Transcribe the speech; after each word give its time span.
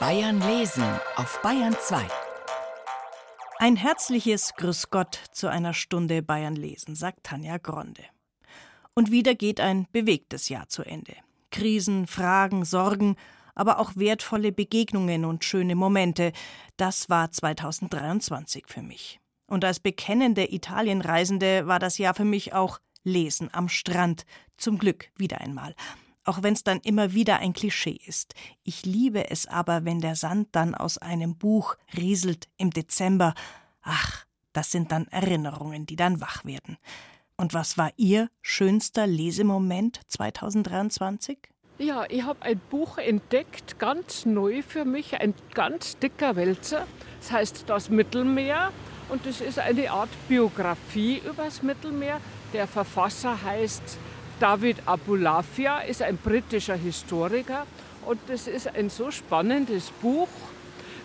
Bayern 0.00 0.40
lesen 0.40 0.84
auf 1.16 1.42
Bayern 1.42 1.74
2. 1.76 2.06
Ein 3.58 3.74
herzliches 3.74 4.54
Grüß 4.54 4.90
Gott 4.90 5.20
zu 5.32 5.48
einer 5.48 5.74
Stunde 5.74 6.22
Bayern 6.22 6.54
lesen, 6.54 6.94
sagt 6.94 7.24
Tanja 7.24 7.58
Gronde. 7.58 8.04
Und 8.94 9.10
wieder 9.10 9.34
geht 9.34 9.58
ein 9.58 9.88
bewegtes 9.90 10.48
Jahr 10.50 10.68
zu 10.68 10.84
Ende. 10.84 11.16
Krisen, 11.50 12.06
Fragen, 12.06 12.64
Sorgen, 12.64 13.16
aber 13.56 13.80
auch 13.80 13.96
wertvolle 13.96 14.52
Begegnungen 14.52 15.24
und 15.24 15.44
schöne 15.44 15.74
Momente. 15.74 16.30
Das 16.76 17.10
war 17.10 17.32
2023 17.32 18.66
für 18.68 18.82
mich. 18.82 19.18
Und 19.48 19.64
als 19.64 19.80
bekennende 19.80 20.52
Italienreisende 20.52 21.66
war 21.66 21.80
das 21.80 21.98
Jahr 21.98 22.14
für 22.14 22.24
mich 22.24 22.52
auch 22.52 22.78
Lesen 23.02 23.48
am 23.52 23.68
Strand. 23.68 24.26
Zum 24.58 24.78
Glück 24.78 25.10
wieder 25.16 25.40
einmal 25.40 25.74
auch 26.28 26.42
wenn 26.42 26.52
es 26.52 26.62
dann 26.62 26.80
immer 26.80 27.14
wieder 27.14 27.38
ein 27.38 27.54
Klischee 27.54 27.98
ist. 28.06 28.34
Ich 28.62 28.84
liebe 28.84 29.30
es 29.30 29.46
aber, 29.46 29.84
wenn 29.84 30.00
der 30.00 30.14
Sand 30.14 30.48
dann 30.52 30.74
aus 30.74 30.98
einem 30.98 31.36
Buch 31.36 31.76
rieselt 31.96 32.48
im 32.58 32.70
Dezember. 32.70 33.34
Ach, 33.82 34.26
das 34.52 34.70
sind 34.70 34.92
dann 34.92 35.06
Erinnerungen, 35.08 35.86
die 35.86 35.96
dann 35.96 36.20
wach 36.20 36.44
werden. 36.44 36.76
Und 37.36 37.54
was 37.54 37.78
war 37.78 37.92
Ihr 37.96 38.28
schönster 38.42 39.06
Lesemoment 39.06 40.00
2023? 40.08 41.38
Ja, 41.78 42.04
ich 42.08 42.24
habe 42.24 42.42
ein 42.42 42.60
Buch 42.70 42.98
entdeckt, 42.98 43.78
ganz 43.78 44.26
neu 44.26 44.62
für 44.62 44.84
mich, 44.84 45.20
ein 45.20 45.32
ganz 45.54 45.96
dicker 45.98 46.36
Wälzer. 46.36 46.86
Das 47.20 47.32
heißt 47.32 47.64
Das 47.68 47.88
Mittelmeer 47.88 48.72
und 49.08 49.24
es 49.24 49.40
ist 49.40 49.58
eine 49.58 49.90
Art 49.90 50.10
Biografie 50.28 51.22
übers 51.24 51.62
Mittelmeer. 51.62 52.20
Der 52.52 52.66
Verfasser 52.66 53.42
heißt 53.42 53.98
David 54.40 54.76
Abulafia 54.86 55.80
ist 55.80 56.00
ein 56.00 56.16
britischer 56.16 56.76
Historiker 56.76 57.66
und 58.06 58.20
das 58.28 58.46
ist 58.46 58.72
ein 58.72 58.88
so 58.88 59.10
spannendes 59.10 59.90
Buch. 60.00 60.28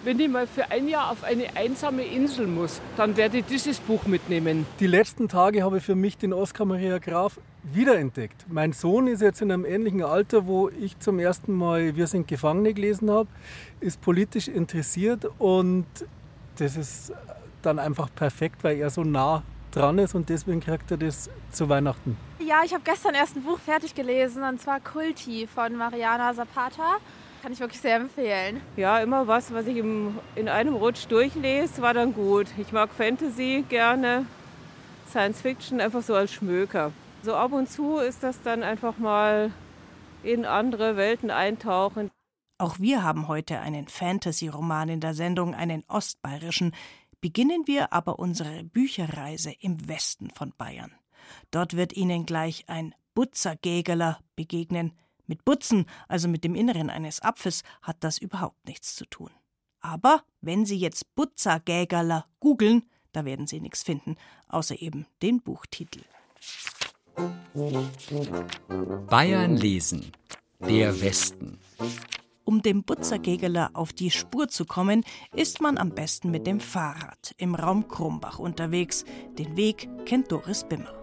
Wenn 0.04 0.20
ich 0.20 0.30
mal 0.30 0.46
für 0.46 0.70
ein 0.70 0.88
Jahr 0.88 1.10
auf 1.10 1.24
eine 1.24 1.56
einsame 1.56 2.04
Insel 2.04 2.46
muss, 2.46 2.80
dann 2.96 3.18
werde 3.18 3.40
ich 3.40 3.46
dieses 3.46 3.80
Buch 3.80 4.06
mitnehmen. 4.06 4.68
Die 4.80 4.86
letzten 4.86 5.30
Tage 5.30 5.64
habe 5.64 5.78
ich 5.78 5.84
für 5.84 5.96
mich 5.96 6.18
den 6.18 6.32
Oskar 6.32 6.68
Maria 6.68 7.00
Graf 7.00 7.40
wiederentdeckt. 7.64 8.46
Mein 8.50 8.74
Sohn 8.74 9.08
ist 9.08 9.22
jetzt 9.22 9.42
in 9.42 9.52
einem 9.52 9.66
ähnlichen 9.66 10.04
Alter, 10.04 10.46
wo 10.46 10.70
ich 10.70 11.00
zum 11.00 11.18
ersten 11.18 11.54
Mal 11.54 11.96
Wir 11.96 12.06
sind 12.06 12.28
Gefangene 12.28 12.74
gelesen 12.74 13.10
habe, 13.10 13.30
ist 13.80 14.00
politisch 14.02 14.48
interessiert 14.48 15.28
und 15.40 15.86
das 16.58 16.78
ist 16.78 17.14
dann 17.64 17.80
einfach 17.80 18.10
perfekt, 18.14 18.64
weil 18.64 18.78
er 18.78 18.92
so 18.92 19.04
nah 19.04 19.42
dran 19.76 19.98
ist 19.98 20.16
und 20.16 20.30
deswegen 20.30 20.60
kriegt 20.60 20.90
er 20.92 20.98
das 20.98 21.30
zu 21.52 21.70
Weihnachten. 21.70 22.18
Ja, 22.40 22.62
ich 22.64 22.74
habe 22.74 22.84
gestern 22.84 23.16
erst 23.16 23.36
ein 23.36 23.44
Buch 23.44 23.60
fertig 23.60 23.96
gelesen 23.96 24.44
und 24.44 24.62
zwar 24.62 24.80
Kulti 24.80 25.48
von 25.48 25.76
Mariana 25.76 26.34
Zapata. 26.34 26.98
Kann 27.42 27.52
ich 27.52 27.60
wirklich 27.60 27.82
sehr 27.82 27.98
empfehlen. 27.98 28.62
Ja, 28.78 29.00
immer 29.00 29.28
was, 29.28 29.54
was 29.54 29.68
ich 29.68 29.78
im, 29.78 30.18
in 30.36 30.48
einem 30.48 30.76
Rutsch 30.76 31.06
durchlese, 31.10 31.82
war 31.82 31.94
dann 31.94 32.14
gut. 32.14 32.48
Ich 32.58 32.72
mag 32.72 32.90
Fantasy 32.92 33.66
gerne, 33.68 34.26
Science 35.10 35.42
Fiction 35.42 35.82
einfach 35.82 36.02
so 36.02 36.16
als 36.16 36.32
Schmöker. 36.34 36.92
So 37.22 37.36
ab 37.36 37.52
und 37.52 37.70
zu 37.70 37.98
ist 37.98 38.24
das 38.24 38.42
dann 38.42 38.64
einfach 38.64 38.98
mal 38.98 39.52
in 40.24 40.46
andere 40.46 40.96
Welten 40.96 41.32
eintauchen. 41.32 42.10
Auch 42.58 42.80
wir 42.80 43.04
haben 43.04 43.28
heute 43.28 43.60
einen 43.60 43.88
Fantasy-Roman 43.88 44.88
in 44.88 45.00
der 45.02 45.14
Sendung, 45.14 45.54
einen 45.54 45.84
ostbayerischen, 45.88 46.74
Beginnen 47.24 47.68
wir 47.68 47.94
aber 47.94 48.20
unsere 48.20 48.66
Bücherreise 48.66 49.54
im 49.62 49.88
Westen 49.88 50.30
von 50.32 50.52
Bayern. 50.58 50.92
Dort 51.52 51.78
wird 51.78 51.94
Ihnen 51.94 52.26
gleich 52.26 52.66
ein 52.68 52.94
Butzergägeler 53.14 54.20
begegnen. 54.36 54.92
Mit 55.26 55.46
Butzen, 55.46 55.86
also 56.10 56.28
mit 56.28 56.44
dem 56.44 56.54
Inneren 56.54 56.90
eines 56.90 57.22
Apfels, 57.22 57.64
hat 57.82 57.96
das 58.02 58.18
überhaupt 58.18 58.68
nichts 58.68 58.94
zu 58.96 59.06
tun. 59.06 59.30
Aber 59.80 60.26
wenn 60.42 60.66
Sie 60.66 60.76
jetzt 60.76 61.16
Butzergägerler 61.16 62.28
googeln, 62.42 62.90
da 63.14 63.24
werden 63.24 63.48
Sie 63.48 63.62
nichts 63.62 63.84
finden, 63.84 64.18
außer 64.50 64.82
eben 64.82 65.06
den 65.22 65.42
Buchtitel. 65.42 66.02
Bayern 69.08 69.56
lesen. 69.56 70.12
Der 70.60 71.00
Westen. 71.00 71.58
Um 72.46 72.62
dem 72.62 72.84
Butzergegeler 72.84 73.72
auf 73.74 73.94
die 73.94 74.12
Spur 74.12 74.50
zu 74.50 74.66
kommen, 74.66 75.04
ist 75.34 75.62
man 75.62 75.78
am 75.78 75.92
besten 75.92 76.30
mit 76.30 76.46
dem 76.46 76.60
Fahrrad 76.60 77.34
im 77.38 77.56
Raum 77.56 77.88
Krumbach 77.88 78.38
unterwegs. 78.38 79.06
Den 79.38 79.56
Weg 79.56 79.90
kennt 80.06 80.32
Doris 80.32 80.66
Bimmer. 80.66 80.94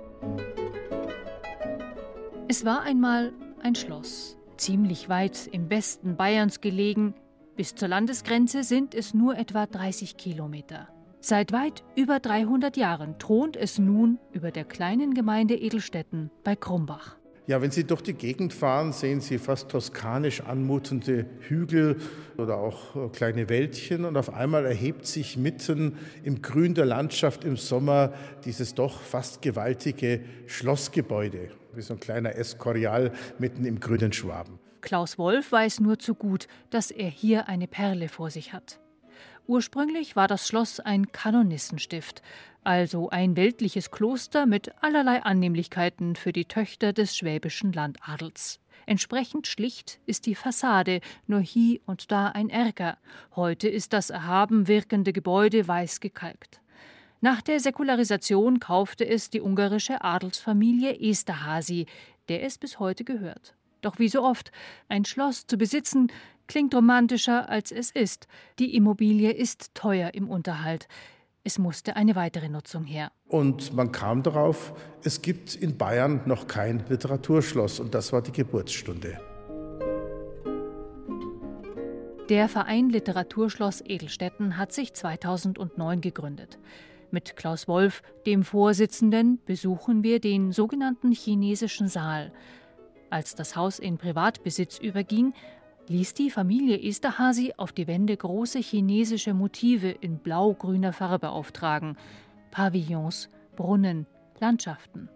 Es 2.49 2.65
war 2.65 2.83
einmal 2.83 3.33
ein 3.63 3.75
Schloss, 3.75 4.37
ziemlich 4.59 5.09
weit 5.09 5.49
im 5.51 5.71
Westen 5.71 6.17
Bayerns 6.17 6.61
gelegen. 6.61 7.15
Bis 7.57 7.75
zur 7.75 7.89
Landesgrenze 7.89 8.63
sind 8.63 8.95
es 8.95 9.15
nur 9.15 9.39
etwa 9.39 9.67
30 9.67 10.17
Kilometer. 10.19 10.89
Seit 11.21 11.53
weit 11.53 11.85
über 11.97 12.19
300 12.19 12.77
Jahren 12.77 13.19
thront 13.19 13.57
es 13.57 13.79
nun 13.79 14.19
über 14.33 14.51
der 14.51 14.65
kleinen 14.65 15.15
Gemeinde 15.15 15.55
Edelstetten 15.55 16.31
bei 16.45 16.57
Krumbach. 16.57 17.20
Ja, 17.51 17.61
wenn 17.61 17.73
Sie 17.73 17.83
durch 17.83 18.03
die 18.03 18.15
Gegend 18.15 18.53
fahren, 18.53 18.93
sehen 18.93 19.21
Sie 19.21 19.37
fast 19.37 19.71
toskanisch 19.71 20.41
anmutende 20.41 21.27
Hügel 21.41 21.97
oder 22.37 22.59
auch 22.59 22.95
äh, 22.95 23.09
kleine 23.09 23.49
Wäldchen 23.49 24.05
und 24.05 24.17
auf 24.17 24.33
einmal 24.33 24.65
erhebt 24.65 25.05
sich 25.05 25.37
mitten 25.37 25.99
im 26.23 26.43
Grün 26.43 26.75
der 26.75 26.85
Landschaft 26.87 27.43
im 27.43 27.57
Sommer 27.57 28.13
dieses 28.45 28.77
doch 28.77 29.01
fast 29.01 29.43
gewaltige 29.43 30.21
Schlossgebäude, 30.47 31.51
wie 31.75 31.83
so 31.83 31.95
ein 31.95 31.99
kleiner 31.99 32.37
Escorial 32.37 33.11
mitten 33.41 33.65
im 33.65 33.81
grünen 33.81 34.13
Schwaben. 34.13 34.61
Klaus 34.81 35.19
Wolf 35.19 35.51
weiß 35.51 35.81
nur 35.81 35.99
zu 35.99 36.15
gut, 36.15 36.47
dass 36.71 36.93
er 36.93 37.09
hier 37.09 37.49
eine 37.49 37.67
Perle 37.67 38.09
vor 38.09 38.31
sich 38.31 38.53
hat. 38.53 38.79
Ursprünglich 39.47 40.17
war 40.17 40.29
das 40.29 40.47
Schloss 40.47 40.81
ein 40.81 41.13
Kanonistenstift, 41.13 42.23
also 42.63 43.11
ein 43.11 43.37
weltliches 43.37 43.91
Kloster 43.91 44.47
mit 44.47 44.73
allerlei 44.83 45.23
Annehmlichkeiten 45.23 46.15
für 46.17 46.33
die 46.33 46.45
Töchter 46.45 46.93
des 46.93 47.17
schwäbischen 47.17 47.73
Landadels. 47.73 48.61
Entsprechend 48.87 49.47
schlicht 49.47 50.01
ist 50.07 50.27
die 50.27 50.35
Fassade, 50.35 51.01
nur 51.27 51.41
hie 51.41 51.81
und 51.87 52.11
da 52.11 52.29
ein 52.29 52.49
Erker. 52.49 52.99
Heute 53.37 53.69
ist 53.69 53.93
das 53.93 54.11
erhaben 54.11 54.69
wirkende 54.69 55.13
Gebäude 55.13 55.67
weiß 55.69 56.01
gekalkt. 56.01 56.61
Nach 57.21 57.43
der 57.43 57.61
Säkularisation 57.61 58.61
kaufte 58.61 59.07
es 59.07 59.31
die 59.31 59.43
ungarische 59.43 60.03
Adelsfamilie 60.03 60.99
Esterhazy, 60.99 61.87
der 62.29 62.43
es 62.45 62.57
bis 62.57 62.79
heute 62.79 63.05
gehört. 63.05 63.55
Doch 63.83 63.99
wie 63.99 64.09
so 64.09 64.23
oft, 64.23 64.53
ein 64.89 65.05
Schloss 65.05 65.47
zu 65.47 65.57
besitzen 65.57 66.11
klingt 66.51 66.75
romantischer 66.75 67.49
als 67.49 67.71
es 67.71 67.93
ist. 67.93 68.27
Die 68.59 68.75
Immobilie 68.75 69.31
ist 69.31 69.73
teuer 69.73 70.15
im 70.15 70.29
Unterhalt. 70.29 70.89
Es 71.45 71.61
musste 71.61 71.95
eine 71.95 72.17
weitere 72.17 72.49
Nutzung 72.49 72.83
her. 72.83 73.13
Und 73.29 73.73
man 73.73 73.93
kam 73.93 74.25
darauf, 74.25 74.75
es 75.05 75.23
gibt 75.23 75.55
in 75.55 75.79
Bayern 75.79 76.23
noch 76.27 76.49
kein 76.49 76.85
Literaturschloss 76.89 77.79
und 77.79 77.95
das 77.95 78.13
war 78.13 78.21
die 78.21 78.33
Geburtsstunde. 78.33 79.21
Der 82.29 82.49
Verein 82.49 82.91
Literaturschloss 82.91 83.81
Edelstetten 83.83 84.57
hat 84.57 84.73
sich 84.73 84.93
2009 84.93 86.01
gegründet. 86.01 86.59
Mit 87.13 87.37
Klaus 87.37 87.69
Wolf, 87.69 88.03
dem 88.27 88.43
Vorsitzenden, 88.43 89.41
besuchen 89.47 90.03
wir 90.03 90.19
den 90.19 90.51
sogenannten 90.51 91.13
chinesischen 91.13 91.87
Saal. 91.87 92.33
Als 93.09 93.37
das 93.37 93.55
Haus 93.55 93.79
in 93.79 93.99
Privatbesitz 93.99 94.79
überging, 94.79 95.33
ließ 95.91 96.15
die 96.15 96.31
Familie 96.31 96.81
Esterhazy 96.81 97.53
auf 97.57 97.73
die 97.73 97.89
Wände 97.89 98.17
große 98.17 98.61
chinesische 98.61 99.35
Motive 99.35 99.89
in 99.89 100.19
blau-grüner 100.19 100.93
Farbe 100.93 101.31
auftragen. 101.31 101.97
Pavillons, 102.53 103.29
Brunnen, 103.57 104.07
Landschaften. 104.39 105.09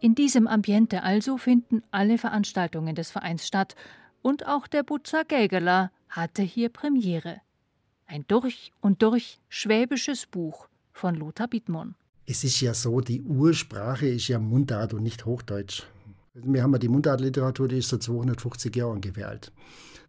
In 0.00 0.14
diesem 0.14 0.46
Ambiente 0.46 1.02
also 1.02 1.36
finden 1.36 1.82
alle 1.90 2.16
Veranstaltungen 2.16 2.94
des 2.94 3.10
Vereins 3.10 3.44
statt 3.46 3.74
und 4.22 4.46
auch 4.46 4.68
der 4.68 4.84
Butzer 4.84 5.24
Gägeler 5.24 5.90
hatte 6.08 6.42
hier 6.42 6.68
Premiere. 6.68 7.40
Ein 8.06 8.24
durch 8.28 8.72
und 8.80 9.02
durch 9.02 9.40
schwäbisches 9.48 10.26
Buch 10.26 10.68
von 10.92 11.16
Lothar 11.16 11.48
Bittmann. 11.48 11.96
Es 12.24 12.44
ist 12.44 12.60
ja 12.60 12.72
so, 12.72 13.00
die 13.00 13.22
Ursprache 13.22 14.06
ist 14.06 14.28
ja 14.28 14.38
Mundart 14.38 14.94
und 14.94 15.02
nicht 15.02 15.26
Hochdeutsch. 15.26 15.82
Wir 16.44 16.62
haben 16.62 16.72
ja 16.72 16.78
die 16.78 16.88
Mundartliteratur, 16.88 17.68
die 17.68 17.78
ist 17.78 17.88
so 17.88 17.98
250 17.98 18.74
Jahre 18.74 18.92
ungefähr 18.92 19.28
alt. 19.28 19.52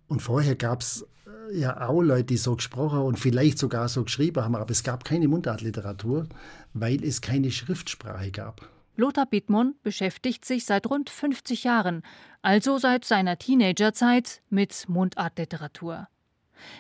Und 0.07 0.21
vorher 0.21 0.55
gab 0.55 0.81
es 0.81 1.05
äh, 1.51 1.59
ja 1.59 1.87
auch 1.87 2.01
Leute, 2.01 2.25
die 2.25 2.37
so 2.37 2.55
gesprochen 2.55 2.99
und 2.99 3.19
vielleicht 3.19 3.59
sogar 3.59 3.87
so 3.89 4.03
geschrieben 4.03 4.43
haben, 4.43 4.55
aber 4.55 4.71
es 4.71 4.83
gab 4.83 5.05
keine 5.05 5.27
Mundartliteratur, 5.27 6.27
weil 6.73 7.03
es 7.03 7.21
keine 7.21 7.51
Schriftsprache 7.51 8.31
gab. 8.31 8.67
Lothar 8.95 9.27
Bittmann 9.27 9.75
beschäftigt 9.81 10.43
sich 10.43 10.65
seit 10.65 10.89
rund 10.89 11.09
50 11.09 11.63
Jahren, 11.63 12.03
also 12.41 12.77
seit 12.77 13.05
seiner 13.05 13.37
Teenagerzeit, 13.37 14.41
mit 14.49 14.89
Mundartliteratur. 14.89 16.07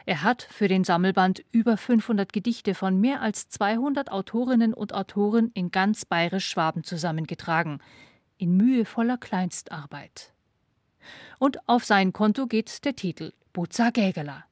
Er 0.05 0.23
hat 0.23 0.43
für 0.43 0.67
den 0.67 0.83
Sammelband 0.83 1.45
über 1.51 1.77
500 1.77 2.33
Gedichte 2.33 2.75
von 2.75 2.99
mehr 2.99 3.21
als 3.21 3.47
200 3.47 4.11
Autorinnen 4.11 4.73
und 4.73 4.93
Autoren 4.93 5.51
in 5.53 5.71
ganz 5.71 6.03
bayerisch-Schwaben 6.03 6.83
zusammengetragen, 6.83 7.79
in 8.39 8.57
mühevoller 8.57 9.17
Kleinstarbeit 9.17 10.33
und 11.39 11.57
auf 11.67 11.85
sein 11.85 12.13
Konto 12.13 12.47
geht 12.47 12.85
der 12.85 12.95
Titel 12.95 13.33
Buzza 13.53 13.89
Gägeler. 13.89 14.45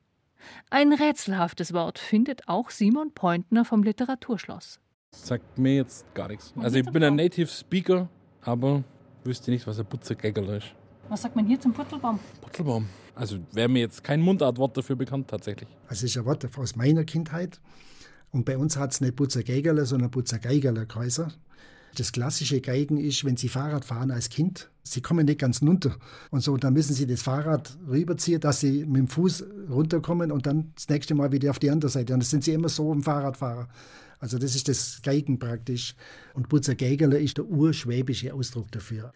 Ein 0.70 0.94
rätselhaftes 0.94 1.74
Wort 1.74 2.00
findet 2.00 2.48
auch 2.48 2.70
Simon 2.70 3.12
Pointner 3.14 3.66
vom 3.66 3.84
Literaturschloss. 3.84 4.80
Sagt 5.12 5.58
mir 5.58 5.76
jetzt 5.76 6.06
gar 6.14 6.28
nichts. 6.28 6.54
Also 6.58 6.78
ich 6.78 6.90
bin 6.90 7.04
ein 7.04 7.16
Native 7.16 7.48
Speaker, 7.48 8.08
aber 8.42 8.84
wüsste 9.24 9.52
nicht, 9.52 9.68
was 9.68 9.80
ein 9.80 9.86
Putzergägel 9.86 10.48
ist. 10.50 10.74
Was 11.10 11.22
sagt 11.22 11.36
man 11.36 11.46
hier 11.46 11.60
zum 11.60 11.74
Puttelbaum? 11.74 12.20
Puttelbaum. 12.42 12.88
Also 13.16 13.40
wäre 13.52 13.70
mir 13.70 13.80
jetzt 13.80 14.04
kein 14.04 14.22
Mundartwort 14.22 14.78
dafür 14.78 14.96
bekannt 14.96 15.30
tatsächlich. 15.30 15.70
Also 15.88 16.06
ist 16.06 16.18
ein 16.18 16.26
Wort 16.26 16.46
aus 16.58 16.76
meiner 16.76 17.04
Kindheit. 17.04 17.60
Und 18.32 18.46
bei 18.46 18.58
uns 18.58 18.78
hat 18.78 18.92
es 18.92 19.02
nicht 19.02 19.16
Putzergeigerle, 19.16 19.86
sondern 19.86 20.12
Putzergeigerle 20.12 20.86
geheißen. 20.86 21.34
Das 21.98 22.12
klassische 22.12 22.62
Geigen 22.62 22.98
ist, 22.98 23.26
wenn 23.26 23.38
Sie 23.38 23.50
Fahrrad 23.50 23.84
fahren 23.84 24.12
als 24.12 24.30
Kind, 24.30 24.70
Sie 24.84 25.02
kommen 25.02 25.26
nicht 25.26 25.40
ganz 25.40 25.64
runter. 25.64 25.98
Und 26.30 26.42
so, 26.42 26.56
dann 26.56 26.74
müssen 26.74 26.94
Sie 26.94 27.08
das 27.08 27.24
Fahrrad 27.24 27.76
rüberziehen, 27.90 28.40
dass 28.40 28.60
Sie 28.60 28.86
mit 28.86 28.98
dem 28.98 29.08
Fuß 29.08 29.46
runterkommen 29.68 30.32
und 30.32 30.46
dann 30.46 30.74
das 30.76 30.88
nächste 30.90 31.16
Mal 31.16 31.32
wieder 31.32 31.50
auf 31.50 31.58
die 31.58 31.72
andere 31.72 31.90
Seite. 31.90 32.14
Und 32.14 32.20
das 32.20 32.30
sind 32.30 32.44
Sie 32.44 32.54
immer 32.54 32.70
so 32.70 32.94
im 32.94 33.02
Fahrradfahrer. 33.02 33.68
Also 34.20 34.38
das 34.38 34.54
ist 34.56 34.68
das 34.68 35.02
Geigen 35.02 35.40
praktisch. 35.40 35.96
Und 36.36 36.50
Putzergeigerle 36.50 37.20
ist 37.20 37.40
der 37.40 37.46
urschwäbische 37.46 38.32
Ausdruck 38.32 38.72
dafür. 38.72 39.12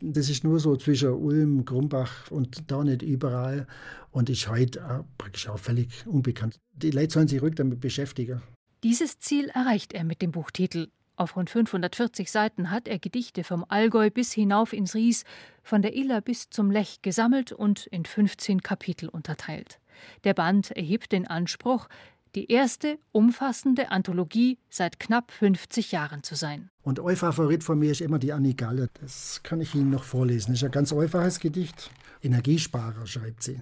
Das 0.00 0.30
ist 0.30 0.44
nur 0.44 0.60
so 0.60 0.76
zwischen 0.76 1.10
Ulm, 1.10 1.66
Grumbach 1.66 2.30
und 2.30 2.70
da 2.70 2.82
nicht 2.82 3.02
überall 3.02 3.66
und 4.12 4.30
ist 4.30 4.48
heute 4.48 5.04
praktisch 5.18 5.46
auch 5.48 5.58
völlig 5.58 6.06
unbekannt. 6.06 6.58
Die 6.72 6.90
Leute 6.90 7.12
sollen 7.12 7.28
sich 7.28 7.42
ruhig 7.42 7.54
damit 7.54 7.80
beschäftigen. 7.80 8.40
Dieses 8.82 9.18
Ziel 9.18 9.50
erreicht 9.50 9.92
er 9.92 10.04
mit 10.04 10.22
dem 10.22 10.32
Buchtitel. 10.32 10.88
Auf 11.16 11.36
rund 11.36 11.48
540 11.48 12.30
Seiten 12.30 12.70
hat 12.70 12.88
er 12.88 12.98
Gedichte 12.98 13.44
vom 13.44 13.64
Allgäu 13.68 14.10
bis 14.10 14.32
hinauf 14.32 14.72
ins 14.72 14.94
Ries, 14.94 15.24
von 15.62 15.80
der 15.80 15.94
Iller 15.94 16.20
bis 16.20 16.50
zum 16.50 16.70
Lech 16.70 17.02
gesammelt 17.02 17.52
und 17.52 17.86
in 17.86 18.04
15 18.04 18.62
Kapitel 18.62 19.08
unterteilt. 19.08 19.78
Der 20.24 20.34
Band 20.34 20.72
erhebt 20.72 21.12
den 21.12 21.26
Anspruch, 21.26 21.88
die 22.34 22.50
erste 22.50 22.98
umfassende 23.12 23.92
Anthologie 23.92 24.58
seit 24.68 24.98
knapp 24.98 25.30
50 25.30 25.92
Jahren 25.92 26.24
zu 26.24 26.34
sein. 26.34 26.68
Und 26.82 26.98
euer 26.98 27.16
Favorit 27.16 27.62
von 27.62 27.78
mir 27.78 27.92
ist 27.92 28.00
immer 28.00 28.18
die 28.18 28.32
Annie 28.32 28.54
Galle. 28.54 28.88
Das 29.00 29.40
kann 29.44 29.60
ich 29.60 29.72
Ihnen 29.76 29.90
noch 29.90 30.02
vorlesen. 30.02 30.50
Das 30.50 30.62
ist 30.62 30.64
ein 30.64 30.72
ganz 30.72 30.92
einfaches 30.92 31.38
Gedicht. 31.38 31.90
Energiesparer, 32.22 33.06
schreibt 33.06 33.44
sie. 33.44 33.60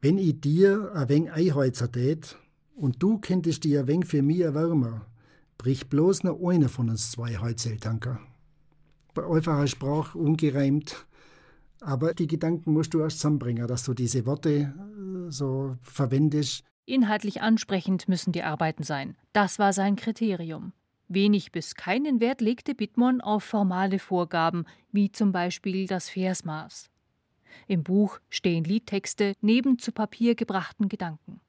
Wenn 0.00 0.18
ich 0.18 0.40
dir 0.40 0.90
ein 0.94 1.08
wenig 1.08 1.32
Eiholzer 1.32 1.92
tät 1.92 2.36
und 2.74 3.00
du 3.00 3.18
könntest 3.18 3.62
dir 3.62 3.80
ein 3.80 3.86
wenig 3.86 4.08
für 4.08 4.22
mich 4.22 4.40
erwärmen, 4.40 5.02
brich 5.60 5.90
bloß 5.90 6.24
noch 6.24 6.40
einer 6.42 6.70
von 6.70 6.88
uns 6.88 7.10
zwei 7.10 7.36
Holzelltanker. 7.36 8.18
Bei 9.12 9.26
einfacher 9.26 9.66
Sprache 9.66 10.16
ungereimt, 10.16 11.06
aber 11.82 12.14
die 12.14 12.26
Gedanken 12.26 12.72
musst 12.72 12.94
du 12.94 13.00
erst 13.00 13.18
zusammenbringen, 13.18 13.66
dass 13.66 13.84
du 13.84 13.92
diese 13.92 14.24
Worte 14.24 14.50
äh, 14.50 15.30
so 15.30 15.76
verwendest. 15.82 16.64
Inhaltlich 16.86 17.42
ansprechend 17.42 18.08
müssen 18.08 18.32
die 18.32 18.42
Arbeiten 18.42 18.84
sein. 18.84 19.18
Das 19.34 19.58
war 19.58 19.74
sein 19.74 19.96
Kriterium. 19.96 20.72
Wenig 21.08 21.52
bis 21.52 21.74
keinen 21.74 22.20
Wert 22.20 22.40
legte 22.40 22.74
Bittmann 22.74 23.20
auf 23.20 23.44
formale 23.44 23.98
Vorgaben, 23.98 24.64
wie 24.92 25.12
zum 25.12 25.30
Beispiel 25.30 25.86
das 25.86 26.08
Versmaß. 26.08 26.88
Im 27.66 27.82
Buch 27.82 28.18
stehen 28.30 28.64
Liedtexte 28.64 29.34
neben 29.42 29.78
zu 29.78 29.92
Papier 29.92 30.34
gebrachten 30.34 30.88
Gedanken. 30.88 31.42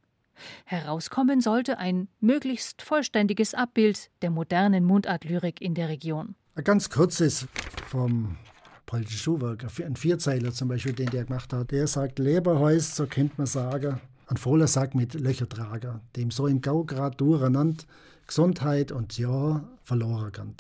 Herauskommen 0.66 1.42
sollte 1.42 1.78
ein 1.78 2.08
möglichst 2.20 2.82
vollständiges 2.82 3.54
Abbild 3.54 4.10
der 4.22 4.30
modernen 4.30 4.86
Mundartlyrik 4.86 5.62
in 5.62 5.74
der 5.74 5.90
Region. 5.90 6.36
Ein 6.56 6.64
ganz 6.64 6.90
kurzes 6.90 7.48
vom 7.88 8.38
polnischen 8.86 9.18
Schuhwerk, 9.18 9.66
ein 9.80 9.96
Vierzeiler 9.96 10.52
zum 10.52 10.68
Beispiel, 10.68 10.94
den 10.94 11.10
der 11.10 11.26
gemacht 11.26 11.54
hat. 11.54 11.72
Der 11.72 11.88
sagt, 11.88 12.20
Leberhäus, 12.20 12.96
so 12.96 13.08
könnte 13.08 13.36
man 13.38 13.48
sagen, 13.48 14.02
ein 14.28 14.38
voller 14.38 14.68
Sack 14.68 14.96
mit 14.96 15.14
Löchertrager, 15.14 16.02
dem 16.16 16.32
so 16.32 16.48
im 16.48 16.62
Gau 16.62 16.84
grad 16.84 17.20
durcheinander 17.20 17.84
Gesundheit 18.28 18.92
und 18.92 19.18
ja 19.18 19.64
verloren 19.84 20.32
kann. 20.32 20.56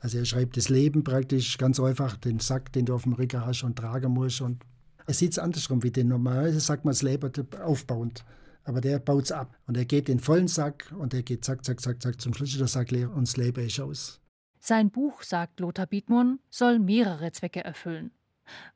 Also 0.00 0.18
er 0.18 0.24
schreibt 0.24 0.56
das 0.56 0.68
Leben 0.68 1.04
praktisch 1.04 1.58
ganz 1.58 1.80
einfach, 1.80 2.16
den 2.16 2.38
Sack, 2.38 2.72
den 2.72 2.86
du 2.86 2.94
auf 2.94 3.02
dem 3.02 3.14
Rücken 3.14 3.44
hast 3.44 3.62
und 3.62 3.76
tragen 3.76 4.12
musst. 4.12 4.40
Und 4.40 4.62
er 5.06 5.14
sieht 5.14 5.32
es 5.32 5.38
andersrum 5.38 5.82
wie 5.82 5.90
den 5.90 6.08
normalerweise 6.08 6.60
sagt 6.60 6.84
man 6.84 6.92
das 6.92 7.02
Leben 7.02 7.30
aufbauend. 7.62 8.24
Aber 8.68 8.82
der 8.82 8.98
baut 8.98 9.24
es 9.24 9.32
ab. 9.32 9.56
Und 9.66 9.78
er 9.78 9.86
geht 9.86 10.08
den 10.08 10.20
vollen 10.20 10.46
Sack 10.46 10.92
und 10.98 11.14
er 11.14 11.22
geht 11.22 11.42
zack, 11.42 11.64
zack, 11.64 11.80
zack, 11.80 12.02
zack 12.02 12.20
zum 12.20 12.34
Schluss 12.34 12.58
der 12.58 12.68
Sack 12.68 12.90
leer 12.90 13.10
und 13.10 13.26
das 13.26 13.38
Leben 13.38 13.64
ist 13.64 13.80
aus. 13.80 14.20
Sein 14.60 14.90
Buch, 14.90 15.22
sagt 15.22 15.58
Lothar 15.58 15.86
Bietmann, 15.86 16.38
soll 16.50 16.78
mehrere 16.78 17.32
Zwecke 17.32 17.64
erfüllen. 17.64 18.10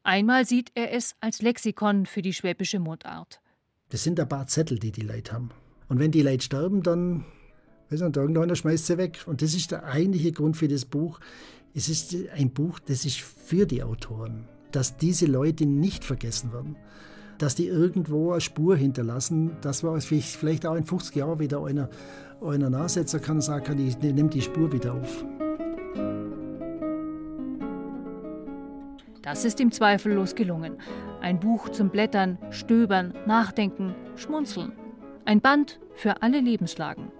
Einmal 0.02 0.46
sieht 0.46 0.72
er 0.74 0.94
es 0.94 1.14
als 1.20 1.42
Lexikon 1.42 2.06
für 2.06 2.22
die 2.22 2.32
schwäbische 2.32 2.78
Mundart. 2.78 3.42
Das 3.90 4.02
sind 4.02 4.18
ein 4.18 4.30
paar 4.30 4.46
Zettel, 4.46 4.78
die 4.78 4.92
die 4.92 5.02
Leute 5.02 5.34
haben. 5.34 5.50
Und 5.90 5.98
wenn 5.98 6.10
die 6.10 6.22
Leute 6.22 6.42
sterben, 6.42 6.82
dann, 6.82 7.26
weiß 7.90 8.00
nicht, 8.00 8.16
irgendeiner 8.16 8.56
schmeißt 8.56 8.86
sie 8.86 8.96
weg. 8.96 9.22
Und 9.26 9.42
das 9.42 9.52
ist 9.52 9.72
der 9.72 9.84
eigentliche 9.84 10.32
Grund 10.32 10.56
für 10.56 10.68
das 10.68 10.86
Buch. 10.86 11.20
Es 11.74 11.90
ist 11.90 12.16
ein 12.30 12.54
Buch, 12.54 12.78
das 12.78 13.04
ist 13.04 13.20
für 13.20 13.66
die 13.66 13.82
Autoren, 13.82 14.48
dass 14.70 14.96
diese 14.96 15.26
Leute 15.26 15.66
nicht 15.66 16.02
vergessen 16.02 16.50
werden 16.50 16.76
dass 17.42 17.56
die 17.56 17.66
irgendwo 17.66 18.30
eine 18.30 18.40
Spur 18.40 18.76
hinterlassen, 18.76 19.56
dass 19.62 19.82
man 19.82 20.00
vielleicht 20.00 20.64
auch 20.64 20.76
in 20.76 20.84
50 20.84 21.16
Jahren 21.16 21.40
wieder 21.40 21.64
einer, 21.64 21.88
einer 22.40 22.70
nachsetzen 22.70 23.20
kann 23.20 23.36
und 23.38 23.42
sagen 23.42 23.64
kann, 23.64 23.78
ich 23.80 23.98
nehme 23.98 24.28
die 24.28 24.40
Spur 24.40 24.72
wieder 24.72 24.94
auf. 24.94 25.24
Das 29.22 29.44
ist 29.44 29.58
ihm 29.58 29.72
zweifellos 29.72 30.36
gelungen. 30.36 30.76
Ein 31.20 31.40
Buch 31.40 31.68
zum 31.70 31.90
Blättern, 31.90 32.38
Stöbern, 32.50 33.12
Nachdenken, 33.26 33.96
Schmunzeln. 34.14 34.70
Ein 35.24 35.40
Band 35.40 35.80
für 35.96 36.22
alle 36.22 36.38
Lebenslagen. 36.38 37.10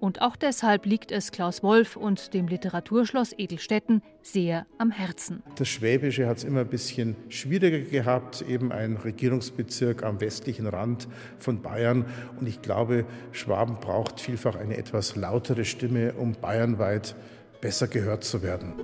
Und 0.00 0.22
auch 0.22 0.36
deshalb 0.36 0.86
liegt 0.86 1.12
es 1.12 1.32
Klaus 1.32 1.62
Wolf 1.62 1.96
und 1.96 2.34
dem 2.34 2.48
Literaturschloss 2.48 3.32
Edelstetten 3.36 4.02
sehr 4.22 4.66
am 4.78 4.90
Herzen. 4.90 5.42
Das 5.56 5.68
Schwäbische 5.68 6.26
hat 6.26 6.38
es 6.38 6.44
immer 6.44 6.60
ein 6.60 6.68
bisschen 6.68 7.16
schwieriger 7.28 7.78
gehabt, 7.80 8.42
eben 8.42 8.72
ein 8.72 8.96
Regierungsbezirk 8.96 10.02
am 10.02 10.20
westlichen 10.20 10.66
Rand 10.66 11.08
von 11.38 11.62
Bayern. 11.62 12.06
Und 12.38 12.48
ich 12.48 12.62
glaube, 12.62 13.04
Schwaben 13.32 13.76
braucht 13.80 14.20
vielfach 14.20 14.56
eine 14.56 14.76
etwas 14.76 15.16
lautere 15.16 15.64
Stimme, 15.64 16.14
um 16.14 16.32
bayernweit 16.32 17.14
besser 17.60 17.88
gehört 17.88 18.24
zu 18.24 18.42
werden. 18.42 18.74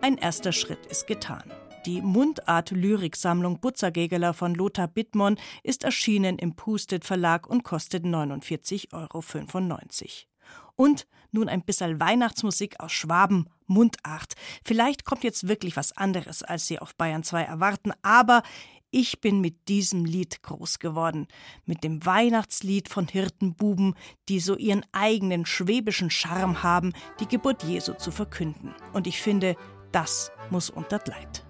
Ein 0.00 0.18
erster 0.18 0.52
Schritt 0.52 0.86
ist 0.86 1.06
getan. 1.06 1.42
Die 1.86 2.02
Mundart-Lyriksammlung 2.02 3.60
Butzergegeler 3.60 4.34
von 4.34 4.56
Lothar 4.56 4.88
Bittmann 4.88 5.38
ist 5.62 5.84
erschienen 5.84 6.36
im 6.36 6.56
Pustet 6.56 7.04
Verlag 7.04 7.46
und 7.46 7.62
kostet 7.62 8.04
49,95 8.04 8.92
Euro. 8.92 9.22
Und 10.74 11.06
nun 11.30 11.48
ein 11.48 11.62
bisschen 11.62 12.00
Weihnachtsmusik 12.00 12.80
aus 12.80 12.90
Schwaben, 12.90 13.48
Mundart. 13.66 14.34
Vielleicht 14.64 15.04
kommt 15.04 15.22
jetzt 15.22 15.46
wirklich 15.46 15.76
was 15.76 15.96
anderes, 15.96 16.42
als 16.42 16.66
Sie 16.66 16.80
auf 16.80 16.96
Bayern 16.96 17.22
2 17.22 17.42
erwarten, 17.42 17.92
aber 18.02 18.42
ich 18.90 19.20
bin 19.20 19.40
mit 19.40 19.68
diesem 19.68 20.04
Lied 20.04 20.42
groß 20.42 20.80
geworden, 20.80 21.28
mit 21.66 21.84
dem 21.84 22.04
Weihnachtslied 22.04 22.88
von 22.88 23.06
Hirtenbuben, 23.06 23.94
die 24.28 24.40
so 24.40 24.56
ihren 24.56 24.84
eigenen 24.90 25.46
schwäbischen 25.46 26.10
Charme 26.10 26.62
haben, 26.62 26.94
die 27.20 27.28
Geburt 27.28 27.62
Jesu 27.62 27.94
zu 27.94 28.10
verkünden. 28.10 28.74
Und 28.92 29.06
ich 29.06 29.20
finde, 29.20 29.56
das 29.96 30.30
muss 30.50 30.68
unter 30.68 31.00
Leid. 31.06 31.42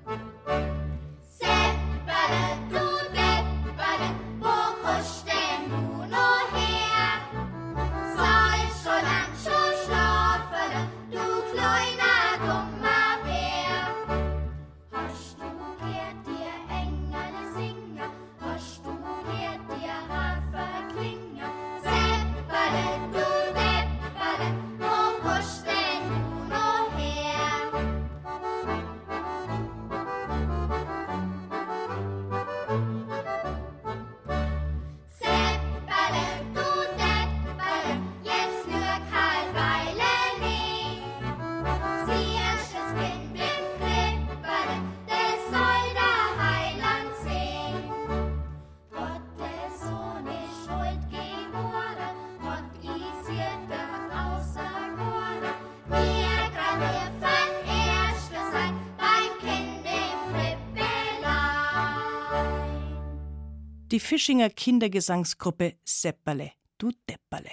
Die 63.92 64.00
Fischinger 64.00 64.50
Kindergesangsgruppe 64.50 65.76
Sepperle, 65.84 66.50
du 66.76 66.90
Depperle. 67.08 67.52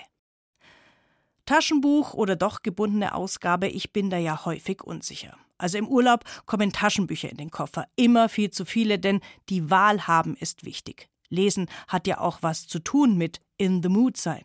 Taschenbuch 1.46 2.16
oder 2.16 2.36
doch 2.36 2.64
gebundene 2.64 3.14
Ausgabe, 3.14 3.68
ich 3.68 3.94
bin 3.94 4.10
da 4.10 4.18
ja 4.18 4.44
häufig 4.44 4.82
unsicher. 4.84 5.38
Also 5.60 5.78
im 5.78 5.88
Urlaub 5.88 6.24
kommen 6.48 6.74
Taschenbücher 6.74 7.30
in 7.30 7.38
den 7.38 7.52
Koffer, 7.52 7.86
immer 7.96 8.30
viel 8.30 8.50
zu 8.50 8.66
viele, 8.66 8.98
denn 8.98 9.22
die 9.50 9.70
Wahl 9.70 10.08
haben 10.08 10.36
ist 10.36 10.66
wichtig. 10.66 11.08
Lesen 11.30 11.70
hat 11.88 12.08
ja 12.08 12.20
auch 12.20 12.40
was 12.42 12.68
zu 12.68 12.80
tun 12.80 13.16
mit 13.16 13.40
in 13.58 13.84
the 13.84 13.90
mood 13.90 14.18
sein. 14.18 14.44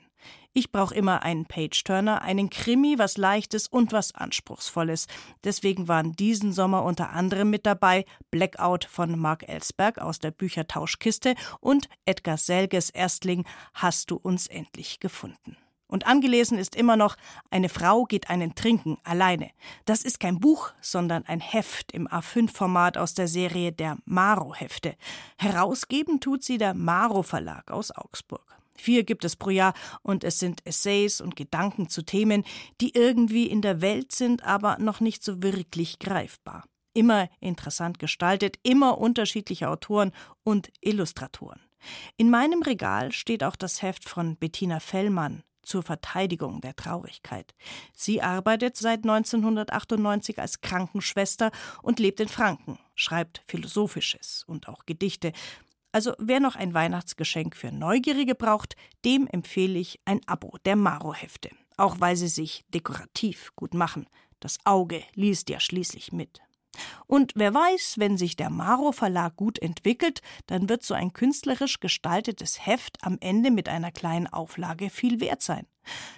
Ich 0.58 0.72
brauche 0.72 0.92
immer 0.92 1.22
einen 1.22 1.46
Page-Turner, 1.46 2.22
einen 2.22 2.50
Krimi, 2.50 2.98
was 2.98 3.16
Leichtes 3.16 3.68
und 3.68 3.92
was 3.92 4.12
Anspruchsvolles. 4.16 5.06
Deswegen 5.44 5.86
waren 5.86 6.14
diesen 6.14 6.52
Sommer 6.52 6.82
unter 6.82 7.10
anderem 7.10 7.48
mit 7.48 7.64
dabei 7.64 8.04
Blackout 8.32 8.84
von 8.84 9.16
Mark 9.16 9.48
Ellsberg 9.48 10.00
aus 10.00 10.18
der 10.18 10.32
Büchertauschkiste 10.32 11.36
und 11.60 11.88
Edgar 12.06 12.38
Selges 12.38 12.90
Erstling 12.90 13.44
Hast 13.72 14.10
du 14.10 14.16
uns 14.16 14.48
endlich 14.48 14.98
gefunden. 14.98 15.56
Und 15.86 16.08
angelesen 16.08 16.58
ist 16.58 16.74
immer 16.74 16.96
noch 16.96 17.14
Eine 17.50 17.68
Frau 17.68 18.02
geht 18.02 18.28
einen 18.28 18.56
trinken, 18.56 18.98
alleine. 19.04 19.50
Das 19.84 20.02
ist 20.02 20.18
kein 20.18 20.40
Buch, 20.40 20.72
sondern 20.80 21.24
ein 21.26 21.38
Heft 21.38 21.92
im 21.92 22.08
A5-Format 22.08 22.98
aus 22.98 23.14
der 23.14 23.28
Serie 23.28 23.70
der 23.70 23.96
Maro-Hefte. 24.06 24.96
Herausgeben 25.36 26.18
tut 26.18 26.42
sie 26.42 26.58
der 26.58 26.74
Maro 26.74 27.22
Verlag 27.22 27.70
aus 27.70 27.92
Augsburg. 27.92 28.57
Vier 28.78 29.04
gibt 29.04 29.25
es 29.25 29.37
pro 29.37 29.50
Jahr 29.50 29.75
und 30.02 30.25
es 30.25 30.38
sind 30.38 30.64
Essays 30.64 31.20
und 31.20 31.37
Gedanken 31.37 31.88
zu 31.88 32.02
Themen, 32.02 32.44
die 32.80 32.94
irgendwie 32.94 33.47
in 33.47 33.61
der 33.61 33.80
Welt 33.80 34.12
sind, 34.12 34.44
aber 34.44 34.78
noch 34.78 35.00
nicht 35.00 35.23
so 35.23 35.42
wirklich 35.42 35.99
greifbar. 35.99 36.64
Immer 36.94 37.28
interessant 37.40 37.99
gestaltet, 37.99 38.58
immer 38.62 38.99
unterschiedliche 38.99 39.68
Autoren 39.68 40.12
und 40.44 40.70
Illustratoren. 40.80 41.61
In 42.16 42.30
meinem 42.30 42.62
Regal 42.62 43.12
steht 43.12 43.44
auch 43.44 43.56
das 43.56 43.82
Heft 43.82 44.08
von 44.08 44.37
Bettina 44.37 44.80
Fellmann, 44.80 45.44
zur 45.68 45.82
Verteidigung 45.82 46.61
der 46.61 46.75
Traurigkeit. 46.75 47.54
Sie 47.94 48.23
arbeitet 48.23 48.76
seit 48.76 49.04
1998 49.04 50.38
als 50.38 50.61
Krankenschwester 50.61 51.50
und 51.82 52.00
lebt 52.00 52.20
in 52.20 52.28
Franken, 52.28 52.78
schreibt 52.94 53.42
Philosophisches 53.47 54.44
und 54.47 54.66
auch 54.68 54.87
Gedichte. 54.87 55.32
Also 55.92 56.12
wer 56.18 56.40
noch 56.40 56.57
ein 56.57 56.75
Weihnachtsgeschenk 56.75 57.57
für 57.57 57.73
Neugierige 57.73 58.35
braucht, 58.35 58.76
dem 59.04 59.26
empfehle 59.26 59.78
ich 59.78 60.00
ein 60.04 60.21
Abo 60.26 60.57
der 60.64 60.76
Maro-Hefte, 60.76 61.50
auch 61.76 62.00
weil 62.00 62.16
sie 62.16 62.28
sich 62.28 62.64
dekorativ 62.75 63.52
gut 63.57 63.75
machen. 63.75 64.07
Das 64.40 64.59
Auge 64.64 65.02
liest 65.14 65.49
ja 65.49 65.61
schließlich 65.61 66.12
mit. 66.12 66.40
Und 67.06 67.32
wer 67.35 67.54
weiß, 67.54 67.94
wenn 67.99 68.16
sich 68.16 68.37
der 68.37 68.50
Maro 68.50 68.92
Verlag 68.92 69.37
gut 69.37 69.58
entwickelt, 69.58 70.20
dann 70.47 70.68
wird 70.68 70.82
so 70.82 70.94
ein 70.94 71.12
künstlerisch 71.12 71.80
gestaltetes 71.80 72.66
Heft 72.66 72.99
am 73.02 73.18
Ende 73.20 73.50
mit 73.50 73.68
einer 73.68 73.92
kleinen 73.92 74.26
Auflage 74.26 74.90
viel 74.90 75.20
wert 75.20 75.42
sein. 75.42 75.66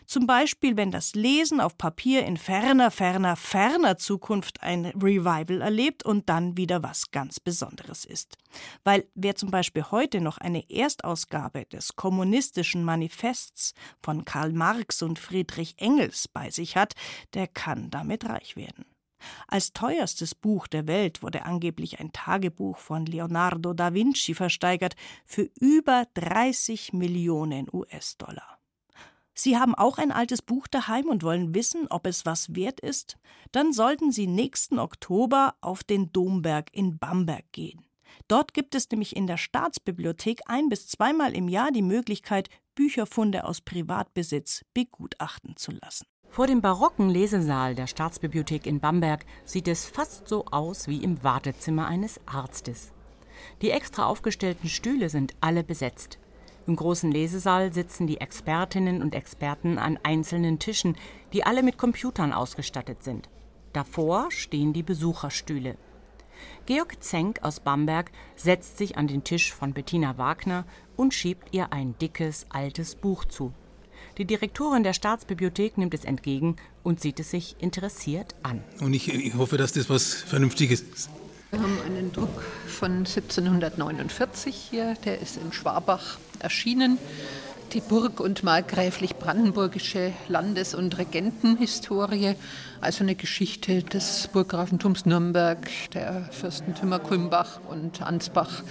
Zum 0.07 0.27
Beispiel, 0.27 0.77
wenn 0.77 0.91
das 0.91 1.15
Lesen 1.15 1.61
auf 1.61 1.79
Papier 1.79 2.25
in 2.25 2.37
ferner, 2.37 2.91
ferner, 2.91 3.37
ferner 3.37 3.97
Zukunft 3.97 4.63
ein 4.63 4.87
Revival 4.87 5.61
erlebt 5.61 6.05
und 6.05 6.29
dann 6.29 6.57
wieder 6.57 6.83
was 6.83 7.11
ganz 7.11 7.41
Besonderes 7.41 8.05
ist. 8.05 8.37
Weil 8.85 9.07
wer 9.15 9.37
zum 9.37 9.51
Beispiel 9.51 9.85
heute 9.91 10.21
noch 10.21 10.39
eine 10.39 10.69
Erstausgabe 10.71 11.67
des 11.67 11.97
kommunistischen 11.97 12.85
Manifests 12.85 13.75
von 14.03 14.25
Karl 14.25 14.53
Marx 14.53 15.03
und 15.03 15.19
Friedrich 15.19 15.75
Engels 15.79 16.29
bei 16.29 16.51
sich 16.51 16.77
hat, 16.77 16.95
der 17.35 17.47
kann 17.47 17.91
damit 17.91 18.29
reich 18.29 18.57
werden. 18.57 18.85
Als 19.49 19.73
teuerstes 19.73 20.35
Buch 20.35 20.67
der 20.67 20.87
Welt 20.87 21.23
wurde 21.23 21.45
angeblich 21.45 22.01
ein 22.01 22.13
Tagebuch 22.13 22.79
von 22.79 23.07
Leonardo 23.07 23.73
da 23.73 23.95
Vinci 23.95 24.35
versteigert 24.35 24.97
für 25.25 25.49
über 25.61 26.07
30 26.15 26.93
Millionen 26.93 27.69
US-Dollar. 27.73 28.59
Sie 29.35 29.57
haben 29.57 29.75
auch 29.75 29.99
ein 29.99 30.13
altes 30.13 30.43
Buch 30.43 30.67
daheim 30.67 31.07
und 31.07 31.23
wollen 31.23 31.55
wissen, 31.55 31.87
ob 31.89 32.07
es 32.07 32.27
was 32.27 32.55
wert 32.55 32.81
ist? 32.81 33.17
Dann 33.53 33.73
sollten 33.73 34.13
Sie 34.13 34.27
nächsten 34.27 34.79
Oktober 34.79 35.55
auf 35.61 35.83
den 35.83 36.13
Domberg 36.13 36.69
in 36.73 36.99
Bamberg 36.99 37.51
gehen. 37.53 37.87
Dort 38.29 38.55
gibt 38.55 38.75
es 38.75 38.91
nämlich 38.91 39.17
in 39.17 39.27
der 39.27 39.39
Staatsbibliothek 39.39 40.43
ein 40.47 40.69
bis 40.69 40.89
zweimal 40.89 41.35
im 41.35 41.49
Jahr 41.49 41.71
die 41.73 41.83
Möglichkeit, 41.83 42.49
Bücherfunde 42.75 43.45
aus 43.45 43.61
Privatbesitz 43.61 44.65
begutachten 44.75 45.57
zu 45.57 45.73
lassen. 45.73 46.07
Vor 46.31 46.47
dem 46.47 46.61
barocken 46.61 47.11
Lesesaal 47.11 47.75
der 47.75 47.89
Staatsbibliothek 47.89 48.65
in 48.65 48.79
Bamberg 48.79 49.25
sieht 49.45 49.67
es 49.67 49.85
fast 49.85 50.29
so 50.29 50.45
aus 50.47 50.87
wie 50.87 51.03
im 51.03 51.25
Wartezimmer 51.25 51.89
eines 51.89 52.21
Arztes. 52.25 52.93
Die 53.63 53.73
extra 53.73 54.07
aufgestellten 54.07 54.69
Stühle 54.69 55.09
sind 55.09 55.35
alle 55.41 55.65
besetzt. 55.65 56.19
Im 56.69 56.77
großen 56.77 57.11
Lesesaal 57.11 57.73
sitzen 57.73 58.07
die 58.07 58.21
Expertinnen 58.21 59.03
und 59.03 59.17
Experten 59.17 59.77
an 59.77 59.99
einzelnen 60.05 60.61
Tischen, 60.61 60.97
die 61.33 61.45
alle 61.45 61.65
mit 61.65 61.79
Computern 61.79 62.33
ausgestattet 62.33 63.03
sind. 63.03 63.29
Davor 63.73 64.31
stehen 64.31 64.73
die 64.73 64.85
Besucherstühle. 64.85 65.77
Georg 66.65 67.03
Zenk 67.03 67.43
aus 67.43 67.59
Bamberg 67.59 68.13
setzt 68.37 68.79
sich 68.79 68.97
an 68.97 69.09
den 69.09 69.25
Tisch 69.25 69.53
von 69.53 69.73
Bettina 69.73 70.17
Wagner 70.17 70.65
und 70.97 71.13
schiebt 71.13 71.49
ihr 71.53 71.73
ein 71.73 71.99
dickes, 71.99 72.47
altes 72.51 72.95
Buch 72.95 73.25
zu. 73.25 73.53
Die 74.19 74.25
Direktorin 74.25 74.83
der 74.83 74.93
Staatsbibliothek 74.93 75.79
nimmt 75.79 75.95
es 75.95 76.05
entgegen 76.05 76.57
und 76.83 77.01
sieht 77.01 77.21
es 77.21 77.31
sich 77.31 77.57
interessiert 77.59 78.35
an. 78.43 78.63
Und 78.81 78.95
ich, 78.95 79.13
ich 79.13 79.35
hoffe, 79.35 79.57
dass 79.57 79.73
das 79.73 79.89
was 79.89 80.15
Vernünftiges 80.15 80.81
ist. 80.83 81.11
Wir 81.51 81.61
haben 81.61 81.79
einen 81.85 82.13
Druck 82.13 82.43
von 82.67 82.99
1749 82.99 84.55
hier, 84.71 84.95
der 85.05 85.21
ist 85.21 85.37
in 85.37 85.53
Schwabach 85.53 86.19
erschienen. 86.39 86.99
Die 87.73 87.81
Burg- 87.81 88.21
und 88.21 88.43
markgräflich-brandenburgische 88.43 90.13
Landes- 90.29 90.75
und 90.75 90.99
Regentenhistorie, 90.99 92.35
also 92.81 93.05
eine 93.05 93.15
Geschichte 93.15 93.83
des 93.83 94.29
Burggrafentums 94.33 95.07
Nürnberg, 95.07 95.69
der 95.95 96.29
Fürstentümer 96.33 96.99
Kulmbach 96.99 97.61
und 97.69 98.03
Ansbach 98.03 98.65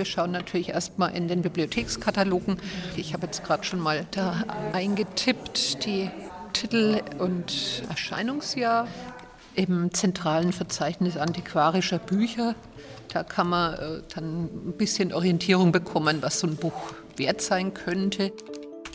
wir 0.00 0.06
schauen 0.06 0.30
natürlich 0.30 0.70
erstmal 0.70 1.14
in 1.14 1.28
den 1.28 1.42
Bibliothekskatalogen. 1.42 2.58
Ich 2.96 3.12
habe 3.12 3.26
jetzt 3.26 3.44
gerade 3.44 3.64
schon 3.64 3.80
mal 3.80 4.06
da 4.12 4.44
eingetippt 4.72 5.84
die 5.84 6.10
Titel 6.54 7.02
und 7.18 7.82
Erscheinungsjahr 7.88 8.88
im 9.54 9.92
zentralen 9.92 10.52
Verzeichnis 10.52 11.18
antiquarischer 11.18 11.98
Bücher. 11.98 12.54
Da 13.12 13.24
kann 13.24 13.48
man 13.48 13.74
äh, 13.74 14.02
dann 14.14 14.44
ein 14.44 14.72
bisschen 14.78 15.12
Orientierung 15.12 15.70
bekommen, 15.72 16.22
was 16.22 16.40
so 16.40 16.46
ein 16.46 16.56
Buch 16.56 16.94
wert 17.20 17.40
sein 17.40 17.74
könnte. 17.74 18.32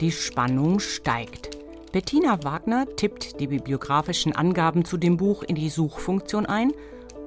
Die 0.02 0.12
Spannung 0.12 0.80
steigt. 0.80 1.52
Bettina 1.94 2.44
Wagner 2.44 2.86
tippt 2.98 3.40
die 3.40 3.48
bibliografischen 3.48 4.36
Angaben 4.36 4.84
zu 4.84 4.98
dem 4.98 5.16
Buch 5.16 5.44
in 5.44 5.56
die 5.56 5.70
Suchfunktion 5.70 6.46
ein 6.46 6.74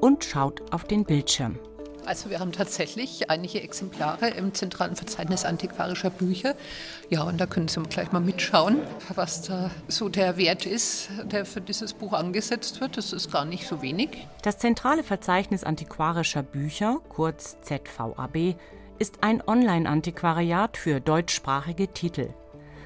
und 0.02 0.24
schaut 0.24 0.74
auf 0.74 0.84
den 0.84 1.04
Bildschirm. 1.04 1.58
Also 2.04 2.30
wir 2.30 2.40
haben 2.40 2.52
tatsächlich 2.52 3.28
einige 3.28 3.62
Exemplare 3.62 4.28
im 4.28 4.54
zentralen 4.54 4.96
Verzeichnis 4.96 5.44
antiquarischer 5.44 6.08
Bücher. 6.08 6.54
Ja, 7.10 7.22
und 7.22 7.38
da 7.38 7.46
können 7.46 7.68
Sie 7.68 7.82
gleich 7.82 8.12
mal 8.12 8.20
mitschauen, 8.20 8.78
was 9.14 9.42
da 9.42 9.70
so 9.88 10.08
der 10.08 10.38
Wert 10.38 10.64
ist, 10.64 11.10
der 11.24 11.44
für 11.44 11.60
dieses 11.60 11.92
Buch 11.92 12.14
angesetzt 12.14 12.80
wird. 12.80 12.96
Das 12.96 13.12
ist 13.12 13.30
gar 13.30 13.44
nicht 13.44 13.66
so 13.66 13.82
wenig. 13.82 14.26
Das 14.42 14.58
zentrale 14.58 15.02
Verzeichnis 15.02 15.64
antiquarischer 15.64 16.42
Bücher, 16.42 17.00
kurz 17.10 17.58
ZVAB, 17.60 18.56
ist 18.98 19.22
ein 19.22 19.42
Online-Antiquariat 19.46 20.76
für 20.76 21.00
deutschsprachige 21.00 21.88
Titel. 21.92 22.34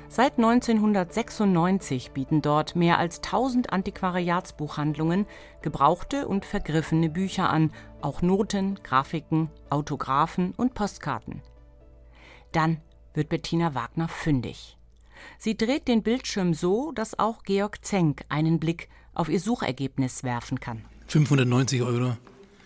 Seit 0.08 0.36
1996 0.36 2.10
bieten 2.10 2.42
dort 2.42 2.76
mehr 2.76 2.98
als 2.98 3.22
1000 3.22 3.72
Antiquariatsbuchhandlungen 3.72 5.26
gebrauchte 5.62 6.28
und 6.28 6.44
vergriffene 6.44 7.08
Bücher 7.08 7.48
an, 7.48 7.72
auch 8.02 8.20
Noten, 8.20 8.78
Grafiken, 8.82 9.48
Autographen 9.70 10.52
und 10.54 10.74
Postkarten. 10.74 11.40
Dann 12.52 12.82
wird 13.14 13.30
Bettina 13.30 13.74
Wagner 13.74 14.08
fündig. 14.08 14.76
Sie 15.38 15.56
dreht 15.56 15.88
den 15.88 16.02
Bildschirm 16.02 16.52
so, 16.52 16.92
dass 16.92 17.18
auch 17.18 17.42
Georg 17.42 17.82
Zenk 17.82 18.24
einen 18.28 18.60
Blick 18.60 18.88
auf 19.14 19.30
ihr 19.30 19.40
Suchergebnis 19.40 20.24
werfen 20.24 20.60
kann. 20.60 20.84
590 21.06 21.82
Euro. 21.82 22.16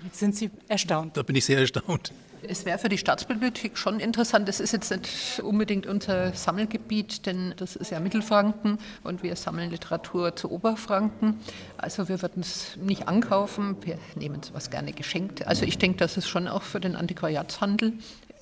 Jetzt 0.02 0.18
sind 0.18 0.34
Sie 0.34 0.50
erstaunt. 0.68 1.16
Da 1.16 1.22
bin 1.22 1.36
ich 1.36 1.44
sehr 1.44 1.58
erstaunt. 1.58 2.12
Es 2.42 2.64
wäre 2.64 2.78
für 2.78 2.88
die 2.88 2.98
Staatsbibliothek 2.98 3.76
schon 3.76 4.00
interessant. 4.00 4.48
Das 4.48 4.60
ist 4.60 4.72
jetzt 4.72 4.90
nicht 4.90 5.40
unbedingt 5.40 5.86
unser 5.86 6.32
Sammelgebiet, 6.32 7.26
denn 7.26 7.54
das 7.56 7.76
ist 7.76 7.90
ja 7.90 8.00
Mittelfranken 8.00 8.78
und 9.02 9.22
wir 9.22 9.36
sammeln 9.36 9.70
Literatur 9.70 10.36
zu 10.36 10.50
Oberfranken. 10.50 11.40
Also 11.76 12.08
wir 12.08 12.22
würden 12.22 12.40
es 12.40 12.76
nicht 12.76 13.08
ankaufen, 13.08 13.76
wir 13.82 13.98
nehmen 14.14 14.42
sowas 14.42 14.70
gerne 14.70 14.92
geschenkt. 14.92 15.46
Also 15.46 15.64
ich 15.64 15.78
denke, 15.78 15.98
dass 15.98 16.16
es 16.16 16.28
schon 16.28 16.48
auch 16.48 16.62
für 16.62 16.80
den 16.80 16.96
Antiquariatshandel 16.96 17.94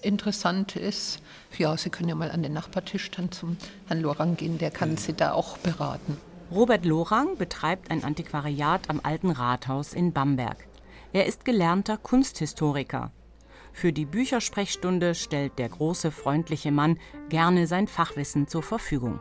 interessant 0.03 0.77
ist. 0.77 1.21
Ja, 1.57 1.77
Sie 1.77 1.91
können 1.91 2.09
ja 2.09 2.15
mal 2.15 2.31
an 2.31 2.43
den 2.43 2.53
Nachbartisch 2.53 3.11
dann 3.11 3.33
zum 3.33 3.57
Herrn 3.87 4.01
Lorang 4.01 4.37
gehen, 4.37 4.59
der 4.59 4.71
kann 4.71 4.97
Sie 4.97 5.15
da 5.15 5.33
auch 5.33 5.57
beraten. 5.59 6.19
Robert 6.51 6.85
Lorang 6.85 7.37
betreibt 7.39 7.91
ein 7.91 8.05
Antiquariat 8.05 8.91
am 8.91 9.01
Alten 9.03 9.31
Rathaus 9.31 9.95
in 9.95 10.13
Bamberg. 10.13 10.59
Er 11.13 11.27
ist 11.27 11.45
gelernter 11.45 11.97
Kunsthistoriker. 11.97 13.11
Für 13.75 13.93
die 13.93 14.07
Büchersprechstunde 14.07 15.17
stellt 15.17 15.59
der 15.59 15.69
große 15.69 16.13
freundliche 16.13 16.71
Mann 16.71 16.97
gerne 17.29 17.67
sein 17.67 17.89
Fachwissen 17.89 18.47
zur 18.47 18.63
Verfügung. 18.63 19.19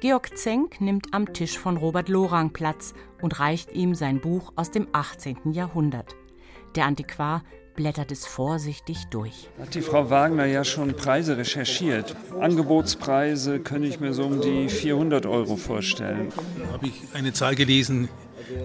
Georg 0.00 0.36
Zenk 0.36 0.78
nimmt 0.82 1.14
am 1.14 1.32
Tisch 1.32 1.58
von 1.58 1.78
Robert 1.78 2.10
Lorang 2.10 2.52
Platz 2.52 2.92
und 3.22 3.40
reicht 3.40 3.72
ihm 3.72 3.94
sein 3.94 4.20
Buch 4.20 4.52
aus 4.56 4.70
dem 4.70 4.88
18. 4.92 5.52
Jahrhundert. 5.52 6.16
Der 6.76 6.84
Antiquar 6.84 7.44
blättert 7.76 8.10
es 8.10 8.26
vorsichtig 8.26 9.04
durch. 9.10 9.48
Hat 9.60 9.74
die 9.74 9.82
Frau 9.82 10.10
Wagner 10.10 10.46
ja 10.46 10.64
schon 10.64 10.94
Preise 10.94 11.36
recherchiert. 11.36 12.16
Angebotspreise 12.40 13.60
könnte 13.60 13.86
ich 13.88 14.00
mir 14.00 14.14
so 14.14 14.24
um 14.24 14.40
die 14.40 14.68
400 14.68 15.26
Euro 15.26 15.56
vorstellen. 15.56 16.32
Habe 16.72 16.86
ich 16.86 16.94
eine 17.14 17.32
Zahl 17.32 17.54
gelesen, 17.54 18.08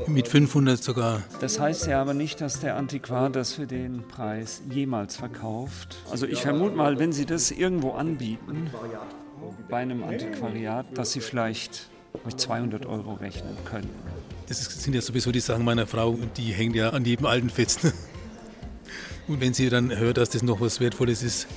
mit 0.07 0.27
500 0.27 0.81
sogar. 0.81 1.23
Das 1.39 1.59
heißt 1.59 1.87
ja 1.87 2.01
aber 2.01 2.13
nicht, 2.13 2.41
dass 2.41 2.59
der 2.59 2.75
Antiquar 2.75 3.29
das 3.29 3.53
für 3.53 3.67
den 3.67 4.07
Preis 4.07 4.61
jemals 4.69 5.15
verkauft. 5.15 5.97
Also 6.09 6.25
ich 6.25 6.41
vermute 6.41 6.75
mal, 6.75 6.99
wenn 6.99 7.11
Sie 7.11 7.25
das 7.25 7.51
irgendwo 7.51 7.91
anbieten, 7.91 8.69
bei 9.69 9.77
einem 9.77 10.03
Antiquariat, 10.03 10.85
dass 10.95 11.11
Sie 11.11 11.19
vielleicht 11.19 11.89
mit 12.25 12.39
200 12.39 12.85
Euro 12.85 13.13
rechnen 13.13 13.55
können. 13.65 13.89
Das 14.47 14.63
sind 14.65 14.93
ja 14.93 15.01
sowieso 15.01 15.31
die 15.31 15.39
Sachen 15.39 15.63
meiner 15.63 15.87
Frau, 15.87 16.17
die 16.37 16.51
hängen 16.51 16.75
ja 16.75 16.89
an 16.89 17.05
jedem 17.05 17.25
alten 17.25 17.49
fest. 17.49 17.93
Und 19.31 19.39
wenn 19.39 19.53
sie 19.53 19.69
dann 19.69 19.97
hört, 19.97 20.17
dass 20.17 20.31
das 20.31 20.43
noch 20.43 20.59
was 20.59 20.81
Wertvolles 20.81 21.23
ist, 21.23 21.47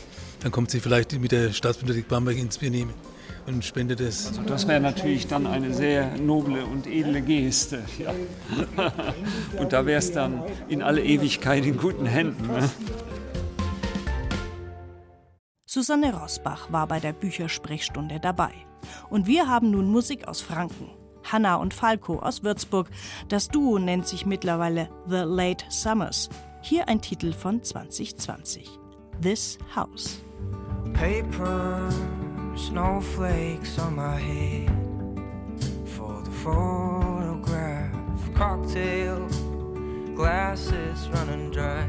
dann 0.44 0.52
kommt 0.52 0.70
sie 0.70 0.78
vielleicht 0.78 1.18
mit 1.18 1.32
der 1.32 1.52
Staatsbibliothek 1.52 2.06
Bamberg 2.06 2.38
ins 2.38 2.58
Benehmen 2.58 2.94
und 3.46 3.64
spendet 3.64 3.98
es. 4.00 4.28
Also 4.28 4.42
das 4.42 4.68
wäre 4.68 4.80
natürlich 4.80 5.26
dann 5.26 5.44
eine 5.44 5.74
sehr 5.74 6.16
noble 6.16 6.64
und 6.64 6.86
edle 6.86 7.20
Geste. 7.20 7.82
Ja. 7.98 8.14
Und 9.58 9.72
da 9.72 9.86
wäre 9.86 9.98
es 9.98 10.12
dann 10.12 10.44
in 10.68 10.82
alle 10.82 11.02
Ewigkeit 11.02 11.66
in 11.66 11.76
guten 11.76 12.06
Händen. 12.06 12.46
Ne? 12.46 12.70
Susanne 15.66 16.14
Rosbach 16.14 16.70
war 16.70 16.86
bei 16.86 17.00
der 17.00 17.12
Büchersprechstunde 17.12 18.20
dabei. 18.20 18.52
Und 19.10 19.26
wir 19.26 19.48
haben 19.48 19.72
nun 19.72 19.90
Musik 19.90 20.28
aus 20.28 20.42
Franken. 20.42 20.90
Hanna 21.24 21.56
und 21.56 21.74
Falco 21.74 22.20
aus 22.20 22.44
Würzburg. 22.44 22.88
Das 23.28 23.48
Duo 23.48 23.80
nennt 23.80 24.06
sich 24.06 24.26
mittlerweile 24.26 24.88
The 25.08 25.24
Late 25.26 25.64
Summers. 25.70 26.28
Hier 26.66 26.88
ein 26.88 26.98
Titel 26.98 27.30
von 27.30 27.62
2020. 27.62 28.64
This 29.20 29.58
House. 29.74 30.22
Paper, 30.94 31.90
snowflakes 32.56 33.78
on 33.78 33.96
my 33.96 34.16
head 34.18 34.70
for 35.84 36.22
the 36.24 36.30
photograph. 36.30 37.90
Cocktail 38.34 39.28
glasses 40.14 41.06
running 41.12 41.50
dry. 41.50 41.86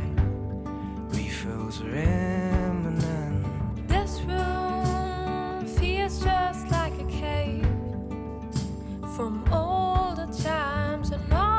Refills 1.07 1.81
are 1.81 1.95
imminent. 1.95 3.45
This 3.87 4.19
room 4.27 5.65
feels 5.79 6.19
just 6.21 6.69
like 6.69 6.91
a 6.99 7.05
cave 7.05 7.65
from 9.15 9.41
older 9.53 10.27
times, 10.43 11.11
and 11.11 11.31
all 11.31 11.54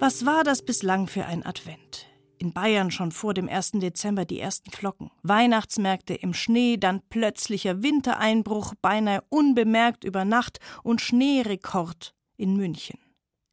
Was 0.00 0.26
war 0.26 0.42
das 0.42 0.62
bislang 0.62 1.06
für 1.06 1.26
ein 1.26 1.46
Advent? 1.46 2.08
In 2.38 2.52
Bayern 2.52 2.90
schon 2.90 3.12
vor 3.12 3.34
dem 3.34 3.48
1. 3.48 3.72
Dezember 3.74 4.24
die 4.24 4.40
ersten 4.40 4.72
Flocken. 4.72 5.12
Weihnachtsmärkte 5.22 6.14
im 6.14 6.34
Schnee, 6.34 6.76
dann 6.76 7.02
plötzlicher 7.08 7.84
Wintereinbruch, 7.84 8.74
beinahe 8.82 9.22
unbemerkt 9.28 10.02
über 10.02 10.24
Nacht 10.24 10.58
und 10.82 11.00
Schneerekord 11.00 12.16
in 12.36 12.56
München. 12.56 12.98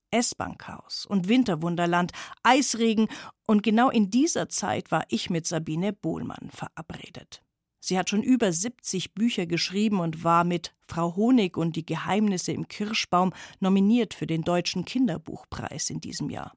S-Bahn-Chaos 0.09 1.05
und 1.05 1.27
Winterwunderland, 1.27 2.11
Eisregen 2.41 3.09
und 3.45 3.61
genau 3.61 3.91
in 3.91 4.09
dieser 4.09 4.49
Zeit 4.49 4.89
war 4.89 5.03
ich 5.09 5.29
mit 5.29 5.45
Sabine 5.45 5.93
Bohlmann 5.93 6.49
verabredet. 6.51 7.43
Sie 7.79 7.97
hat 7.97 8.09
schon 8.09 8.23
über 8.23 8.51
70 8.51 9.13
Bücher 9.13 9.45
geschrieben 9.45 9.99
und 9.99 10.23
war 10.23 10.43
mit 10.43 10.73
Frau 10.87 11.15
Honig 11.15 11.57
und 11.57 11.75
die 11.75 11.85
Geheimnisse 11.85 12.51
im 12.51 12.67
Kirschbaum 12.67 13.33
nominiert 13.59 14.13
für 14.13 14.27
den 14.27 14.41
Deutschen 14.41 14.85
Kinderbuchpreis 14.85 15.89
in 15.89 16.01
diesem 16.01 16.29
Jahr. 16.29 16.53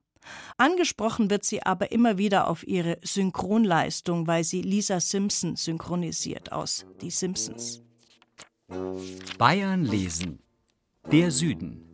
Angesprochen 0.57 1.29
wird 1.29 1.43
sie 1.43 1.63
aber 1.63 1.91
immer 1.91 2.17
wieder 2.17 2.47
auf 2.47 2.65
ihre 2.65 2.97
Synchronleistung, 3.01 4.27
weil 4.27 4.43
sie 4.43 4.61
Lisa 4.61 4.99
Simpson 4.99 5.55
synchronisiert 5.55 6.51
aus 6.51 6.85
Die 7.01 7.11
Simpsons. 7.11 7.81
Bayern 9.37 9.85
lesen. 9.85 10.39
Der 11.11 11.31
Süden. 11.31 11.92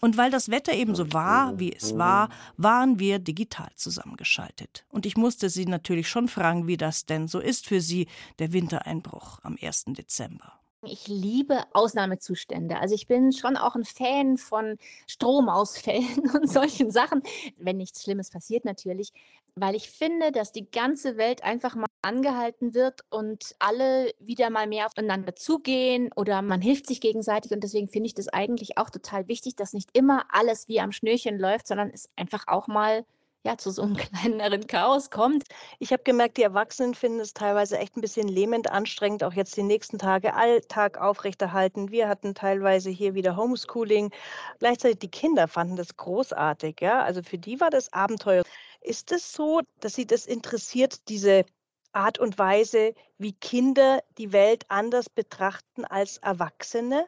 Und 0.00 0.16
weil 0.16 0.30
das 0.30 0.50
Wetter 0.50 0.72
eben 0.72 0.94
so 0.94 1.12
war, 1.12 1.58
wie 1.58 1.72
es 1.74 1.96
war, 1.96 2.30
waren 2.56 2.98
wir 2.98 3.18
digital 3.18 3.70
zusammengeschaltet. 3.76 4.84
Und 4.88 5.06
ich 5.06 5.16
musste 5.16 5.50
sie 5.50 5.66
natürlich 5.66 6.08
schon 6.08 6.28
fragen, 6.28 6.66
wie 6.66 6.76
das 6.76 7.06
denn 7.06 7.28
so 7.28 7.38
ist 7.38 7.66
für 7.66 7.80
sie, 7.80 8.06
der 8.38 8.52
Wintereinbruch 8.52 9.40
am 9.42 9.56
1. 9.60 9.84
Dezember. 9.88 10.59
Ich 10.82 11.08
liebe 11.08 11.64
Ausnahmezustände. 11.74 12.78
Also 12.78 12.94
ich 12.94 13.06
bin 13.06 13.32
schon 13.32 13.58
auch 13.58 13.74
ein 13.74 13.84
Fan 13.84 14.38
von 14.38 14.78
Stromausfällen 15.06 16.30
und 16.34 16.48
solchen 16.50 16.90
Sachen, 16.90 17.22
wenn 17.58 17.76
nichts 17.76 18.02
Schlimmes 18.02 18.30
passiert 18.30 18.64
natürlich, 18.64 19.12
weil 19.56 19.74
ich 19.74 19.90
finde, 19.90 20.32
dass 20.32 20.52
die 20.52 20.70
ganze 20.70 21.18
Welt 21.18 21.44
einfach 21.44 21.74
mal 21.74 21.86
angehalten 22.00 22.72
wird 22.72 23.02
und 23.10 23.54
alle 23.58 24.14
wieder 24.20 24.48
mal 24.48 24.66
mehr 24.66 24.86
aufeinander 24.86 25.36
zugehen 25.36 26.10
oder 26.16 26.40
man 26.40 26.62
hilft 26.62 26.86
sich 26.86 27.02
gegenseitig 27.02 27.52
und 27.52 27.62
deswegen 27.62 27.88
finde 27.90 28.06
ich 28.06 28.14
das 28.14 28.28
eigentlich 28.28 28.78
auch 28.78 28.88
total 28.88 29.28
wichtig, 29.28 29.56
dass 29.56 29.74
nicht 29.74 29.90
immer 29.92 30.24
alles 30.30 30.66
wie 30.66 30.80
am 30.80 30.92
Schnürchen 30.92 31.38
läuft, 31.38 31.66
sondern 31.66 31.90
es 31.90 32.08
einfach 32.16 32.48
auch 32.48 32.68
mal 32.68 33.04
ja, 33.44 33.56
zu 33.56 33.70
so 33.70 33.82
einem 33.82 33.96
kleineren 33.96 34.66
Chaos 34.66 35.10
kommt. 35.10 35.44
Ich 35.78 35.92
habe 35.92 36.02
gemerkt, 36.02 36.36
die 36.36 36.42
Erwachsenen 36.42 36.94
finden 36.94 37.20
es 37.20 37.32
teilweise 37.32 37.78
echt 37.78 37.96
ein 37.96 38.00
bisschen 38.00 38.28
lähmend 38.28 38.70
anstrengend, 38.70 39.24
auch 39.24 39.32
jetzt 39.32 39.56
die 39.56 39.62
nächsten 39.62 39.98
Tage 39.98 40.34
Alltag 40.34 40.98
aufrechterhalten. 40.98 41.90
Wir 41.90 42.08
hatten 42.08 42.34
teilweise 42.34 42.90
hier 42.90 43.14
wieder 43.14 43.36
Homeschooling. 43.36 44.10
Gleichzeitig 44.58 44.98
die 44.98 45.10
Kinder 45.10 45.48
fanden 45.48 45.76
das 45.76 45.96
großartig, 45.96 46.80
ja. 46.80 47.02
Also 47.02 47.22
für 47.22 47.38
die 47.38 47.60
war 47.60 47.70
das 47.70 47.92
Abenteuer. 47.92 48.42
Ist 48.82 49.12
es 49.12 49.32
so, 49.32 49.60
dass 49.80 49.94
Sie 49.94 50.06
das 50.06 50.26
interessiert, 50.26 51.08
diese 51.08 51.44
Art 51.92 52.18
und 52.18 52.38
Weise, 52.38 52.94
wie 53.18 53.32
Kinder 53.32 54.02
die 54.18 54.32
Welt 54.32 54.64
anders 54.68 55.08
betrachten 55.10 55.84
als 55.84 56.18
Erwachsene? 56.18 57.06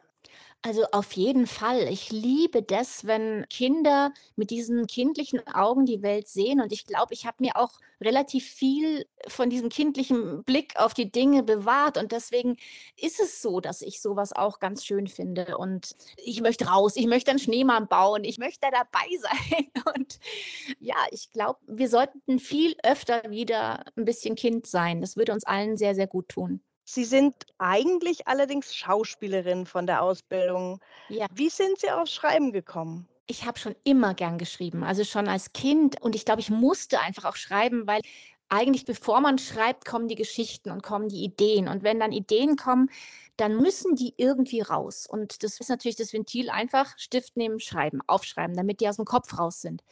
Also 0.65 0.85
auf 0.93 1.11
jeden 1.13 1.45
Fall. 1.45 1.89
Ich 1.89 2.09
liebe 2.09 2.63
das, 2.63 3.05
wenn 3.05 3.45
Kinder 3.49 4.13
mit 4.37 4.49
diesen 4.49 4.87
kindlichen 4.87 5.45
Augen 5.47 5.85
die 5.85 6.01
Welt 6.01 6.29
sehen. 6.29 6.61
Und 6.61 6.71
ich 6.71 6.85
glaube, 6.85 7.13
ich 7.13 7.25
habe 7.25 7.35
mir 7.41 7.57
auch 7.57 7.73
relativ 7.99 8.45
viel 8.45 9.05
von 9.27 9.49
diesem 9.49 9.67
kindlichen 9.67 10.43
Blick 10.45 10.77
auf 10.77 10.93
die 10.93 11.11
Dinge 11.11 11.43
bewahrt. 11.43 11.97
Und 11.97 12.13
deswegen 12.13 12.55
ist 12.95 13.19
es 13.19 13.41
so, 13.41 13.59
dass 13.59 13.81
ich 13.81 14.01
sowas 14.01 14.31
auch 14.31 14.59
ganz 14.59 14.85
schön 14.85 15.07
finde. 15.07 15.57
Und 15.57 15.97
ich 16.15 16.39
möchte 16.39 16.67
raus, 16.67 16.95
ich 16.95 17.07
möchte 17.07 17.31
einen 17.31 17.39
Schneemann 17.39 17.89
bauen, 17.89 18.23
ich 18.23 18.37
möchte 18.37 18.67
dabei 18.71 19.07
sein. 19.19 19.67
Und 19.97 20.17
ja, 20.79 20.95
ich 21.11 21.29
glaube, 21.33 21.59
wir 21.67 21.89
sollten 21.89 22.39
viel 22.39 22.75
öfter 22.83 23.29
wieder 23.29 23.83
ein 23.97 24.05
bisschen 24.05 24.35
Kind 24.35 24.65
sein. 24.65 25.01
Das 25.01 25.17
würde 25.17 25.33
uns 25.33 25.43
allen 25.43 25.75
sehr, 25.75 25.93
sehr 25.93 26.07
gut 26.07 26.29
tun. 26.29 26.61
Sie 26.85 27.05
sind 27.05 27.33
eigentlich 27.57 28.27
allerdings 28.27 28.75
Schauspielerin 28.75 29.65
von 29.65 29.87
der 29.87 30.01
Ausbildung. 30.01 30.79
Ja. 31.09 31.27
Wie 31.33 31.49
sind 31.49 31.79
Sie 31.79 31.89
aufs 31.89 32.13
Schreiben 32.13 32.51
gekommen? 32.51 33.07
Ich 33.25 33.45
habe 33.45 33.57
schon 33.57 33.75
immer 33.85 34.13
gern 34.13 34.37
geschrieben, 34.37 34.83
also 34.83 35.05
schon 35.05 35.29
als 35.29 35.53
Kind. 35.53 36.01
Und 36.01 36.13
ich 36.15 36.25
glaube, 36.25 36.41
ich 36.41 36.49
musste 36.49 36.99
einfach 36.99 37.23
auch 37.23 37.37
schreiben, 37.37 37.87
weil 37.87 38.01
eigentlich 38.49 38.85
bevor 38.85 39.21
man 39.21 39.37
schreibt, 39.37 39.85
kommen 39.85 40.07
die 40.07 40.15
Geschichten 40.15 40.71
und 40.71 40.83
kommen 40.83 41.07
die 41.07 41.23
Ideen. 41.23 41.67
Und 41.69 41.83
wenn 41.83 41.99
dann 41.99 42.11
Ideen 42.11 42.57
kommen, 42.57 42.89
dann 43.37 43.57
müssen 43.57 43.95
die 43.95 44.13
irgendwie 44.17 44.61
raus. 44.61 45.07
Und 45.07 45.43
das 45.43 45.59
ist 45.59 45.69
natürlich 45.69 45.95
das 45.95 46.13
Ventil 46.13 46.49
einfach 46.49 46.97
Stift 46.99 47.37
nehmen, 47.37 47.59
schreiben, 47.59 48.01
aufschreiben, 48.07 48.55
damit 48.55 48.79
die 48.79 48.89
aus 48.89 48.97
dem 48.97 49.05
Kopf 49.05 49.39
raus 49.39 49.61
sind. 49.61 49.83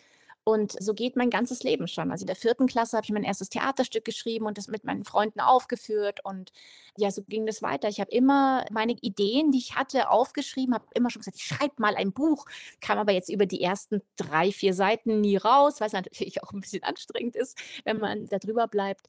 Und 0.43 0.75
so 0.79 0.95
geht 0.95 1.15
mein 1.15 1.29
ganzes 1.29 1.61
Leben 1.61 1.87
schon. 1.87 2.11
Also 2.11 2.23
in 2.23 2.27
der 2.27 2.35
vierten 2.35 2.65
Klasse 2.65 2.97
habe 2.97 3.05
ich 3.05 3.11
mein 3.11 3.23
erstes 3.23 3.49
Theaterstück 3.49 4.03
geschrieben 4.03 4.47
und 4.47 4.57
das 4.57 4.67
mit 4.67 4.83
meinen 4.83 5.03
Freunden 5.03 5.39
aufgeführt. 5.39 6.19
Und 6.25 6.51
ja, 6.97 7.11
so 7.11 7.21
ging 7.23 7.45
das 7.45 7.61
weiter. 7.61 7.89
Ich 7.89 7.99
habe 7.99 8.09
immer 8.11 8.65
meine 8.71 8.93
Ideen, 9.01 9.51
die 9.51 9.59
ich 9.59 9.75
hatte, 9.75 10.09
aufgeschrieben, 10.09 10.73
habe 10.73 10.85
immer 10.95 11.11
schon 11.11 11.19
gesagt, 11.19 11.37
ich 11.37 11.45
schreibe 11.45 11.75
mal 11.77 11.95
ein 11.95 12.11
Buch, 12.11 12.45
kam 12.79 12.97
aber 12.97 13.11
jetzt 13.11 13.29
über 13.29 13.45
die 13.45 13.61
ersten 13.61 14.01
drei, 14.15 14.51
vier 14.51 14.73
Seiten 14.73 15.21
nie 15.21 15.37
raus, 15.37 15.79
weil 15.79 15.87
es 15.87 15.93
natürlich 15.93 16.41
auch 16.41 16.53
ein 16.53 16.61
bisschen 16.61 16.83
anstrengend 16.83 17.35
ist, 17.35 17.57
wenn 17.83 17.99
man 17.99 18.25
da 18.27 18.39
drüber 18.39 18.67
bleibt 18.67 19.07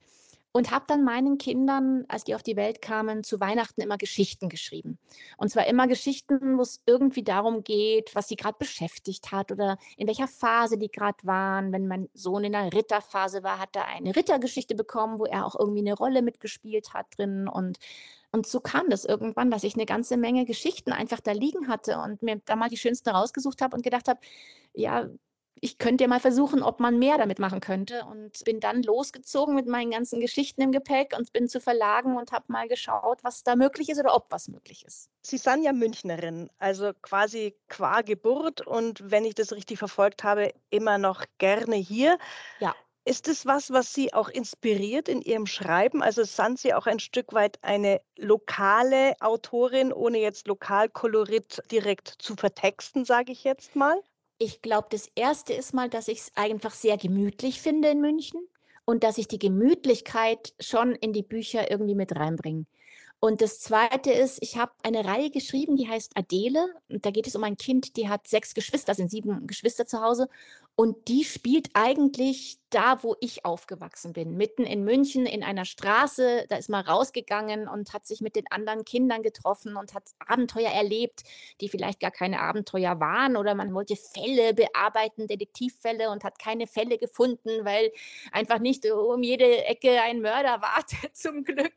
und 0.52 0.70
habe 0.70 0.84
dann 0.86 1.02
meinen 1.02 1.38
Kindern, 1.38 2.04
als 2.08 2.24
die 2.24 2.34
auf 2.34 2.42
die 2.42 2.56
Welt 2.56 2.82
kamen, 2.82 3.24
zu 3.24 3.40
Weihnachten 3.40 3.80
immer 3.80 3.96
Geschichten 3.96 4.50
geschrieben. 4.50 4.98
Und 5.38 5.48
zwar 5.48 5.66
immer 5.66 5.86
Geschichten, 5.88 6.58
wo 6.58 6.62
es 6.62 6.82
irgendwie 6.86 7.24
darum 7.24 7.64
geht, 7.64 8.14
was 8.14 8.28
sie 8.28 8.36
gerade 8.36 8.58
beschäftigt 8.58 9.32
hat 9.32 9.50
oder 9.50 9.78
in 9.96 10.06
welcher 10.06 10.28
Phase 10.28 10.76
die 10.76 10.90
gerade 10.90 11.18
waren. 11.22 11.72
Wenn 11.72 11.88
mein 11.88 12.08
Sohn 12.12 12.44
in 12.44 12.52
der 12.52 12.72
Ritterphase 12.72 13.42
war, 13.42 13.58
hat 13.58 13.74
er 13.74 13.86
eine 13.86 14.14
Rittergeschichte 14.14 14.74
bekommen, 14.74 15.18
wo 15.18 15.24
er 15.24 15.46
auch 15.46 15.58
irgendwie 15.58 15.80
eine 15.80 15.94
Rolle 15.94 16.20
mitgespielt 16.20 16.92
hat 16.92 17.06
drin 17.16 17.48
und 17.48 17.78
und 18.34 18.46
so 18.46 18.60
kam 18.60 18.88
das 18.88 19.04
irgendwann, 19.04 19.50
dass 19.50 19.62
ich 19.62 19.74
eine 19.74 19.84
ganze 19.84 20.16
Menge 20.16 20.46
Geschichten 20.46 20.90
einfach 20.90 21.20
da 21.20 21.32
liegen 21.32 21.68
hatte 21.68 21.98
und 21.98 22.22
mir 22.22 22.40
da 22.46 22.56
mal 22.56 22.70
die 22.70 22.78
schönste 22.78 23.10
rausgesucht 23.10 23.60
habe 23.60 23.76
und 23.76 23.82
gedacht 23.82 24.08
habe, 24.08 24.20
ja, 24.72 25.06
ich 25.64 25.78
könnte 25.78 26.02
ja 26.02 26.08
mal 26.08 26.18
versuchen, 26.18 26.60
ob 26.60 26.80
man 26.80 26.98
mehr 26.98 27.18
damit 27.18 27.38
machen 27.38 27.60
könnte. 27.60 28.04
Und 28.10 28.44
bin 28.44 28.58
dann 28.58 28.82
losgezogen 28.82 29.54
mit 29.54 29.68
meinen 29.68 29.92
ganzen 29.92 30.18
Geschichten 30.18 30.60
im 30.60 30.72
Gepäck 30.72 31.14
und 31.16 31.32
bin 31.32 31.46
zu 31.46 31.60
Verlagen 31.60 32.16
und 32.16 32.32
habe 32.32 32.46
mal 32.48 32.66
geschaut, 32.66 33.22
was 33.22 33.44
da 33.44 33.54
möglich 33.54 33.88
ist 33.88 34.00
oder 34.00 34.12
ob 34.12 34.26
was 34.30 34.48
möglich 34.48 34.84
ist. 34.84 35.08
Sie 35.22 35.38
sind 35.38 35.62
ja 35.62 35.72
Münchnerin, 35.72 36.50
also 36.58 36.90
quasi 37.00 37.54
qua 37.68 38.00
Geburt 38.00 38.66
und 38.66 39.08
wenn 39.08 39.24
ich 39.24 39.36
das 39.36 39.52
richtig 39.52 39.78
verfolgt 39.78 40.24
habe, 40.24 40.52
immer 40.70 40.98
noch 40.98 41.24
gerne 41.38 41.76
hier. 41.76 42.18
Ja. 42.58 42.74
Ist 43.04 43.28
es 43.28 43.46
was, 43.46 43.70
was 43.70 43.94
Sie 43.94 44.12
auch 44.12 44.28
inspiriert 44.28 45.08
in 45.08 45.22
Ihrem 45.22 45.46
Schreiben? 45.46 46.02
Also 46.02 46.24
sind 46.24 46.58
Sie 46.58 46.74
auch 46.74 46.86
ein 46.86 46.98
Stück 46.98 47.32
weit 47.32 47.58
eine 47.62 48.00
lokale 48.18 49.14
Autorin, 49.20 49.92
ohne 49.92 50.18
jetzt 50.18 50.48
Lokalkolorit 50.48 51.62
direkt 51.70 52.08
zu 52.18 52.34
vertexten, 52.34 53.04
sage 53.04 53.30
ich 53.30 53.44
jetzt 53.44 53.76
mal? 53.76 54.02
Ich 54.44 54.60
glaube, 54.60 54.88
das 54.90 55.08
Erste 55.14 55.52
ist 55.52 55.72
mal, 55.72 55.88
dass 55.88 56.08
ich 56.08 56.18
es 56.18 56.32
einfach 56.34 56.74
sehr 56.74 56.96
gemütlich 56.96 57.62
finde 57.62 57.90
in 57.90 58.00
München 58.00 58.40
und 58.84 59.04
dass 59.04 59.16
ich 59.16 59.28
die 59.28 59.38
Gemütlichkeit 59.38 60.52
schon 60.58 60.96
in 60.96 61.12
die 61.12 61.22
Bücher 61.22 61.70
irgendwie 61.70 61.94
mit 61.94 62.16
reinbringe. 62.16 62.66
Und 63.20 63.40
das 63.40 63.60
Zweite 63.60 64.10
ist, 64.10 64.38
ich 64.42 64.56
habe 64.56 64.72
eine 64.82 65.04
Reihe 65.04 65.30
geschrieben, 65.30 65.76
die 65.76 65.88
heißt 65.88 66.16
Adele. 66.16 66.74
Und 66.88 67.06
da 67.06 67.12
geht 67.12 67.28
es 67.28 67.36
um 67.36 67.44
ein 67.44 67.56
Kind, 67.56 67.96
die 67.96 68.08
hat 68.08 68.26
sechs 68.26 68.52
Geschwister, 68.52 68.96
sind 68.96 69.12
sieben 69.12 69.46
Geschwister 69.46 69.86
zu 69.86 70.00
Hause. 70.00 70.28
Und 70.74 71.08
die 71.08 71.24
spielt 71.24 71.68
eigentlich 71.74 72.58
da, 72.70 73.02
wo 73.02 73.14
ich 73.20 73.44
aufgewachsen 73.44 74.14
bin, 74.14 74.38
mitten 74.38 74.64
in 74.64 74.84
München 74.84 75.26
in 75.26 75.44
einer 75.44 75.66
Straße. 75.66 76.46
Da 76.48 76.56
ist 76.56 76.70
man 76.70 76.82
rausgegangen 76.82 77.68
und 77.68 77.92
hat 77.92 78.06
sich 78.06 78.22
mit 78.22 78.36
den 78.36 78.50
anderen 78.50 78.86
Kindern 78.86 79.22
getroffen 79.22 79.76
und 79.76 79.92
hat 79.92 80.04
Abenteuer 80.26 80.70
erlebt, 80.70 81.24
die 81.60 81.68
vielleicht 81.68 82.00
gar 82.00 82.10
keine 82.10 82.40
Abenteuer 82.40 82.98
waren. 83.00 83.36
Oder 83.36 83.54
man 83.54 83.74
wollte 83.74 83.96
Fälle 83.96 84.54
bearbeiten, 84.54 85.26
Detektivfälle 85.26 86.10
und 86.10 86.24
hat 86.24 86.38
keine 86.38 86.66
Fälle 86.66 86.96
gefunden, 86.96 87.66
weil 87.66 87.92
einfach 88.32 88.58
nicht 88.58 88.90
um 88.90 89.22
jede 89.22 89.66
Ecke 89.66 90.00
ein 90.00 90.22
Mörder 90.22 90.62
wartet, 90.62 91.14
zum 91.14 91.44
Glück. 91.44 91.74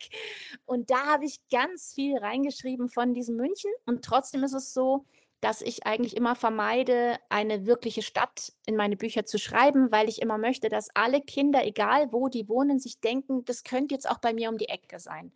Und 0.65 0.89
da 0.89 1.05
habe 1.05 1.25
ich 1.25 1.39
ganz 1.49 1.93
viel 1.93 2.17
reingeschrieben 2.17 2.87
von 2.87 3.13
diesem 3.13 3.35
München. 3.35 3.71
Und 3.85 4.05
trotzdem 4.05 4.43
ist 4.45 4.53
es 4.53 4.73
so, 4.73 5.03
dass 5.41 5.61
ich 5.61 5.85
eigentlich 5.85 6.15
immer 6.15 6.35
vermeide, 6.35 7.17
eine 7.29 7.65
wirkliche 7.65 8.01
Stadt 8.01 8.53
in 8.65 8.75
meine 8.75 8.97
Bücher 8.97 9.25
zu 9.25 9.37
schreiben, 9.37 9.91
weil 9.91 10.09
ich 10.09 10.21
immer 10.21 10.37
möchte, 10.37 10.69
dass 10.69 10.89
alle 10.93 11.21
Kinder, 11.21 11.65
egal 11.65 12.11
wo 12.11 12.29
die 12.29 12.47
wohnen, 12.49 12.79
sich 12.79 12.99
denken, 12.99 13.45
das 13.45 13.63
könnte 13.63 13.93
jetzt 13.93 14.09
auch 14.09 14.19
bei 14.19 14.33
mir 14.33 14.49
um 14.49 14.57
die 14.57 14.69
Ecke 14.69 14.99
sein. 14.99 15.31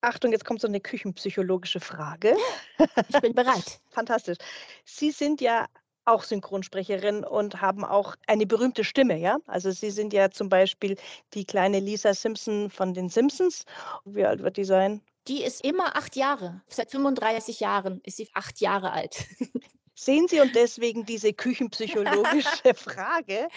Achtung, 0.00 0.32
jetzt 0.32 0.44
kommt 0.44 0.60
so 0.60 0.68
eine 0.68 0.80
küchenpsychologische 0.80 1.80
Frage. 1.80 2.36
Ich 3.08 3.20
bin 3.20 3.34
bereit. 3.34 3.80
Fantastisch. 3.90 4.38
Sie 4.84 5.10
sind 5.10 5.40
ja 5.40 5.66
auch 6.04 6.22
Synchronsprecherin 6.22 7.24
und 7.24 7.62
haben 7.62 7.84
auch 7.84 8.16
eine 8.26 8.46
berühmte 8.46 8.84
Stimme, 8.84 9.16
ja? 9.18 9.38
Also 9.46 9.70
Sie 9.70 9.90
sind 9.90 10.12
ja 10.12 10.30
zum 10.30 10.48
Beispiel 10.48 10.96
die 11.32 11.46
kleine 11.46 11.80
Lisa 11.80 12.12
Simpson 12.12 12.68
von 12.68 12.92
den 12.92 13.08
Simpsons. 13.08 13.64
Wie 14.04 14.24
alt 14.24 14.42
wird 14.42 14.56
die 14.58 14.64
sein? 14.64 15.00
Die 15.26 15.42
ist 15.42 15.64
immer 15.64 15.96
acht 15.96 16.16
Jahre. 16.16 16.60
Seit 16.68 16.90
35 16.90 17.60
Jahren 17.60 18.00
ist 18.02 18.18
sie 18.18 18.28
acht 18.34 18.60
Jahre 18.60 18.92
alt. 18.92 19.26
Sehen 19.96 20.26
Sie 20.26 20.40
und 20.40 20.54
deswegen 20.56 21.06
diese 21.06 21.32
küchenpsychologische 21.32 22.74
Frage, 22.74 23.48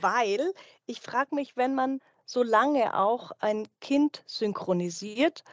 weil 0.00 0.54
ich 0.86 1.00
frage 1.00 1.34
mich, 1.34 1.56
wenn 1.56 1.74
man 1.74 2.00
so 2.24 2.42
lange 2.42 2.98
auch 2.98 3.30
ein 3.40 3.68
Kind 3.80 4.22
synchronisiert, 4.26 5.44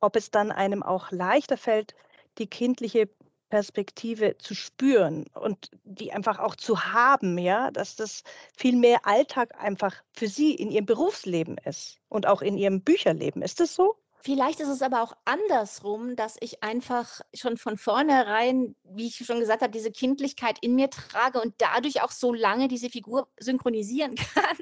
ob 0.00 0.14
es 0.14 0.30
dann 0.30 0.52
einem 0.52 0.84
auch 0.84 1.10
leichter 1.10 1.56
fällt, 1.56 1.94
die 2.38 2.46
kindliche 2.46 3.08
Perspektive 3.50 4.38
zu 4.38 4.54
spüren 4.54 5.26
und 5.34 5.70
die 5.84 6.12
einfach 6.12 6.38
auch 6.38 6.56
zu 6.56 6.84
haben, 6.84 7.36
ja, 7.36 7.70
dass 7.70 7.96
das 7.96 8.22
viel 8.56 8.76
mehr 8.76 9.06
Alltag 9.06 9.60
einfach 9.60 9.94
für 10.12 10.28
Sie 10.28 10.54
in 10.54 10.70
Ihrem 10.70 10.86
Berufsleben 10.86 11.58
ist 11.58 11.98
und 12.08 12.26
auch 12.26 12.40
in 12.40 12.56
Ihrem 12.56 12.80
Bücherleben. 12.80 13.42
Ist 13.42 13.60
das 13.60 13.74
so? 13.74 13.98
Vielleicht 14.24 14.60
ist 14.60 14.68
es 14.68 14.82
aber 14.82 15.02
auch 15.02 15.14
andersrum, 15.24 16.14
dass 16.14 16.36
ich 16.40 16.62
einfach 16.62 17.20
schon 17.34 17.56
von 17.56 17.76
vornherein, 17.76 18.76
wie 18.84 19.08
ich 19.08 19.16
schon 19.16 19.40
gesagt 19.40 19.62
habe, 19.62 19.72
diese 19.72 19.90
Kindlichkeit 19.90 20.58
in 20.60 20.76
mir 20.76 20.90
trage 20.90 21.40
und 21.40 21.54
dadurch 21.58 22.02
auch 22.02 22.12
so 22.12 22.32
lange 22.32 22.68
diese 22.68 22.88
Figur 22.88 23.28
synchronisieren 23.40 24.14
kann. 24.34 24.56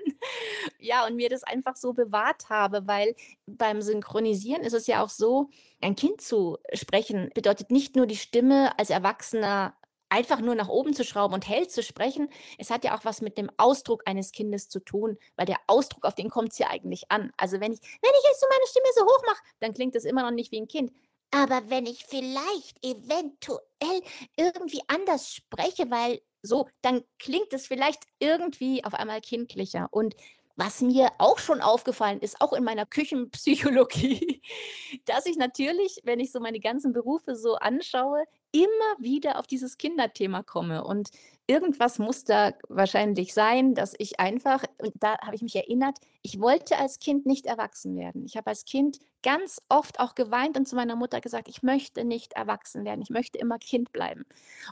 ja, 0.78 1.06
und 1.06 1.16
mir 1.16 1.28
das 1.28 1.42
einfach 1.42 1.76
so 1.76 1.92
bewahrt 1.92 2.48
habe, 2.48 2.86
weil 2.86 3.14
beim 3.46 3.82
Synchronisieren 3.82 4.62
ist 4.62 4.72
es 4.72 4.86
ja 4.86 5.02
auch 5.02 5.10
so, 5.10 5.50
ein 5.82 5.94
Kind 5.94 6.22
zu 6.22 6.56
sprechen 6.72 7.30
bedeutet 7.34 7.70
nicht 7.70 7.96
nur 7.96 8.06
die 8.06 8.16
Stimme 8.16 8.78
als 8.78 8.88
Erwachsener 8.88 9.74
einfach 10.10 10.40
nur 10.40 10.54
nach 10.54 10.68
oben 10.68 10.92
zu 10.92 11.04
schrauben 11.04 11.34
und 11.34 11.48
hell 11.48 11.68
zu 11.68 11.82
sprechen, 11.82 12.28
es 12.58 12.70
hat 12.70 12.84
ja 12.84 12.96
auch 12.96 13.04
was 13.04 13.22
mit 13.22 13.38
dem 13.38 13.50
Ausdruck 13.56 14.02
eines 14.06 14.32
Kindes 14.32 14.68
zu 14.68 14.80
tun, 14.80 15.16
weil 15.36 15.46
der 15.46 15.58
Ausdruck, 15.66 16.04
auf 16.04 16.14
den 16.14 16.28
kommt 16.28 16.52
es 16.52 16.58
ja 16.58 16.68
eigentlich 16.68 17.10
an. 17.10 17.32
Also 17.36 17.60
wenn 17.60 17.72
ich, 17.72 17.80
wenn 17.80 18.12
ich 18.18 18.24
jetzt 18.28 18.40
so 18.40 18.46
meine 18.50 18.66
Stimme 18.66 18.86
so 18.94 19.04
hoch 19.04 19.22
mache, 19.26 19.42
dann 19.60 19.72
klingt 19.72 19.94
es 19.94 20.04
immer 20.04 20.22
noch 20.22 20.32
nicht 20.32 20.52
wie 20.52 20.60
ein 20.60 20.68
Kind. 20.68 20.92
Aber 21.32 21.70
wenn 21.70 21.86
ich 21.86 22.04
vielleicht 22.04 22.84
eventuell 22.84 24.02
irgendwie 24.36 24.80
anders 24.88 25.32
spreche, 25.32 25.90
weil 25.90 26.20
so, 26.42 26.66
dann 26.82 27.02
klingt 27.18 27.52
es 27.52 27.66
vielleicht 27.66 28.04
irgendwie 28.18 28.84
auf 28.84 28.94
einmal 28.94 29.20
kindlicher. 29.20 29.88
Und 29.90 30.14
was 30.60 30.82
mir 30.82 31.08
auch 31.16 31.38
schon 31.38 31.62
aufgefallen 31.62 32.20
ist, 32.20 32.38
auch 32.42 32.52
in 32.52 32.64
meiner 32.64 32.84
Küchenpsychologie, 32.84 34.42
dass 35.06 35.24
ich 35.24 35.38
natürlich, 35.38 36.00
wenn 36.04 36.20
ich 36.20 36.32
so 36.32 36.38
meine 36.38 36.60
ganzen 36.60 36.92
Berufe 36.92 37.34
so 37.34 37.54
anschaue, 37.54 38.22
immer 38.52 38.98
wieder 38.98 39.38
auf 39.38 39.46
dieses 39.46 39.78
Kinderthema 39.78 40.42
komme. 40.42 40.84
Und 40.84 41.08
irgendwas 41.46 41.98
muss 41.98 42.24
da 42.24 42.52
wahrscheinlich 42.68 43.32
sein, 43.32 43.74
dass 43.74 43.94
ich 43.96 44.20
einfach, 44.20 44.62
und 44.76 44.92
da 44.96 45.16
habe 45.20 45.34
ich 45.34 45.40
mich 45.40 45.56
erinnert, 45.56 45.96
ich 46.20 46.40
wollte 46.40 46.76
als 46.76 46.98
Kind 46.98 47.24
nicht 47.24 47.46
erwachsen 47.46 47.96
werden. 47.96 48.26
Ich 48.26 48.36
habe 48.36 48.48
als 48.48 48.66
Kind 48.66 48.98
ganz 49.22 49.62
oft 49.70 49.98
auch 49.98 50.14
geweint 50.14 50.58
und 50.58 50.68
zu 50.68 50.76
meiner 50.76 50.94
Mutter 50.94 51.22
gesagt, 51.22 51.48
ich 51.48 51.62
möchte 51.62 52.04
nicht 52.04 52.34
erwachsen 52.34 52.84
werden, 52.84 53.00
ich 53.00 53.10
möchte 53.10 53.38
immer 53.38 53.58
Kind 53.58 53.92
bleiben. 53.92 54.26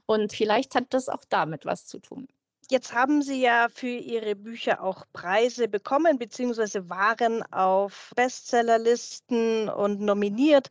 Und 0.05 0.35
vielleicht 0.35 0.75
hat 0.75 0.89
das 0.91 1.09
auch 1.09 1.25
damit 1.31 1.65
was 1.65 1.87
zu 1.87 1.99
tun. 1.99 2.29
Jetzt 2.71 2.93
haben 2.93 3.23
Sie 3.23 3.41
ja 3.41 3.69
für 3.71 3.87
Ihre 3.89 4.37
Bücher 4.37 4.83
auch 4.83 5.07
Preise 5.15 5.69
bekommen, 5.69 6.19
beziehungsweise 6.19 6.91
waren 6.91 7.43
auf 7.51 8.13
Bestsellerlisten 8.15 9.71
und 9.71 10.01
nominiert. 10.03 10.69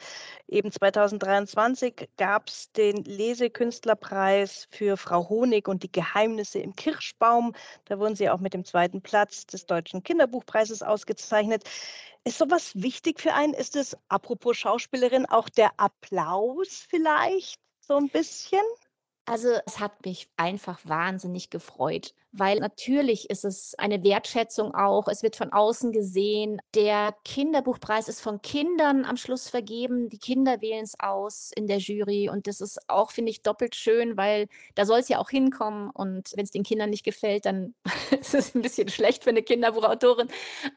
Eben 0.48 0.72
2023 0.72 2.08
gab 2.18 2.50
es 2.50 2.72
den 2.74 3.04
Lesekünstlerpreis 3.04 4.68
für 4.70 4.96
Frau 4.96 5.28
Honig 5.28 5.68
und 5.68 5.82
die 5.82 5.92
Geheimnisse 5.92 6.60
im 6.60 6.76
Kirschbaum. 6.76 7.54
Da 7.86 7.98
wurden 7.98 8.16
Sie 8.16 8.30
auch 8.30 8.42
mit 8.42 8.54
dem 8.54 8.64
zweiten 8.64 9.02
Platz 9.02 9.48
des 9.48 9.66
Deutschen 9.66 10.04
Kinderbuchpreises 10.04 10.84
ausgezeichnet. 10.84 11.64
Ist 12.24 12.38
sowas 12.38 12.74
wichtig 12.76 13.20
für 13.20 13.34
einen? 13.34 13.56
Ist 13.56 13.76
es, 13.76 13.98
apropos 14.08 14.56
Schauspielerin, 14.56 15.26
auch 15.26 15.50
der 15.50 15.72
Applaus 15.78 16.86
vielleicht 16.88 17.60
so 17.80 17.96
ein 17.96 18.10
bisschen? 18.10 18.62
Also, 19.30 19.50
es 19.66 19.82
hat 19.82 20.06
mich 20.06 20.30
einfach 20.38 20.80
wahnsinnig 20.86 21.50
gefreut, 21.50 22.14
weil 22.32 22.60
natürlich 22.60 23.30
ist 23.30 23.44
es 23.44 23.76
eine 23.78 24.02
Wertschätzung 24.02 24.74
auch. 24.74 25.10
Es 25.10 25.22
wird 25.22 25.36
von 25.36 25.52
außen 25.52 25.92
gesehen. 25.92 26.62
Der 26.74 27.14
Kinderbuchpreis 27.26 28.08
ist 28.08 28.22
von 28.22 28.42
Kindern 28.42 29.04
am 29.04 29.18
Schluss 29.18 29.50
vergeben. 29.50 30.08
Die 30.08 30.18
Kinder 30.18 30.62
wählen 30.62 30.86
es 30.86 30.98
aus 31.00 31.52
in 31.54 31.68
der 31.68 31.80
Jury 31.80 32.30
und 32.30 32.48
das 32.48 32.62
ist 32.62 32.80
auch, 32.90 33.12
finde 33.12 33.32
ich, 33.32 33.42
doppelt 33.42 33.76
schön, 33.76 34.16
weil 34.16 34.48
da 34.76 34.86
soll 34.86 35.00
es 35.00 35.10
ja 35.10 35.20
auch 35.20 35.30
hinkommen 35.30 35.90
und 35.90 36.32
wenn 36.38 36.46
es 36.46 36.52
den 36.52 36.64
Kindern 36.64 36.90
nicht 36.90 37.04
gefällt, 37.04 37.46
dann 37.46 37.76
ist 38.18 38.34
es 38.34 38.56
ein 38.56 38.62
bisschen 38.62 38.88
schlecht 38.88 39.26
für 39.26 39.32
eine 39.32 39.44
Kinderbuchautorin. 39.44 40.30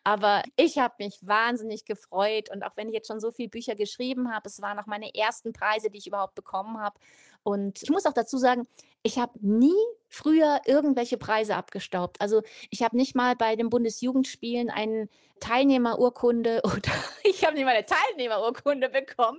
Aber 0.02 0.42
ich 0.56 0.78
habe 0.78 0.94
mich 0.98 1.20
wahnsinnig 1.22 1.84
gefreut 1.84 2.50
und 2.52 2.64
auch 2.64 2.76
wenn 2.76 2.88
ich 2.88 2.94
jetzt 2.94 3.06
schon 3.06 3.20
so 3.20 3.30
viele 3.30 3.48
Bücher 3.48 3.76
geschrieben 3.76 4.34
habe, 4.34 4.48
es 4.48 4.60
waren 4.60 4.80
auch 4.80 4.86
meine 4.86 5.14
ersten 5.14 5.52
Preise, 5.52 5.88
die 5.88 5.98
ich 5.98 6.08
überhaupt 6.08 6.34
bekommen 6.34 6.80
habe 6.80 6.98
und 7.42 7.82
ich 7.82 7.90
muss 7.90 8.06
auch 8.06 8.12
dazu 8.12 8.38
sagen, 8.38 8.66
ich 9.02 9.18
habe 9.18 9.32
nie 9.40 9.72
früher 10.08 10.60
irgendwelche 10.66 11.16
Preise 11.16 11.56
abgestaubt. 11.56 12.20
Also 12.20 12.42
ich 12.70 12.82
habe 12.82 12.96
nicht 12.96 13.14
mal 13.14 13.36
bei 13.36 13.56
den 13.56 13.70
Bundesjugendspielen 13.70 14.68
eine 14.68 15.08
Teilnehmerurkunde 15.40 16.60
oder 16.64 16.92
ich 17.24 17.44
habe 17.44 17.54
nicht 17.54 17.64
mal 17.64 17.74
eine 17.74 17.86
Teilnehmerurkunde 17.86 18.90
bekommen, 18.90 19.38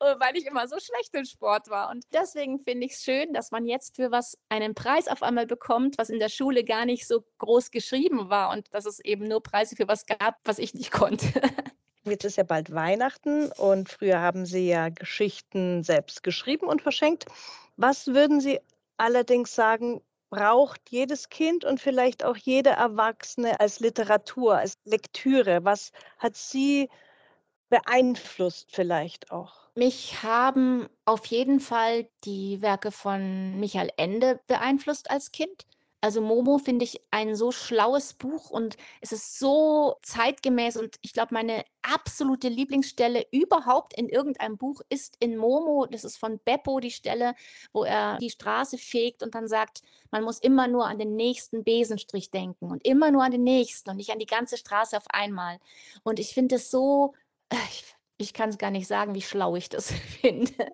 äh, 0.00 0.14
weil 0.18 0.36
ich 0.36 0.46
immer 0.46 0.68
so 0.68 0.76
schlecht 0.78 1.14
im 1.14 1.24
Sport 1.24 1.70
war. 1.70 1.90
Und 1.90 2.04
deswegen 2.12 2.60
finde 2.60 2.86
ich 2.86 2.92
es 2.92 3.02
schön, 3.02 3.32
dass 3.32 3.50
man 3.50 3.66
jetzt 3.66 3.96
für 3.96 4.10
was 4.10 4.36
einen 4.48 4.74
Preis 4.74 5.08
auf 5.08 5.22
einmal 5.22 5.46
bekommt, 5.46 5.96
was 5.96 6.10
in 6.10 6.18
der 6.18 6.28
Schule 6.28 6.64
gar 6.64 6.84
nicht 6.84 7.06
so 7.06 7.24
groß 7.38 7.70
geschrieben 7.70 8.28
war 8.28 8.50
und 8.50 8.66
dass 8.74 8.84
es 8.84 9.00
eben 9.00 9.28
nur 9.28 9.42
Preise 9.42 9.76
für 9.76 9.88
was 9.88 10.04
gab, 10.06 10.36
was 10.44 10.58
ich 10.58 10.74
nicht 10.74 10.90
konnte. 10.92 11.40
Jetzt 12.04 12.24
ist 12.24 12.36
ja 12.36 12.44
bald 12.44 12.72
Weihnachten 12.72 13.52
und 13.52 13.90
früher 13.90 14.20
haben 14.20 14.46
Sie 14.46 14.68
ja 14.68 14.88
Geschichten 14.88 15.82
selbst 15.82 16.22
geschrieben 16.22 16.66
und 16.66 16.80
verschenkt. 16.80 17.26
Was 17.76 18.06
würden 18.08 18.40
Sie 18.40 18.58
allerdings 18.96 19.54
sagen, 19.54 20.00
braucht 20.30 20.80
jedes 20.88 21.28
Kind 21.28 21.64
und 21.64 21.80
vielleicht 21.80 22.24
auch 22.24 22.36
jeder 22.36 22.72
Erwachsene 22.72 23.60
als 23.60 23.80
Literatur, 23.80 24.56
als 24.56 24.74
Lektüre? 24.84 25.64
Was 25.64 25.92
hat 26.18 26.36
Sie 26.36 26.88
beeinflusst 27.68 28.68
vielleicht 28.70 29.30
auch? 29.30 29.68
Mich 29.74 30.22
haben 30.22 30.88
auf 31.04 31.26
jeden 31.26 31.60
Fall 31.60 32.08
die 32.24 32.62
Werke 32.62 32.92
von 32.92 33.58
Michael 33.60 33.90
Ende 33.96 34.40
beeinflusst 34.46 35.10
als 35.10 35.32
Kind. 35.32 35.66
Also 36.02 36.22
Momo 36.22 36.56
finde 36.58 36.84
ich 36.84 37.00
ein 37.10 37.34
so 37.34 37.52
schlaues 37.52 38.14
Buch 38.14 38.48
und 38.50 38.76
es 39.02 39.12
ist 39.12 39.38
so 39.38 39.96
zeitgemäß 40.02 40.78
und 40.78 40.96
ich 41.02 41.12
glaube, 41.12 41.34
meine 41.34 41.64
absolute 41.82 42.48
Lieblingsstelle 42.48 43.26
überhaupt 43.32 43.92
in 43.98 44.08
irgendeinem 44.08 44.56
Buch 44.56 44.80
ist 44.88 45.16
in 45.20 45.36
Momo. 45.36 45.86
Das 45.90 46.04
ist 46.04 46.16
von 46.16 46.40
Beppo 46.42 46.80
die 46.80 46.90
Stelle, 46.90 47.34
wo 47.72 47.84
er 47.84 48.16
die 48.16 48.30
Straße 48.30 48.78
fegt 48.78 49.22
und 49.22 49.34
dann 49.34 49.46
sagt, 49.46 49.82
man 50.10 50.24
muss 50.24 50.38
immer 50.38 50.68
nur 50.68 50.86
an 50.86 50.98
den 50.98 51.16
nächsten 51.16 51.64
Besenstrich 51.64 52.30
denken 52.30 52.70
und 52.70 52.84
immer 52.86 53.10
nur 53.10 53.22
an 53.22 53.32
den 53.32 53.44
nächsten 53.44 53.90
und 53.90 53.96
nicht 53.96 54.10
an 54.10 54.18
die 54.18 54.26
ganze 54.26 54.56
Straße 54.56 54.96
auf 54.96 55.06
einmal. 55.10 55.58
Und 56.02 56.18
ich 56.18 56.32
finde 56.32 56.56
es 56.56 56.70
so, 56.70 57.12
äh, 57.50 57.56
ich, 57.68 57.94
ich 58.16 58.32
kann 58.32 58.48
es 58.48 58.58
gar 58.58 58.70
nicht 58.70 58.86
sagen, 58.86 59.14
wie 59.14 59.22
schlau 59.22 59.54
ich 59.54 59.68
das 59.68 59.92
finde 60.20 60.72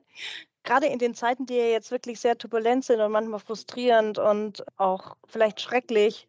gerade 0.67 0.87
in 0.87 0.99
den 0.99 1.15
Zeiten, 1.15 1.47
die 1.47 1.57
ja 1.57 1.67
jetzt 1.67 1.91
wirklich 1.93 2.21
sehr 2.21 2.39
turbulent 2.39 2.85
sind 2.85 3.01
und 3.01 3.13
manchmal 3.13 3.41
frustrierend 3.41 4.19
und 4.19 4.65
auch 4.79 5.17
vielleicht 5.27 5.61
schrecklich 5.63 6.29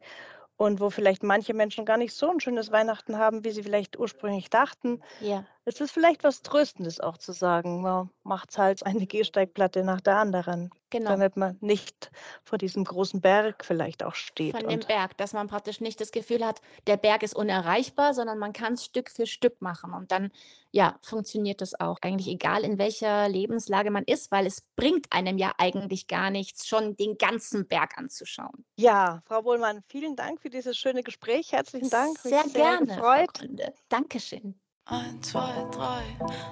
und 0.57 0.79
wo 0.81 0.89
vielleicht 0.91 1.23
manche 1.23 1.53
Menschen 1.53 1.85
gar 1.85 1.97
nicht 1.97 2.13
so 2.13 2.31
ein 2.31 2.39
schönes 2.41 2.71
Weihnachten 2.71 3.17
haben, 3.17 3.43
wie 3.45 3.51
sie 3.51 3.63
vielleicht 3.63 3.99
ursprünglich 3.99 4.49
dachten. 4.49 5.01
Ja. 5.19 5.47
Es 5.69 5.81
ist 5.81 5.91
vielleicht 5.91 6.23
was 6.23 6.43
Tröstendes 6.43 7.01
auch 7.01 7.17
zu 7.17 7.33
sagen, 7.33 7.81
man 7.81 8.09
macht 8.23 8.57
halt 8.57 8.85
eine 8.85 9.05
Gehsteigplatte 9.05 9.83
nach 9.83 9.99
der 9.99 10.15
anderen, 10.15 10.71
Genau. 10.91 11.09
damit 11.09 11.35
man 11.35 11.57
nicht 11.59 12.09
vor 12.45 12.57
diesem 12.57 12.85
großen 12.85 13.19
Berg 13.19 13.65
vielleicht 13.65 14.01
auch 14.01 14.15
steht. 14.15 14.57
Von 14.57 14.69
dem 14.69 14.79
Berg, 14.79 15.17
dass 15.17 15.33
man 15.33 15.49
praktisch 15.49 15.81
nicht 15.81 15.99
das 15.99 16.13
Gefühl 16.13 16.45
hat, 16.45 16.61
der 16.87 16.95
Berg 16.95 17.21
ist 17.21 17.35
unerreichbar, 17.35 18.13
sondern 18.13 18.39
man 18.39 18.53
kann 18.53 18.75
es 18.75 18.85
Stück 18.85 19.09
für 19.09 19.27
Stück 19.27 19.61
machen. 19.61 19.93
Und 19.93 20.13
dann, 20.13 20.31
ja, 20.71 20.97
funktioniert 21.01 21.59
das 21.59 21.77
auch. 21.77 21.97
Eigentlich 22.01 22.29
egal, 22.29 22.63
in 22.63 22.77
welcher 22.77 23.27
Lebenslage 23.27 23.91
man 23.91 24.05
ist, 24.05 24.31
weil 24.31 24.45
es 24.45 24.61
bringt 24.77 25.11
einem 25.11 25.37
ja 25.37 25.53
eigentlich 25.57 26.07
gar 26.07 26.29
nichts, 26.29 26.65
schon 26.65 26.95
den 26.95 27.17
ganzen 27.17 27.67
Berg 27.67 27.97
anzuschauen. 27.97 28.63
ja, 28.77 29.21
Frau 29.25 29.41
Bohlmann, 29.41 29.83
vielen 29.89 30.15
Dank 30.15 30.39
für 30.39 30.49
dieses 30.49 30.77
schöne 30.77 31.03
Gespräch. 31.03 31.51
Herzlichen 31.51 31.89
Dank. 31.89 32.23
Mich 32.23 32.33
Sehr 32.33 32.45
gerne, 32.53 32.85
gefreut. 32.85 33.33
Gründe. 33.33 33.73
Dankeschön. 33.89 34.57
Eins, 34.89 35.31
zwei, 35.31 35.51
drei, 35.73 36.01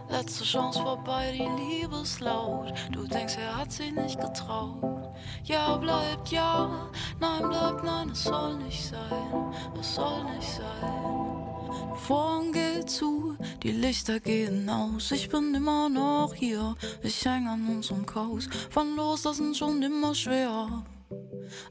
letzte 0.09 0.43
Chance 0.43 0.81
vorbei, 0.81 1.31
die 1.31 1.79
Liebe 1.79 1.95
ist 2.01 2.19
laut. 2.19 2.73
Du 2.91 3.07
denkst, 3.07 3.37
er 3.37 3.59
hat 3.59 3.71
sie 3.71 3.91
nicht 3.91 4.19
getraut. 4.19 5.15
Ja, 5.45 5.77
bleibt 5.77 6.29
ja, 6.31 6.89
nein, 7.21 7.47
bleibt 7.47 7.85
nein, 7.85 8.09
es 8.09 8.25
soll 8.25 8.57
nicht 8.57 8.89
sein, 8.89 9.53
es 9.79 9.95
soll 9.95 10.25
nicht 10.35 10.49
sein. 10.49 11.95
Vorhang 11.95 12.51
geht 12.51 12.89
zu, 12.89 13.37
die 13.63 13.71
Lichter 13.71 14.19
gehen 14.19 14.69
aus. 14.69 15.11
Ich 15.11 15.29
bin 15.29 15.55
immer 15.55 15.87
noch 15.87 16.33
hier, 16.33 16.75
ich 17.03 17.23
häng 17.23 17.47
an 17.47 17.65
unserem 17.69 18.05
Kaus. 18.05 18.49
Von 18.69 18.97
loslassen 18.97 19.55
schon 19.55 19.81
immer 19.81 20.13
schwer. 20.13 20.83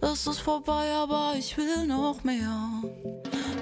Es 0.00 0.26
ist 0.26 0.40
vorbei, 0.40 0.90
aber 0.94 1.34
ich 1.36 1.56
will 1.56 1.86
noch 1.86 2.22
mehr. 2.22 2.82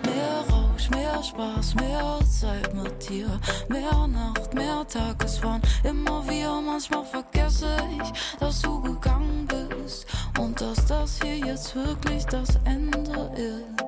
Mehr 0.05 0.45
Rausch, 0.51 0.91
mehr 0.91 1.23
Spaß, 1.23 1.75
mehr 1.77 2.19
Zeit 2.29 2.75
mit 2.75 3.09
dir. 3.09 3.41
Mehr 3.69 4.07
Nacht, 4.07 4.53
mehr 4.55 4.87
Tag, 4.87 5.25
es 5.25 5.43
waren 5.43 5.63
immer 5.85 6.27
wir. 6.29 6.61
Manchmal 6.61 7.05
vergesse 7.05 7.77
ich, 8.01 8.39
dass 8.39 8.61
du 8.61 8.81
gegangen 8.83 9.47
bist. 9.47 10.07
Und 10.39 10.61
dass 10.61 10.85
das 10.87 11.21
hier 11.23 11.39
jetzt 11.39 11.75
wirklich 11.75 12.25
das 12.27 12.57
Ende 12.65 13.31
ist. 13.37 13.83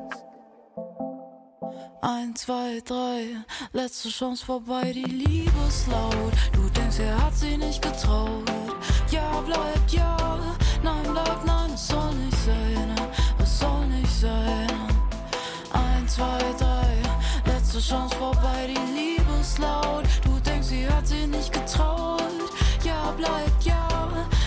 Eins, 2.00 2.42
zwei, 2.42 2.82
drei, 2.84 3.28
letzte 3.72 4.10
Chance 4.10 4.44
vorbei, 4.44 4.92
die 4.92 5.04
Liebe 5.04 5.52
ist 5.68 5.86
laut. 5.88 6.34
Du 6.52 6.68
denkst, 6.68 6.98
er 6.98 7.24
hat 7.24 7.34
sie 7.34 7.56
nicht 7.56 7.80
getraut. 7.80 8.44
Ja, 9.10 9.40
bleibt 9.40 9.90
ja, 9.90 10.38
zwei, 16.14 16.38
drei, 16.58 17.52
letzte 17.52 17.80
Chance 17.80 18.14
vorbei, 18.16 18.68
die 18.68 18.92
Liebe 18.94 19.32
ist 19.40 19.58
laut. 19.58 20.04
Du 20.22 20.38
denkst, 20.48 20.68
sie 20.68 20.88
hat 20.88 21.06
sie 21.06 21.26
nicht 21.26 21.52
getraut. 21.52 22.22
Ja, 22.84 23.10
bleibt 23.16 23.64
ja, 23.64 23.88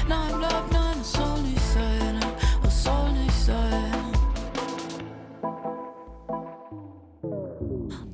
nein, 0.08 0.38
bleibt 0.38 0.72
nein, 0.72 0.98
es 1.02 1.12
soll 1.12 1.42
nicht 1.42 1.68
sein, 1.74 2.20
es 2.66 2.84
soll 2.84 3.12
nicht 3.12 3.46
sein. 3.46 3.92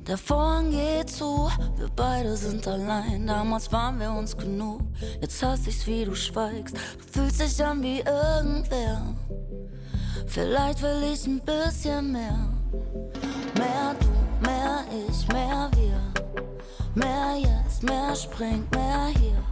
Der 0.08 0.18
Vorhang 0.18 0.70
geht 0.72 1.10
zu, 1.10 1.48
wir 1.76 1.88
beide 1.94 2.36
sind 2.36 2.66
allein. 2.66 3.24
Damals 3.26 3.70
waren 3.70 4.00
wir 4.00 4.10
uns 4.10 4.36
genug, 4.36 4.80
jetzt 5.20 5.40
hasse 5.42 5.70
ich's, 5.70 5.86
wie 5.86 6.04
du 6.04 6.16
schweigst. 6.16 6.74
Du 6.74 7.20
fühlst 7.20 7.40
dich 7.40 7.64
an 7.64 7.80
wie 7.82 8.00
irgendwer. 8.00 9.14
Vielleicht 10.26 10.82
will 10.82 11.04
ich 11.12 11.24
ein 11.26 11.40
bisschen 11.40 12.10
mehr. 12.12 12.54
Mehr 13.56 13.94
du, 14.00 14.46
mehr 14.46 14.84
ich, 14.90 15.28
mehr 15.28 15.70
wir. 15.76 16.00
Mehr 16.94 17.36
jetzt, 17.36 17.82
mehr 17.82 18.14
springt, 18.14 18.70
mehr 18.74 19.06
hier. 19.18 19.42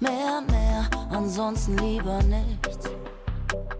Mehr, 0.00 0.42
mehr, 0.50 0.88
ansonsten 1.10 1.76
lieber 1.78 2.22
nicht. 2.22 2.78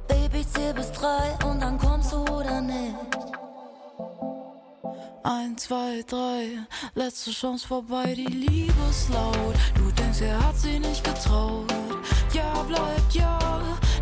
Baby, 0.09 0.46
zähl 0.46 0.75
bis 0.75 0.90
drei 0.92 1.37
und 1.46 1.61
dann 1.61 1.79
kommst 1.79 2.12
du 2.12 2.18
oder 2.33 2.61
nicht. 2.61 2.94
Eins, 5.22 5.64
zwei, 5.64 6.05
drei, 6.07 6.59
letzte 6.94 7.33
Chance 7.33 7.66
vorbei, 7.66 8.14
die 8.14 8.27
Liebe 8.27 8.72
ist 8.88 9.09
laut. 9.11 9.57
Du 9.75 9.90
denkst, 9.90 10.20
er 10.20 10.38
hat 10.46 10.57
sie 10.57 10.79
nicht 10.79 11.03
getraut. 11.03 11.72
Ja, 12.33 12.62
bleibt 12.62 13.12
ja, 13.12 13.38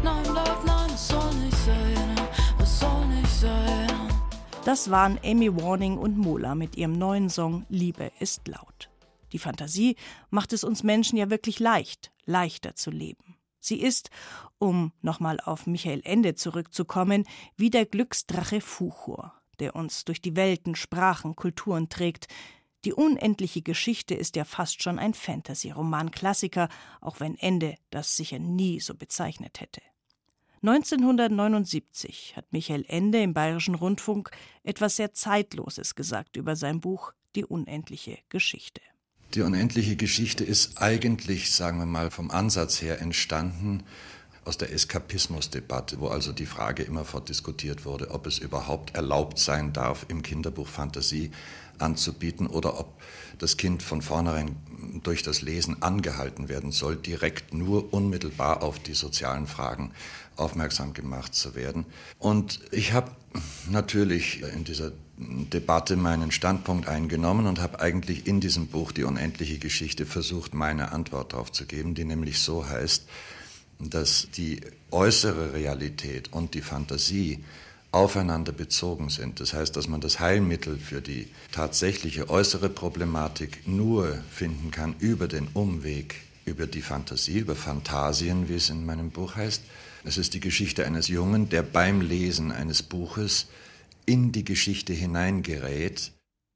nein, 0.03 0.23
bleibt 0.25 0.64
nein, 0.66 0.90
es 0.94 1.09
soll 1.09 1.35
nicht 1.35 1.57
sein, 1.64 2.29
es 2.62 2.81
soll 2.81 3.07
nicht 3.07 3.40
sein. 3.40 3.93
Das 4.64 4.90
waren 4.90 5.20
Amy 5.22 5.55
Warning 5.55 5.98
und 5.98 6.16
Mola 6.16 6.55
mit 6.55 6.77
ihrem 6.77 6.96
neuen 6.96 7.29
Song 7.29 7.66
Liebe 7.68 8.11
ist 8.18 8.48
laut. 8.48 8.88
Die 9.33 9.38
Fantasie 9.38 9.96
macht 10.31 10.55
es 10.55 10.64
uns 10.64 10.83
Menschen 10.83 11.18
ja 11.18 11.29
wirklich 11.29 11.61
leicht, 11.61 12.12
leichter 12.24 12.74
zu 12.74 12.90
leben. 12.90 13.37
Sie 13.61 13.79
ist, 13.79 14.09
um 14.57 14.92
nochmal 15.03 15.38
auf 15.40 15.66
Michael 15.66 16.00
Ende 16.05 16.35
zurückzukommen, 16.35 17.24
wie 17.59 17.68
der 17.68 17.85
Glücksdrache 17.85 18.62
Fuchur, 18.62 19.35
der 19.59 19.77
uns 19.77 20.07
durch 20.07 20.22
die 20.22 20.35
Welten, 20.35 20.77
Sprachen, 20.77 21.37
Kulturen 21.37 21.90
trägt. 21.90 22.29
Die 22.87 22.94
unendliche 22.94 23.61
Geschichte 23.61 24.14
ist 24.14 24.35
ja 24.35 24.46
fast 24.46 24.83
schon 24.83 24.98
ein 24.98 25.12
Fantasy-Roman-Klassiker, 25.12 26.70
auch 27.03 27.20
wenn 27.20 27.37
Ende 27.37 27.74
das 27.90 28.16
sicher 28.16 28.38
nie 28.38 28.81
so 28.81 28.94
bezeichnet 28.94 29.61
hätte. 29.61 29.83
1979 30.66 32.33
hat 32.37 32.50
Michael 32.50 32.87
Ende 32.88 33.20
im 33.22 33.35
Bayerischen 33.35 33.74
Rundfunk 33.74 34.31
etwas 34.62 34.96
sehr 34.96 35.12
Zeitloses 35.12 35.94
gesagt 35.94 36.38
über 36.38 36.57
sein 36.57 36.81
Buch 36.81 37.12
Die 37.37 37.44
unendliche 37.44 38.16
Geschichte. 38.31 38.81
Die 39.35 39.42
unendliche 39.42 39.96
Geschichte 39.96 40.42
ist 40.42 40.81
eigentlich, 40.81 41.53
sagen 41.53 41.81
wir 41.81 41.87
mal, 41.87 42.11
vom 42.11 42.31
Ansatz 42.31 42.81
her 42.81 43.03
entstanden 43.03 43.83
aus 44.46 44.57
der 44.57 44.72
Eskapismusdebatte, 44.72 46.00
wo 46.00 46.09
also 46.09 46.33
die 46.33 46.46
Frage 46.46 46.83
immerfort 46.83 47.29
diskutiert 47.29 47.85
wurde, 47.85 48.11
ob 48.11 48.27
es 48.27 48.38
überhaupt 48.38 48.94
erlaubt 48.94 49.38
sein 49.38 49.74
darf, 49.74 50.07
im 50.09 50.22
Kinderbuch 50.22 50.68
Fantasie 50.68 51.31
anzubieten 51.79 52.46
oder 52.46 52.79
ob 52.79 53.00
das 53.38 53.57
Kind 53.57 53.83
von 53.83 54.00
vornherein 54.00 54.57
durch 55.03 55.22
das 55.22 55.42
Lesen 55.42 55.83
angehalten 55.83 56.48
werden 56.48 56.72
soll, 56.72 56.96
direkt 56.96 57.53
nur 57.53 57.92
unmittelbar 57.92 58.62
auf 58.62 58.79
die 58.79 58.94
sozialen 58.94 59.46
Fragen 59.46 59.92
aufmerksam 60.37 60.94
gemacht 60.94 61.35
zu 61.35 61.55
werden. 61.55 61.87
Und 62.18 62.61
ich 62.70 62.92
habe 62.92 63.11
natürlich 63.70 64.42
in 64.42 64.64
dieser 64.64 64.92
Debatte 65.16 65.97
meinen 65.97 66.33
Standpunkt 66.33 66.88
eingenommen 66.88 67.47
und 67.47 67.61
habe 67.61 67.81
eigentlich 67.81 68.27
in 68.27 68.40
diesem 68.40 68.66
Buch 68.66 68.90
die 68.90 69.05
unendliche 69.05 69.59
Geschichte 69.59 70.07
versucht, 70.07 70.55
meine 70.55 70.92
Antwort 70.92 71.33
darauf 71.33 71.53
zu 71.53 71.66
geben, 71.66 71.94
die 71.94 72.05
nämlich 72.05 72.40
so 72.40 72.68
heißt, 72.68 73.07
dass 73.79 74.29
die 74.37 74.61
äußere 74.90 75.53
Realität 75.53 76.33
und 76.33 76.55
die 76.55 76.62
Fantasie 76.62 77.44
aufeinander 77.92 78.51
bezogen 78.53 79.09
sind. 79.09 79.38
Das 79.38 79.55
heißt, 79.55 79.77
dass 79.77 79.87
man 79.87 80.01
das 80.01 80.18
Heilmittel 80.18 80.79
für 80.79 81.01
die 81.01 81.29
tatsächliche 81.53 82.29
äußere 82.29 82.68
Problematik 82.68 83.68
nur 83.68 84.18
finden 84.31 84.73
kann 84.73 84.97
über 84.99 85.29
den 85.29 85.47
Umweg, 85.55 86.16
über 86.44 86.66
die 86.66 86.83
Fantasie, 86.83 87.38
über 87.38 87.55
Phantasien, 87.55 88.49
wie 88.49 88.57
es 88.57 88.68
in 88.68 88.85
meinem 88.85 89.11
Buch 89.11 89.37
heißt. 89.37 89.62
Es 90.05 90.19
ist 90.19 90.35
die 90.35 90.40
Geschichte 90.40 90.85
eines 90.85 91.09
Jungen, 91.09 91.49
der 91.49 91.62
beim 91.62 92.03
Lesen 92.03 92.53
eines 92.53 92.83
Buches 92.83 93.49
in 94.05 94.33
die 94.33 94.45
Geschichte 94.45 94.93
hineingerät. 94.93 96.12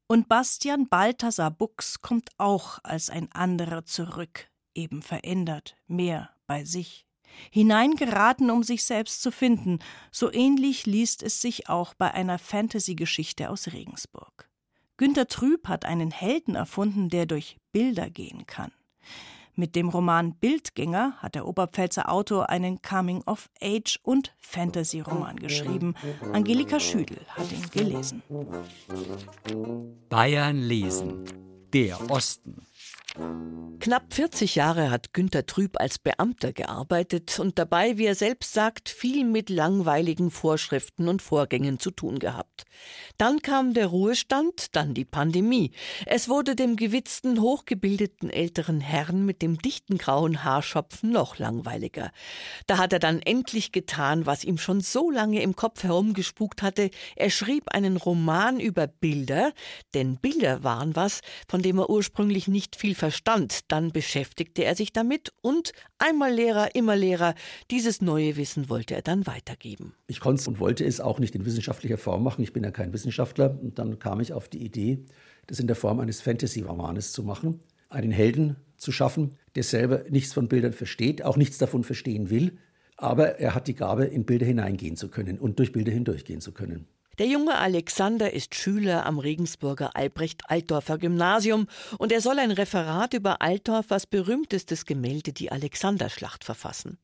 Und 0.07 0.29
Bastian 0.29 0.87
Balthasar 0.87 1.49
Buchs 1.49 2.01
kommt 2.01 2.29
auch 2.37 2.77
als 2.83 3.09
ein 3.09 3.31
anderer 3.31 3.85
zurück, 3.85 4.47
eben 4.75 5.01
verändert, 5.01 5.75
mehr 5.87 6.29
bei 6.45 6.63
sich 6.63 7.07
hineingeraten, 7.51 8.51
um 8.51 8.63
sich 8.63 8.83
selbst 8.83 9.21
zu 9.21 9.31
finden. 9.31 9.79
So 10.11 10.31
ähnlich 10.31 10.85
liest 10.85 11.23
es 11.23 11.41
sich 11.41 11.69
auch 11.69 11.95
bei 11.95 12.13
einer 12.13 12.37
Fantasy-Geschichte 12.37 13.49
aus 13.49 13.67
Regensburg. 13.67 14.49
Günter 14.97 15.27
Trüb 15.27 15.67
hat 15.67 15.85
einen 15.85 16.11
Helden 16.11 16.55
erfunden, 16.55 17.09
der 17.09 17.25
durch 17.25 17.57
Bilder 17.71 18.09
gehen 18.09 18.45
kann. 18.45 18.71
Mit 19.59 19.75
dem 19.75 19.89
Roman 19.89 20.35
Bildgänger 20.35 21.15
hat 21.17 21.35
der 21.35 21.45
Oberpfälzer 21.45 22.09
Autor 22.09 22.49
einen 22.49 22.81
Coming-of-Age- 22.81 23.99
und 24.03 24.33
Fantasy-Roman 24.39 25.35
geschrieben. 25.35 25.95
Angelika 26.31 26.79
Schüdel 26.79 27.17
hat 27.27 27.51
ihn 27.51 27.69
gelesen. 27.69 28.23
Bayern 30.07 30.59
lesen. 30.61 31.25
Der 31.73 32.09
Osten. 32.09 32.68
Knapp 33.79 34.13
40 34.13 34.55
Jahre 34.55 34.91
hat 34.91 35.13
Günter 35.13 35.45
Trüb 35.45 35.79
als 35.79 35.99
Beamter 35.99 36.51
gearbeitet 36.51 37.39
und 37.39 37.57
dabei, 37.57 37.97
wie 37.97 38.05
er 38.05 38.15
selbst 38.15 38.53
sagt, 38.53 38.89
viel 38.89 39.23
mit 39.23 39.49
langweiligen 39.49 40.31
Vorschriften 40.31 41.07
und 41.07 41.21
Vorgängen 41.21 41.79
zu 41.79 41.89
tun 41.89 42.19
gehabt. 42.19 42.65
Dann 43.17 43.41
kam 43.41 43.73
der 43.73 43.87
Ruhestand, 43.87 44.75
dann 44.75 44.93
die 44.93 45.05
Pandemie. 45.05 45.71
Es 46.05 46.29
wurde 46.29 46.55
dem 46.55 46.75
gewitzten, 46.75 47.41
hochgebildeten 47.41 48.29
älteren 48.29 48.81
Herrn 48.81 49.25
mit 49.25 49.41
dem 49.41 49.57
dichten 49.57 49.97
grauen 49.97 50.43
Haarschopfen 50.43 51.11
noch 51.11 51.39
langweiliger. 51.39 52.11
Da 52.67 52.77
hat 52.77 52.93
er 52.93 52.99
dann 52.99 53.21
endlich 53.21 53.71
getan, 53.71 54.25
was 54.25 54.43
ihm 54.43 54.57
schon 54.57 54.81
so 54.81 55.09
lange 55.09 55.41
im 55.41 55.55
Kopf 55.55 55.83
herumgespukt 55.83 56.61
hatte. 56.61 56.91
Er 57.15 57.29
schrieb 57.29 57.73
einen 57.73 57.97
Roman 57.97 58.59
über 58.59 58.87
Bilder, 58.87 59.53
denn 59.93 60.17
Bilder 60.17 60.63
waren 60.63 60.95
was, 60.95 61.21
von 61.47 61.61
dem 61.61 61.79
er 61.79 61.89
ursprünglich 61.89 62.47
nicht 62.47 62.75
viel 62.75 62.95
verstand. 62.99 63.61
Dann 63.69 63.91
beschäftigte 63.91 64.63
er 64.63 64.75
sich 64.75 64.93
damit 64.93 65.33
und 65.41 65.71
einmal 65.97 66.31
Lehrer, 66.31 66.75
immer 66.75 66.95
Lehrer, 66.95 67.33
dieses 67.71 68.01
neue 68.01 68.37
Wissen 68.37 68.69
wollte 68.69 68.93
er 68.93 69.01
dann 69.01 69.25
weitergeben. 69.25 69.93
Ich 70.07 70.19
konnte 70.19 70.47
und 70.49 70.59
wollte 70.59 70.85
es 70.85 71.01
auch 71.01 71.19
nicht 71.19 71.33
in 71.33 71.45
wissenschaftlicher 71.45 71.97
Form 71.97 72.23
machen. 72.23 72.43
Ich 72.43 72.53
bin 72.53 72.63
ja 72.63 72.71
kein 72.71 72.93
Wissenschaftler. 72.93 73.57
Und 73.59 73.79
dann 73.79 73.97
kam 73.97 74.19
ich 74.19 74.33
auf 74.33 74.47
die 74.47 74.63
Idee, 74.63 75.05
das 75.47 75.59
in 75.59 75.67
der 75.67 75.75
Form 75.75 75.99
eines 75.99 76.21
Fantasy-Romanes 76.21 77.11
zu 77.11 77.23
machen, 77.23 77.61
einen 77.89 78.11
Helden 78.11 78.57
zu 78.77 78.91
schaffen, 78.91 79.37
der 79.55 79.63
selber 79.63 80.03
nichts 80.09 80.33
von 80.33 80.47
Bildern 80.47 80.73
versteht, 80.73 81.23
auch 81.23 81.37
nichts 81.37 81.57
davon 81.57 81.83
verstehen 81.83 82.29
will, 82.29 82.57
aber 82.97 83.39
er 83.39 83.55
hat 83.55 83.67
die 83.67 83.75
Gabe, 83.75 84.05
in 84.05 84.25
Bilder 84.25 84.45
hineingehen 84.45 84.95
zu 84.95 85.09
können 85.09 85.39
und 85.39 85.59
durch 85.59 85.71
Bilder 85.71 85.91
hindurchgehen 85.91 86.41
zu 86.41 86.51
können. 86.51 86.87
Der 87.19 87.27
junge 87.27 87.57
Alexander 87.57 88.31
ist 88.31 88.55
Schüler 88.55 89.05
am 89.05 89.19
Regensburger 89.19 89.93
Albrecht-Altdorfer 89.93 90.97
Gymnasium 90.97 91.67
und 91.97 92.13
er 92.13 92.21
soll 92.21 92.39
ein 92.39 92.51
Referat 92.51 93.13
über 93.13 93.41
Altdorfers 93.41 94.07
berühmtestes 94.07 94.85
Gemälde, 94.85 95.33
die 95.33 95.51
Alexanderschlacht, 95.51 96.45
verfassen. 96.45 96.97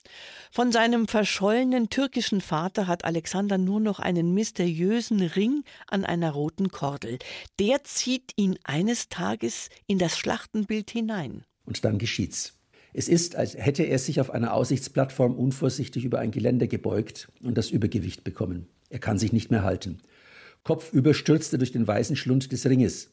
Von 0.52 0.72
seinem 0.72 1.10
verschollenen 1.10 1.90
türkischen 1.90 2.40
Vater 2.40 2.88
hat 2.88 3.04
Alexander 3.04 3.58
nur 3.58 3.82
noch 3.82 4.00
einen 4.00 4.34
mysteriösen 4.34 5.20
Ring 5.20 5.66
an 5.88 6.06
einer 6.06 6.32
roten 6.32 6.70
Kordel. 6.70 7.20
Der 7.60 7.84
zieht 7.84 8.32
ihn 8.38 8.58
eines 8.64 9.10
Tages 9.10 9.68
in 9.86 10.00
das 10.00 10.18
Schlachtenbild 10.18 10.92
hinein. 10.92 11.44
Und 11.66 11.84
dann 11.84 11.98
geschieht's. 11.98 12.54
Es 12.94 13.10
ist, 13.10 13.36
als 13.36 13.56
hätte 13.56 13.84
er 13.84 14.00
sich 14.00 14.22
auf 14.22 14.32
einer 14.32 14.54
Aussichtsplattform 14.54 15.36
unvorsichtig 15.36 16.06
über 16.06 16.20
ein 16.20 16.32
Geländer 16.32 16.68
gebeugt 16.68 17.28
und 17.44 17.58
das 17.58 17.70
Übergewicht 17.70 18.24
bekommen. 18.24 18.70
Er 18.96 19.00
kann 19.00 19.18
sich 19.18 19.34
nicht 19.34 19.52
mehr 19.52 19.66
halten. 19.66 19.98
Kopfüber 20.64 21.14
stürzt 21.14 21.52
er 21.52 21.58
durch 21.58 21.74
den 21.74 21.86
weißen 21.86 22.16
Schlund 22.16 22.54
des 22.54 22.66
Ringes. 22.66 23.12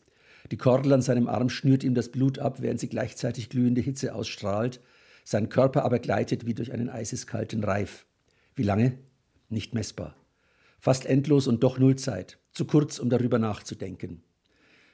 Die 0.53 0.57
Kordel 0.57 0.92
an 0.92 1.03
seinem 1.03 1.27
Arm 1.27 1.49
schnürt 1.49 1.83
ihm 1.83 1.97
das 1.97 2.12
Blut 2.12 2.38
ab, 2.38 2.62
während 2.62 2.79
sie 2.79 2.88
gleichzeitig 2.88 3.49
glühende 3.49 3.81
Hitze 3.81 4.14
ausstrahlt. 4.14 4.79
Sein 5.25 5.49
Körper 5.49 5.85
aber 5.85 5.99
gleitet 5.99 6.47
wie 6.47 6.55
durch 6.55 6.71
einen 6.71 6.88
eiseskalten 6.88 7.64
Reif. 7.64 8.07
Wie 8.55 8.62
lange? 8.62 8.97
Nicht 9.49 9.75
messbar. 9.75 10.14
Fast 10.79 11.05
endlos 11.05 11.49
und 11.49 11.64
doch 11.64 11.81
null 11.81 11.97
Zeit. 11.97 12.38
Zu 12.53 12.64
kurz, 12.64 13.01
um 13.01 13.11
darüber 13.11 13.40
nachzudenken. 13.40 14.23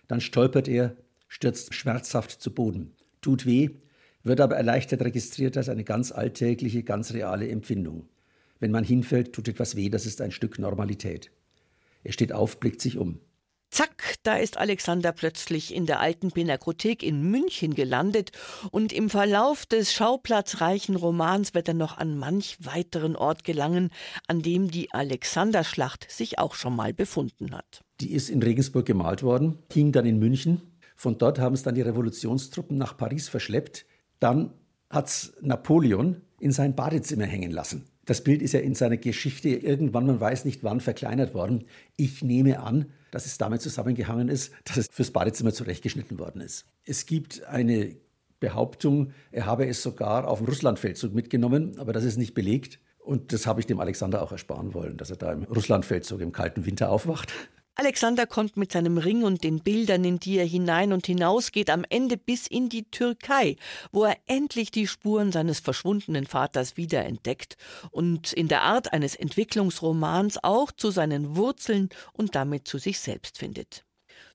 Dann 0.07 0.22
stolpert 0.22 0.68
er, 0.68 0.96
stürzt 1.29 1.74
schmerzhaft 1.74 2.40
zu 2.40 2.55
Boden. 2.55 2.94
Tut 3.20 3.44
weh, 3.44 3.72
wird 4.22 4.40
aber 4.40 4.57
erleichtert 4.57 5.03
registriert 5.03 5.59
als 5.59 5.68
eine 5.68 5.85
ganz 5.85 6.12
alltägliche, 6.12 6.83
ganz 6.83 7.12
reale 7.12 7.46
Empfindung. 7.46 8.09
Wenn 8.60 8.70
man 8.70 8.84
hinfällt, 8.84 9.32
tut 9.32 9.48
etwas 9.48 9.76
weh, 9.76 9.88
das 9.88 10.06
ist 10.06 10.20
ein 10.20 10.32
Stück 10.32 10.58
Normalität. 10.58 11.30
Er 12.04 12.12
steht 12.12 12.32
auf, 12.32 12.58
blickt 12.58 12.80
sich 12.80 12.98
um. 12.98 13.20
Zack, 13.70 14.14
da 14.22 14.36
ist 14.36 14.56
Alexander 14.56 15.12
plötzlich 15.12 15.74
in 15.74 15.84
der 15.84 16.00
alten 16.00 16.30
Pinakothek 16.30 17.02
in 17.02 17.30
München 17.30 17.74
gelandet 17.74 18.32
und 18.70 18.94
im 18.94 19.10
Verlauf 19.10 19.66
des 19.66 19.92
schauplatzreichen 19.92 20.96
Romans 20.96 21.52
wird 21.52 21.68
er 21.68 21.74
noch 21.74 21.98
an 21.98 22.16
manch 22.16 22.56
weiteren 22.60 23.14
Ort 23.14 23.44
gelangen, 23.44 23.90
an 24.26 24.40
dem 24.40 24.70
die 24.70 24.90
Alexanderschlacht 24.92 26.10
sich 26.10 26.38
auch 26.38 26.54
schon 26.54 26.74
mal 26.74 26.94
befunden 26.94 27.54
hat. 27.54 27.84
Die 28.00 28.12
ist 28.12 28.30
in 28.30 28.42
Regensburg 28.42 28.86
gemalt 28.86 29.22
worden, 29.22 29.58
hing 29.70 29.92
dann 29.92 30.06
in 30.06 30.18
München. 30.18 30.62
Von 30.96 31.18
dort 31.18 31.38
haben 31.38 31.54
es 31.54 31.62
dann 31.62 31.74
die 31.74 31.82
Revolutionstruppen 31.82 32.78
nach 32.78 32.96
Paris 32.96 33.28
verschleppt. 33.28 33.84
Dann 34.18 34.54
hat 34.88 35.08
es 35.08 35.34
Napoleon 35.42 36.22
in 36.40 36.52
sein 36.52 36.74
Badezimmer 36.74 37.26
hängen 37.26 37.50
lassen. 37.50 37.84
Das 38.08 38.22
Bild 38.22 38.40
ist 38.40 38.52
ja 38.52 38.60
in 38.60 38.74
seiner 38.74 38.96
Geschichte 38.96 39.50
irgendwann, 39.50 40.06
man 40.06 40.18
weiß 40.18 40.46
nicht 40.46 40.64
wann, 40.64 40.80
verkleinert 40.80 41.34
worden. 41.34 41.64
Ich 41.96 42.22
nehme 42.22 42.60
an, 42.60 42.86
dass 43.10 43.26
es 43.26 43.36
damit 43.36 43.60
zusammengehangen 43.60 44.30
ist, 44.30 44.50
dass 44.64 44.78
es 44.78 44.88
fürs 44.90 45.11
Badezimmer 45.11 45.52
zurechtgeschnitten 45.52 46.18
worden 46.18 46.40
ist. 46.40 46.64
Es 46.86 47.04
gibt 47.04 47.44
eine 47.44 47.96
Behauptung, 48.40 49.12
er 49.30 49.44
habe 49.44 49.66
es 49.66 49.82
sogar 49.82 50.26
auf 50.26 50.38
dem 50.38 50.46
Russlandfeldzug 50.46 51.12
mitgenommen, 51.12 51.78
aber 51.78 51.92
das 51.92 52.04
ist 52.04 52.16
nicht 52.16 52.32
belegt. 52.32 52.80
Und 52.98 53.34
das 53.34 53.46
habe 53.46 53.61
ich 53.61 53.66
dem 53.66 53.78
Alexander 53.78 54.22
auch 54.22 54.32
ersparen 54.32 54.72
wollen, 54.72 54.96
dass 54.96 55.11
er 55.11 55.16
da 55.16 55.30
im 55.30 55.42
Russlandfeldzug 55.42 56.22
im 56.22 56.32
kalten 56.32 56.64
Winter 56.64 56.90
aufwacht. 56.90 57.34
Alexander 57.81 58.26
kommt 58.26 58.57
mit 58.57 58.72
seinem 58.72 58.99
Ring 58.99 59.22
und 59.22 59.45
den 59.45 59.61
Bildern, 59.61 60.03
in 60.03 60.18
die 60.18 60.37
er 60.37 60.45
hinein 60.45 60.93
und 60.93 61.07
hinaus 61.07 61.53
geht, 61.53 61.70
am 61.70 61.85
Ende 61.89 62.16
bis 62.16 62.49
in 62.49 62.68
die 62.68 62.91
Türkei, 62.91 63.55
wo 63.93 64.03
er 64.03 64.16
endlich 64.26 64.72
die 64.72 64.89
Spuren 64.89 65.31
seines 65.31 65.61
verschwundenen 65.61 66.26
Vaters 66.26 66.76
wiederentdeckt 66.76 67.57
und 67.93 68.33
in 68.33 68.49
der 68.49 68.62
Art 68.62 68.93
eines 68.93 69.14
Entwicklungsromans 69.14 70.43
auch 70.43 70.72
zu 70.72 70.91
seinen 70.91 71.37
Wurzeln 71.37 71.89
und 72.12 72.35
damit 72.35 72.66
zu 72.66 72.79
sich 72.79 72.99
selbst 72.99 73.39
findet. 73.39 73.85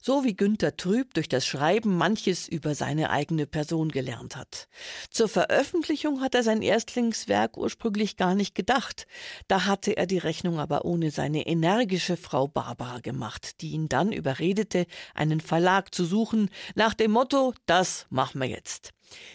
So 0.05 0.25
wie 0.25 0.35
Günter 0.35 0.75
Trüb 0.75 1.13
durch 1.13 1.29
das 1.29 1.45
Schreiben 1.45 1.95
manches 1.95 2.49
über 2.49 2.75
seine 2.75 3.09
eigene 3.09 3.47
Person 3.47 3.87
gelernt 3.87 4.35
hat. 4.35 4.67
Zur 5.09 5.29
Veröffentlichung 5.29 6.19
hat 6.19 6.35
er 6.35 6.43
sein 6.43 6.61
Erstlingswerk 6.61 7.55
ursprünglich 7.55 8.17
gar 8.17 8.35
nicht 8.35 8.53
gedacht. 8.53 9.07
Da 9.47 9.63
hatte 9.63 9.95
er 9.95 10.05
die 10.05 10.17
Rechnung 10.17 10.59
aber 10.59 10.83
ohne 10.83 11.09
seine 11.09 11.47
energische 11.47 12.17
Frau 12.17 12.49
Barbara 12.49 12.99
gemacht, 12.99 13.61
die 13.61 13.71
ihn 13.71 13.87
dann 13.87 14.11
überredete, 14.11 14.87
einen 15.13 15.39
Verlag 15.39 15.95
zu 15.95 16.03
suchen, 16.03 16.49
nach 16.75 16.93
dem 16.93 17.11
Motto, 17.11 17.53
das 17.65 18.05
machen 18.09 18.41
wir 18.41 18.49
jetzt. 18.49 18.89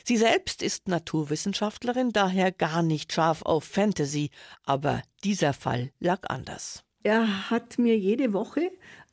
Sie 0.05 0.19
selbst 0.19 0.63
ist 0.63 0.87
Naturwissenschaftlerin, 0.87 2.11
daher 2.13 2.53
gar 2.53 2.83
nicht 2.83 3.15
scharf 3.15 3.41
auf 3.41 3.65
Fantasy, 3.65 4.29
aber 4.65 5.01
dieser 5.25 5.55
Fall 5.55 5.93
lag 5.99 6.29
anders. 6.29 6.85
Er 7.05 7.49
hat 7.49 7.79
mir 7.79 7.97
jede 7.97 8.35
Woche 8.35 8.71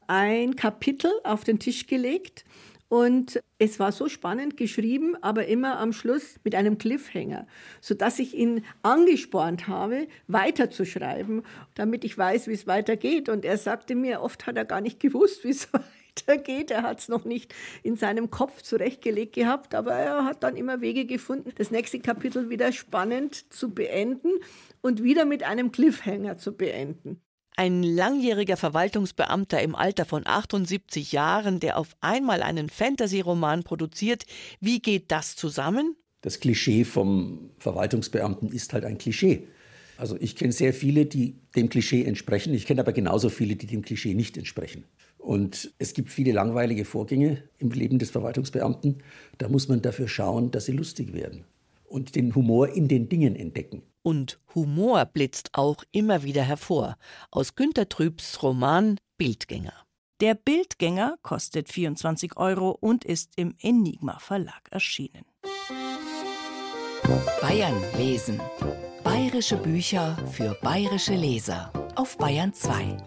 ein 0.08 0.56
Kapitel 0.56 1.12
auf 1.24 1.44
den 1.44 1.60
Tisch 1.60 1.88
gelegt 1.88 2.46
und 2.88 3.42
es 3.58 3.80
war 3.80 3.92
so 3.92 4.08
spannend 4.08 4.58
geschrieben, 4.58 5.16
aber 5.22 5.48
immer 5.48 5.80
am 5.80 5.92
Schluss 5.92 6.36
mit 6.44 6.54
einem 6.54 6.78
Cliffhanger, 6.78 7.48
sodass 7.82 8.20
ich 8.20 8.36
ihn 8.36 8.64
angespornt 8.84 9.68
habe, 9.68 10.08
weiterzuschreiben, 10.28 11.42
damit 11.74 12.04
ich 12.04 12.16
weiß, 12.16 12.48
wie 12.48 12.54
es 12.54 12.68
weitergeht. 12.68 13.28
Und 13.28 13.44
er 13.44 13.58
sagte 13.58 13.96
mir, 13.96 14.22
oft 14.22 14.46
hat 14.46 14.56
er 14.56 14.66
gar 14.66 14.82
nicht 14.82 15.00
gewusst, 15.00 15.44
wie 15.44 15.50
es 15.50 15.68
weitergeht. 16.28 16.70
Er 16.70 16.84
hat 16.84 17.00
es 17.00 17.10
noch 17.10 17.26
nicht 17.26 17.56
in 17.82 17.96
seinem 17.96 18.30
Kopf 18.30 18.62
zurechtgelegt 18.62 19.34
gehabt, 19.34 19.74
aber 19.74 19.94
er 19.94 20.24
hat 20.24 20.44
dann 20.44 20.56
immer 20.56 20.80
Wege 20.80 21.06
gefunden, 21.06 21.52
das 21.56 21.72
nächste 21.72 22.00
Kapitel 22.00 22.50
wieder 22.50 22.72
spannend 22.72 23.52
zu 23.52 23.74
beenden 23.74 24.32
und 24.82 25.02
wieder 25.02 25.26
mit 25.26 25.42
einem 25.44 25.72
Cliffhanger 25.72 26.38
zu 26.38 26.56
beenden. 26.56 27.25
Ein 27.58 27.84
langjähriger 27.84 28.58
Verwaltungsbeamter 28.58 29.62
im 29.62 29.76
Alter 29.76 30.04
von 30.04 30.28
78 30.28 31.14
Jahren, 31.14 31.62
der 31.62 31.78
auf 31.78 31.96
einmal 32.02 32.44
einen 32.44 32.70
Fantasy-Roman 32.70 33.64
produziert, 33.64 34.26
wie 34.60 34.82
geht 34.82 35.10
das 35.12 35.38
zusammen? 35.38 35.96
Das 36.22 36.42
Klischee 36.42 36.84
vom 36.84 37.52
Verwaltungsbeamten 37.60 38.52
ist 38.52 38.74
halt 38.74 38.84
ein 38.84 38.98
Klischee. 38.98 39.48
Also 39.98 40.18
ich 40.20 40.36
kenne 40.36 40.52
sehr 40.52 40.74
viele, 40.74 41.06
die 41.06 41.36
dem 41.56 41.70
Klischee 41.70 42.04
entsprechen. 42.04 42.54
Ich 42.54 42.66
kenne 42.66 42.82
aber 42.82 42.92
genauso 42.92 43.30
viele, 43.30 43.56
die 43.56 43.68
dem 43.68 43.84
Klischee 43.84 44.14
nicht 44.14 44.38
entsprechen. 44.38 44.84
Und 45.18 45.74
es 45.78 45.94
gibt 45.94 46.10
viele 46.10 46.34
langweilige 46.34 46.84
Vorgänge 46.84 47.44
im 47.58 47.72
Leben 47.72 48.00
des 48.00 48.12
Verwaltungsbeamten. 48.12 49.02
Da 49.38 49.48
muss 49.48 49.70
man 49.70 49.82
dafür 49.82 50.10
schauen, 50.10 50.52
dass 50.52 50.66
sie 50.66 50.74
lustig 50.74 51.14
werden 51.14 51.46
und 51.86 52.16
den 52.16 52.36
Humor 52.36 52.70
in 52.70 52.90
den 52.90 53.08
Dingen 53.08 53.36
entdecken. 53.36 53.82
Und 54.06 54.40
Humor 54.54 55.06
blitzt 55.06 55.50
auch 55.54 55.84
immer 55.92 56.22
wieder 56.22 56.44
hervor 56.44 56.96
aus 57.32 57.56
Günter 57.56 57.90
Trübs 57.90 58.44
Roman 58.44 59.00
Bildgänger. 59.18 59.74
Der 60.22 60.36
Bildgänger 60.36 61.18
kostet 61.24 61.70
24 61.70 62.38
Euro 62.38 62.70
und 62.70 63.04
ist 63.04 63.32
im 63.36 63.56
Enigma 63.60 64.20
Verlag 64.20 64.62
erschienen. 64.70 65.26
Bayern 67.42 67.82
lesen. 67.98 68.40
Bayerische 69.04 69.58
Bücher 69.58 70.16
für 70.32 70.56
bayerische 70.62 71.16
Leser 71.16 71.74
auf 71.96 72.16
Bayern 72.20 72.54
2. 72.54 72.98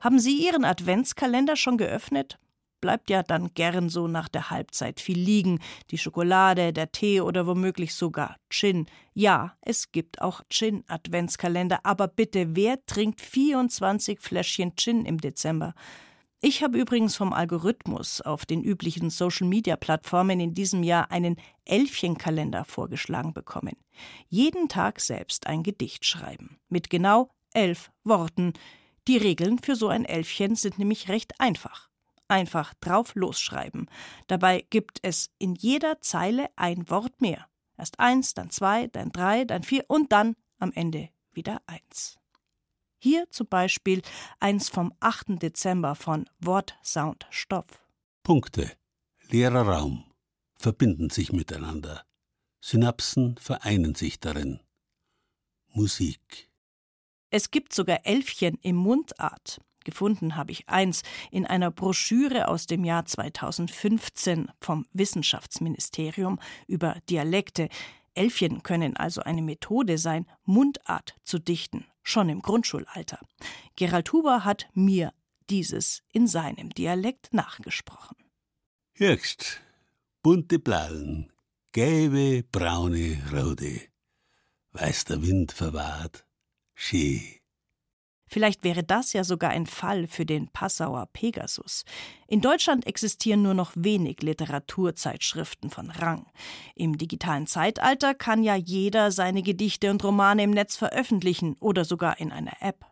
Haben 0.00 0.18
Sie 0.18 0.44
Ihren 0.44 0.64
Adventskalender 0.64 1.54
schon 1.54 1.78
geöffnet? 1.78 2.40
Bleibt 2.82 3.08
ja 3.08 3.22
dann 3.22 3.54
gern 3.54 3.88
so 3.88 4.06
nach 4.06 4.28
der 4.28 4.50
Halbzeit 4.50 5.00
viel 5.00 5.18
liegen. 5.18 5.60
Die 5.90 5.96
Schokolade, 5.96 6.74
der 6.74 6.92
Tee 6.92 7.22
oder 7.22 7.46
womöglich 7.46 7.94
sogar 7.94 8.36
Gin. 8.50 8.84
Ja, 9.14 9.56
es 9.62 9.92
gibt 9.92 10.20
auch 10.20 10.42
Gin-Adventskalender, 10.50 11.80
aber 11.84 12.08
bitte, 12.08 12.54
wer 12.54 12.84
trinkt 12.84 13.22
24 13.22 14.20
Fläschchen 14.20 14.76
Gin 14.76 15.06
im 15.06 15.18
Dezember? 15.18 15.74
Ich 16.42 16.64
habe 16.64 16.76
übrigens 16.76 17.14
vom 17.14 17.32
Algorithmus 17.32 18.20
auf 18.20 18.44
den 18.44 18.64
üblichen 18.64 19.10
Social-Media-Plattformen 19.10 20.40
in 20.40 20.54
diesem 20.54 20.82
Jahr 20.82 21.12
einen 21.12 21.36
Elfchenkalender 21.64 22.64
vorgeschlagen 22.64 23.32
bekommen. 23.32 23.76
Jeden 24.28 24.68
Tag 24.68 25.00
selbst 25.00 25.46
ein 25.46 25.62
Gedicht 25.62 26.04
schreiben. 26.04 26.58
Mit 26.68 26.90
genau 26.90 27.30
elf 27.54 27.92
Worten. 28.02 28.54
Die 29.06 29.18
Regeln 29.18 29.60
für 29.60 29.76
so 29.76 29.86
ein 29.86 30.04
Elfchen 30.04 30.56
sind 30.56 30.80
nämlich 30.80 31.08
recht 31.08 31.38
einfach 31.38 31.91
einfach 32.32 32.72
drauf 32.74 33.14
losschreiben. 33.14 33.90
Dabei 34.26 34.64
gibt 34.70 34.98
es 35.02 35.30
in 35.38 35.54
jeder 35.54 36.00
Zeile 36.00 36.48
ein 36.56 36.88
Wort 36.88 37.20
mehr. 37.20 37.46
Erst 37.76 38.00
eins, 38.00 38.32
dann 38.32 38.48
zwei, 38.48 38.86
dann 38.86 39.12
drei, 39.12 39.44
dann 39.44 39.62
vier 39.62 39.84
und 39.88 40.12
dann 40.12 40.34
am 40.58 40.72
Ende 40.72 41.10
wieder 41.32 41.60
eins. 41.66 42.18
Hier 42.98 43.28
zum 43.30 43.48
Beispiel 43.48 44.00
eins 44.40 44.70
vom 44.70 44.94
8. 45.00 45.42
Dezember 45.42 45.94
von 45.94 46.28
Wort, 46.38 46.78
Sound, 46.82 47.26
Stoff. 47.30 47.66
Punkte. 48.22 48.70
Leerer 49.28 49.68
Raum. 49.68 50.04
Verbinden 50.54 51.10
sich 51.10 51.32
miteinander. 51.32 52.04
Synapsen 52.60 53.36
vereinen 53.38 53.94
sich 53.94 54.20
darin. 54.20 54.60
Musik. 55.68 56.48
Es 57.30 57.50
gibt 57.50 57.74
sogar 57.74 58.06
Elfchen 58.06 58.58
im 58.62 58.76
Mundart. 58.76 59.60
Gefunden 59.84 60.36
habe 60.36 60.52
ich 60.52 60.68
eins 60.68 61.02
in 61.30 61.46
einer 61.46 61.70
Broschüre 61.70 62.48
aus 62.48 62.66
dem 62.66 62.84
Jahr 62.84 63.04
2015 63.04 64.50
vom 64.60 64.86
Wissenschaftsministerium 64.92 66.38
über 66.66 66.96
Dialekte. 67.08 67.68
Elfchen 68.14 68.62
können 68.62 68.96
also 68.96 69.22
eine 69.22 69.42
Methode 69.42 69.98
sein, 69.98 70.26
Mundart 70.44 71.14
zu 71.24 71.38
dichten, 71.38 71.86
schon 72.02 72.28
im 72.28 72.40
Grundschulalter. 72.40 73.18
Gerald 73.76 74.12
Huber 74.12 74.44
hat 74.44 74.68
mir 74.74 75.12
dieses 75.50 76.02
in 76.12 76.26
seinem 76.26 76.70
Dialekt 76.70 77.32
nachgesprochen. 77.32 78.16
Höchst 78.94 79.60
bunte 80.22 80.58
Blauen, 80.58 81.32
gelbe, 81.72 82.44
braune, 82.44 83.20
rote, 83.32 83.80
weiß 84.72 85.06
der 85.06 85.22
Wind 85.22 85.52
verwahrt, 85.52 86.24
schee. 86.74 87.41
Vielleicht 88.32 88.64
wäre 88.64 88.82
das 88.82 89.12
ja 89.12 89.24
sogar 89.24 89.50
ein 89.50 89.66
Fall 89.66 90.06
für 90.06 90.24
den 90.24 90.48
Passauer 90.48 91.06
Pegasus. 91.12 91.84
In 92.26 92.40
Deutschland 92.40 92.86
existieren 92.86 93.42
nur 93.42 93.52
noch 93.52 93.72
wenig 93.74 94.22
Literaturzeitschriften 94.22 95.68
von 95.68 95.90
Rang. 95.90 96.24
Im 96.74 96.96
digitalen 96.96 97.46
Zeitalter 97.46 98.14
kann 98.14 98.42
ja 98.42 98.54
jeder 98.54 99.12
seine 99.12 99.42
Gedichte 99.42 99.90
und 99.90 100.02
Romane 100.02 100.44
im 100.44 100.50
Netz 100.50 100.76
veröffentlichen 100.76 101.56
oder 101.60 101.84
sogar 101.84 102.20
in 102.20 102.32
einer 102.32 102.54
App. 102.60 102.86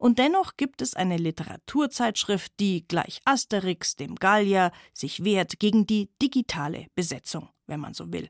Und 0.00 0.18
dennoch 0.18 0.56
gibt 0.56 0.82
es 0.82 0.94
eine 0.94 1.16
Literaturzeitschrift, 1.16 2.52
die 2.58 2.88
gleich 2.88 3.20
Asterix, 3.24 3.94
dem 3.94 4.16
Gallier, 4.16 4.72
sich 4.92 5.22
wehrt 5.22 5.60
gegen 5.60 5.86
die 5.86 6.10
digitale 6.20 6.88
Besetzung, 6.96 7.50
wenn 7.68 7.78
man 7.78 7.94
so 7.94 8.12
will. 8.12 8.28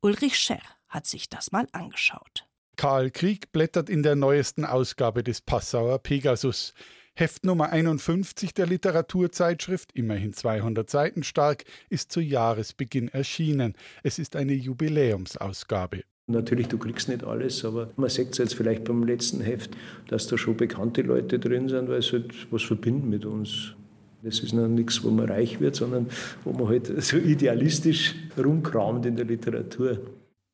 Ulrich 0.00 0.40
Scherr 0.40 0.58
hat 0.88 1.06
sich 1.06 1.28
das 1.28 1.52
mal 1.52 1.68
angeschaut. 1.70 2.48
Karl 2.76 3.10
Krieg 3.10 3.52
blättert 3.52 3.88
in 3.88 4.02
der 4.02 4.16
neuesten 4.16 4.66
Ausgabe 4.66 5.22
des 5.22 5.40
Passauer 5.40 5.98
Pegasus. 5.98 6.74
Heft 7.14 7.46
Nummer 7.46 7.70
51 7.72 8.52
der 8.52 8.66
Literaturzeitschrift, 8.66 9.92
immerhin 9.94 10.34
200 10.34 10.90
Seiten 10.90 11.22
stark, 11.22 11.64
ist 11.88 12.12
zu 12.12 12.20
Jahresbeginn 12.20 13.08
erschienen. 13.08 13.72
Es 14.02 14.18
ist 14.18 14.36
eine 14.36 14.52
Jubiläumsausgabe. 14.52 16.02
Natürlich, 16.26 16.68
du 16.68 16.76
kriegst 16.76 17.08
nicht 17.08 17.24
alles, 17.24 17.64
aber 17.64 17.92
man 17.96 18.10
sieht 18.10 18.32
es 18.32 18.38
jetzt 18.38 18.54
vielleicht 18.54 18.84
beim 18.84 19.04
letzten 19.04 19.40
Heft, 19.40 19.70
dass 20.08 20.26
da 20.26 20.36
schon 20.36 20.58
bekannte 20.58 21.00
Leute 21.00 21.38
drin 21.38 21.70
sind, 21.70 21.88
weil 21.88 22.00
es 22.00 22.12
halt 22.12 22.34
was 22.50 22.62
verbinden 22.62 23.08
mit 23.08 23.24
uns. 23.24 23.74
Das 24.22 24.40
ist 24.40 24.52
noch 24.52 24.68
nichts, 24.68 25.02
wo 25.02 25.10
man 25.10 25.30
reich 25.30 25.60
wird, 25.60 25.76
sondern 25.76 26.08
wo 26.44 26.52
man 26.52 26.68
halt 26.68 27.02
so 27.02 27.16
idealistisch 27.16 28.14
rumkramt 28.36 29.06
in 29.06 29.16
der 29.16 29.24
Literatur. 29.24 30.00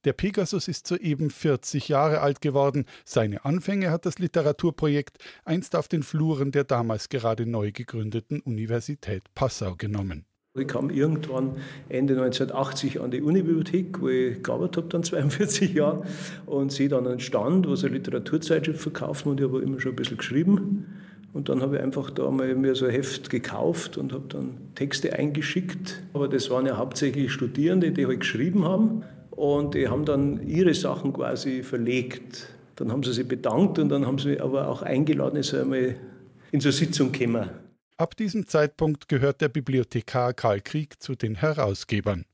Der 0.05 0.13
Pegasus 0.13 0.67
ist 0.67 0.89
soeben 0.89 1.31
40 1.31 1.89
Jahre 1.89 2.23
alt 2.23 2.41
geworden. 2.41 2.87
Seine 3.05 3.45
Anfänge 3.45 3.93
hat 3.93 4.05
das 4.05 4.19
Literaturprojekt 4.19 5.19
einst 5.45 5.77
auf 5.77 5.87
den 5.87 6.03
Fluren 6.03 6.51
der 6.51 6.65
damals 6.65 7.09
gerade 7.09 7.47
neu 7.47 7.71
gegründeten 7.71 8.41
Universität 8.41 9.23
Passau 9.37 9.77
genommen. 9.77 10.25
Ich 10.59 10.67
kam 10.67 10.91
irgendwann 10.91 11.57
Ende 11.89 12.15
1980 12.15 13.01
an 13.01 13.13
die 13.13 13.23
Unibibliothek, 13.23 14.03
wo 14.03 14.09
ich 14.09 14.43
gearbeitet 14.43 14.77
habe, 14.79 14.89
dann 14.89 15.03
42 15.05 15.73
Jahre, 15.73 16.03
und 16.47 16.73
sehe 16.73 16.89
dann 16.89 17.07
einen 17.07 17.21
Stand, 17.21 17.69
wo 17.69 17.77
sie 17.77 17.89
Literaturzeitschrift 17.89 18.81
verkaufen 18.81 19.31
und 19.31 19.41
ich 19.41 19.47
habe 19.47 19.63
immer 19.63 19.81
schon 19.81 19.93
ein 19.93 19.97
bisschen 19.97 20.19
geschrieben. 20.19 20.87
Und 21.33 21.49
dann 21.49 21.63
habe 21.63 21.77
ich 21.77 21.83
einfach 21.83 22.11
da 22.11 22.31
mal 22.31 22.55
mir 22.57 22.75
so 22.75 22.85
ein 22.85 22.91
Heft 22.91 23.31
gekauft 23.31 23.97
und 23.97 24.13
habe 24.13 24.25
dann 24.29 24.59
Texte 24.75 25.15
eingeschickt. 25.15 26.03
Aber 26.13 26.29
das 26.29 26.51
waren 26.51 26.67
ja 26.67 26.77
hauptsächlich 26.77 27.33
Studierende, 27.33 27.93
die 27.93 28.05
halt 28.05 28.21
geschrieben 28.21 28.65
haben. 28.65 29.05
Und 29.43 29.75
die 29.75 29.89
haben 29.89 30.05
dann 30.05 30.47
ihre 30.47 30.73
Sachen 30.73 31.13
quasi 31.13 31.65
verlegt. 31.65 32.47
Dann 32.77 32.93
haben 32.93 33.03
sie 33.03 33.13
sich 33.13 33.27
bedankt 33.27 33.77
und 33.81 33.89
dann 33.89 34.07
haben 34.07 34.19
sie 34.19 34.39
aber 34.41 34.69
auch 34.69 34.83
eingeladen, 34.83 35.37
es 35.37 35.53
einmal 35.53 35.97
in 36.53 36.61
so 36.61 36.69
eine 36.69 36.73
Sitzung 36.73 37.11
kommen. 37.11 37.51
Ab 37.97 38.17
diesem 38.17 38.47
Zeitpunkt 38.47 39.09
gehört 39.09 39.41
der 39.41 39.49
Bibliothekar 39.49 40.33
Karl 40.33 40.61
Krieg 40.61 41.03
zu 41.03 41.17
den 41.17 41.35
Herausgebern. 41.35 42.25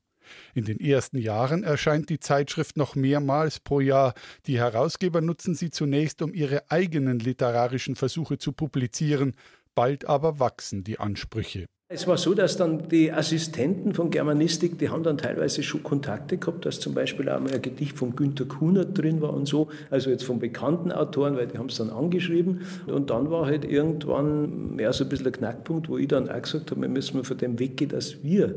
In 0.53 0.65
den 0.65 0.79
ersten 0.79 1.17
Jahren 1.17 1.63
erscheint 1.63 2.11
die 2.11 2.19
Zeitschrift 2.19 2.77
noch 2.77 2.93
mehrmals 2.93 3.59
pro 3.59 3.79
Jahr. 3.79 4.13
Die 4.45 4.59
Herausgeber 4.59 5.21
nutzen 5.21 5.55
sie 5.55 5.71
zunächst, 5.71 6.21
um 6.21 6.31
ihre 6.35 6.69
eigenen 6.69 7.17
literarischen 7.17 7.95
Versuche 7.95 8.37
zu 8.37 8.51
publizieren. 8.51 9.33
Bald 9.73 10.05
aber 10.05 10.39
wachsen 10.39 10.83
die 10.83 10.99
Ansprüche. 10.99 11.65
Es 11.91 12.05
war 12.05 12.17
so, 12.17 12.35
dass 12.35 12.55
dann 12.55 12.87
die 12.87 13.11
Assistenten 13.11 13.95
von 13.95 14.11
Germanistik, 14.11 14.77
die 14.77 14.89
haben 14.89 15.01
dann 15.01 15.17
teilweise 15.17 15.63
schon 15.63 15.81
Kontakte 15.81 16.37
gehabt, 16.37 16.63
dass 16.67 16.79
zum 16.79 16.93
Beispiel 16.93 17.27
auch 17.29 17.39
mal 17.39 17.51
ein 17.51 17.63
Gedicht 17.63 17.97
von 17.97 18.15
Günter 18.15 18.45
Kunert 18.45 18.95
drin 18.95 19.21
war 19.21 19.33
und 19.33 19.47
so, 19.47 19.69
also 19.89 20.11
jetzt 20.11 20.23
von 20.23 20.37
bekannten 20.37 20.91
Autoren, 20.91 21.35
weil 21.35 21.47
die 21.47 21.57
haben 21.57 21.65
es 21.65 21.77
dann 21.77 21.89
angeschrieben. 21.89 22.61
Und 22.85 23.09
dann 23.09 23.31
war 23.31 23.47
halt 23.47 23.65
irgendwann 23.65 24.75
mehr 24.75 24.93
so 24.93 25.03
ein 25.03 25.09
bisschen 25.09 25.25
ein 25.25 25.31
Knackpunkt, 25.31 25.89
wo 25.89 25.97
ich 25.97 26.07
dann 26.07 26.29
auch 26.29 26.39
gesagt 26.39 26.69
habe, 26.69 26.79
wir 26.79 26.89
müssen 26.89 27.23
von 27.23 27.37
dem 27.39 27.57
weggehen, 27.57 27.89
dass 27.89 28.23
wir 28.23 28.53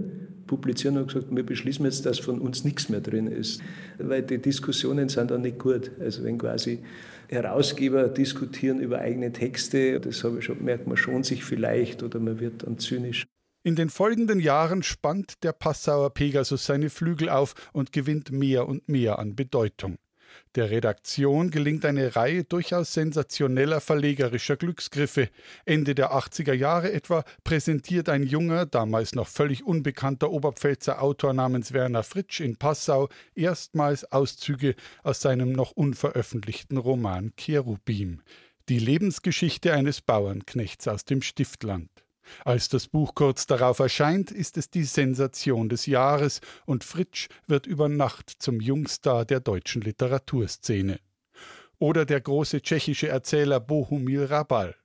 publizieren 0.53 0.99
und 0.99 1.07
gesagt, 1.07 1.35
wir 1.35 1.47
beschließen 1.47 1.83
jetzt, 1.87 2.05
dass 2.05 2.19
von 2.19 2.39
uns 2.39 2.63
nichts 2.63 2.91
mehr 2.91 3.01
drin 3.01 3.27
ist, 3.27 3.63
weil 3.97 4.23
die 4.23 4.37
Diskussionen 4.37 5.09
sind 5.09 5.31
dann 5.31 5.41
nicht 5.41 5.59
gut. 5.59 5.91
Also 5.99 6.25
wenn 6.25 6.37
quasi 6.37 6.81
Herausgeber 7.33 8.09
diskutieren 8.09 8.79
über 8.81 8.99
eigene 8.99 9.33
Texte. 9.33 9.99
Das 9.99 10.23
habe 10.23 10.39
ich 10.39 10.45
schon, 10.45 10.63
merkt 10.63 10.87
man 10.87 10.99
schon 10.99 11.23
sich 11.23 11.43
vielleicht 11.43 12.03
oder 12.03 12.21
man 12.21 12.39
wird 12.41 12.65
dann 12.65 12.79
zynisch. 12.79 13.27
In 13.65 13.75
den 13.75 13.89
folgenden 13.89 14.39
Jahren 14.39 14.83
spannt 14.83 15.43
der 15.43 15.53
Passauer 15.53 16.13
Pegasus 16.13 16.67
seine 16.67 16.91
Flügel 16.91 17.31
auf 17.31 17.55
und 17.73 17.93
gewinnt 17.93 18.31
mehr 18.33 18.69
und 18.69 18.87
mehr 18.89 19.19
an 19.19 19.35
Bedeutung. 19.35 19.97
Der 20.55 20.71
Redaktion 20.71 21.51
gelingt 21.51 21.85
eine 21.85 22.15
Reihe 22.15 22.45
durchaus 22.45 22.93
sensationeller 22.93 23.81
verlegerischer 23.81 24.57
Glücksgriffe. 24.57 25.29
Ende 25.65 25.95
der 25.95 26.13
80er 26.13 26.53
Jahre 26.53 26.93
etwa 26.93 27.25
präsentiert 27.45 28.09
ein 28.09 28.23
junger, 28.23 28.67
damals 28.67 29.15
noch 29.15 29.29
völlig 29.29 29.65
unbekannter 29.65 30.31
Oberpfälzer 30.31 31.03
Autor 31.03 31.33
namens 31.33 31.73
Werner 31.73 32.03
Fritsch 32.03 32.41
in 32.41 32.57
Passau 32.57 33.09
erstmals 33.35 34.11
Auszüge 34.13 34.75
aus 35.03 35.21
seinem 35.21 35.53
noch 35.53 35.73
unveröffentlichten 35.73 36.77
Roman 36.77 37.33
Cherubim, 37.37 38.21
die 38.69 38.79
Lebensgeschichte 38.79 39.73
eines 39.73 40.01
Bauernknechts 40.01 40.87
aus 40.89 41.05
dem 41.05 41.23
Stiftland. 41.23 41.89
Als 42.45 42.69
das 42.69 42.89
Buch 42.89 43.15
kurz 43.15 43.47
darauf 43.47 43.79
erscheint, 43.79 44.31
ist 44.31 44.57
es 44.57 44.71
die 44.71 44.85
Sensation 44.85 45.69
des 45.69 45.87
Jahres 45.87 46.41
und 46.67 46.85
Fritsch 46.85 47.29
wird 47.47 47.67
über 47.67 47.89
Nacht 47.89 48.31
zum 48.39 48.61
Jungstar 48.61 49.25
der 49.25 49.41
deutschen 49.41 49.83
Literaturszene. 49.83 50.99
Oder 51.79 52.05
der 52.05 52.21
große 52.21 52.63
tschechische 52.63 53.09
Erzähler 53.09 53.61
Bohumil 53.61 54.25
Rabal. 54.25 54.77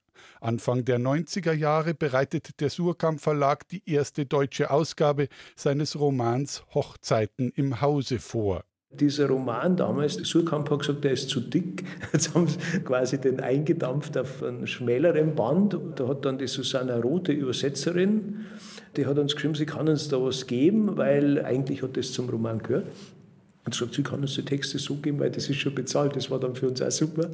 Anfang 0.42 0.86
der 0.86 1.00
90er 1.00 1.54
Jahre 1.54 1.94
bereitet 1.94 2.60
der 2.60 2.70
Surkamp 2.70 3.22
Verlag 3.22 3.68
die 3.70 3.84
erste 3.90 4.26
deutsche 4.26 4.70
Ausgabe 4.70 5.28
seines 5.56 6.00
Romans 6.00 6.64
Hochzeiten 6.74 7.52
im 7.56 7.82
Hause 7.82 8.20
vor. 8.20 8.64
Dieser 8.90 9.28
Roman 9.28 9.76
damals, 9.76 10.16
Surkamp 10.16 10.70
hat 10.72 10.80
gesagt, 10.80 11.04
der 11.04 11.12
ist 11.12 11.30
zu 11.30 11.42
dick. 11.42 11.84
Jetzt 12.14 12.34
haben 12.34 12.48
sie 12.48 12.58
quasi 12.80 13.20
den 13.20 13.42
eingedampft 13.42 14.18
auf 14.18 14.42
einen 14.42 14.66
schmäleren 14.66 15.36
Band. 15.36 15.78
Da 15.96 16.08
hat 16.08 16.24
dann 16.24 16.38
die 16.38 16.48
Susanna 16.48 16.98
Roth, 16.98 17.28
die 17.28 17.34
Übersetzerin, 17.34 18.46
die 18.96 19.06
hat 19.06 19.18
uns 19.20 19.36
geschrieben, 19.36 19.56
sie 19.56 19.66
kann 19.66 19.90
uns 19.90 20.08
da 20.08 20.22
was 20.22 20.48
geben, 20.48 20.98
weil 20.98 21.44
eigentlich 21.44 21.84
hat 21.84 21.98
das 21.98 22.14
zum 22.14 22.30
Roman 22.30 22.60
gehört. 22.60 22.88
Und 23.66 23.72
gesagt, 23.72 23.96
sie 23.96 24.04
kann 24.04 24.22
uns 24.22 24.36
die 24.36 24.46
Texte 24.46 24.80
so 24.80 24.96
geben, 24.96 25.20
weil 25.20 25.32
das 25.32 25.50
ist 25.50 25.58
schon 25.58 25.76
bezahlt. 25.76 26.16
Das 26.16 26.32
war 26.32 26.40
dann 26.40 26.56
für 26.56 26.70
uns 26.70 26.82
auch 26.82 26.90
super. 26.90 27.30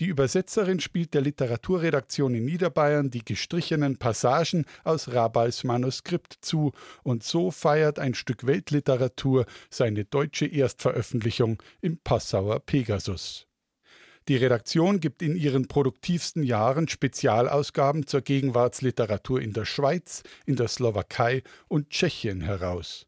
Die 0.00 0.06
Übersetzerin 0.06 0.80
spielt 0.80 1.14
der 1.14 1.20
Literaturredaktion 1.20 2.34
in 2.34 2.44
Niederbayern 2.44 3.10
die 3.10 3.24
gestrichenen 3.24 3.96
Passagen 3.96 4.64
aus 4.82 5.12
Rabals 5.12 5.62
Manuskript 5.62 6.38
zu, 6.40 6.72
und 7.04 7.22
so 7.22 7.52
feiert 7.52 8.00
ein 8.00 8.14
Stück 8.14 8.44
Weltliteratur 8.44 9.46
seine 9.70 10.04
deutsche 10.04 10.46
Erstveröffentlichung 10.46 11.62
im 11.80 11.98
Passauer 11.98 12.58
Pegasus. 12.58 13.46
Die 14.26 14.36
Redaktion 14.36 14.98
gibt 14.98 15.22
in 15.22 15.36
ihren 15.36 15.68
produktivsten 15.68 16.42
Jahren 16.42 16.88
Spezialausgaben 16.88 18.08
zur 18.08 18.22
Gegenwartsliteratur 18.22 19.40
in 19.40 19.52
der 19.52 19.64
Schweiz, 19.64 20.24
in 20.44 20.56
der 20.56 20.66
Slowakei 20.66 21.44
und 21.68 21.90
Tschechien 21.90 22.40
heraus. 22.40 23.06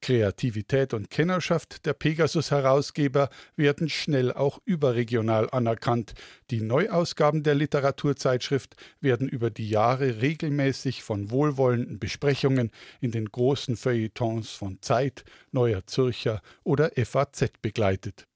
Kreativität 0.00 0.94
und 0.94 1.10
Kennerschaft 1.10 1.86
der 1.86 1.92
Pegasus-Herausgeber 1.92 3.28
werden 3.56 3.88
schnell 3.88 4.32
auch 4.32 4.60
überregional 4.64 5.48
anerkannt. 5.50 6.14
Die 6.50 6.60
Neuausgaben 6.60 7.42
der 7.42 7.54
Literaturzeitschrift 7.54 8.76
werden 9.00 9.28
über 9.28 9.50
die 9.50 9.68
Jahre 9.68 10.20
regelmäßig 10.20 11.02
von 11.02 11.30
wohlwollenden 11.30 11.98
Besprechungen 11.98 12.70
in 13.00 13.10
den 13.10 13.26
großen 13.26 13.76
Feuilletons 13.76 14.50
von 14.50 14.78
Zeit, 14.82 15.24
Neuer 15.52 15.86
Zürcher 15.86 16.40
oder 16.64 16.90
FAZ 16.96 17.52
begleitet. 17.62 18.26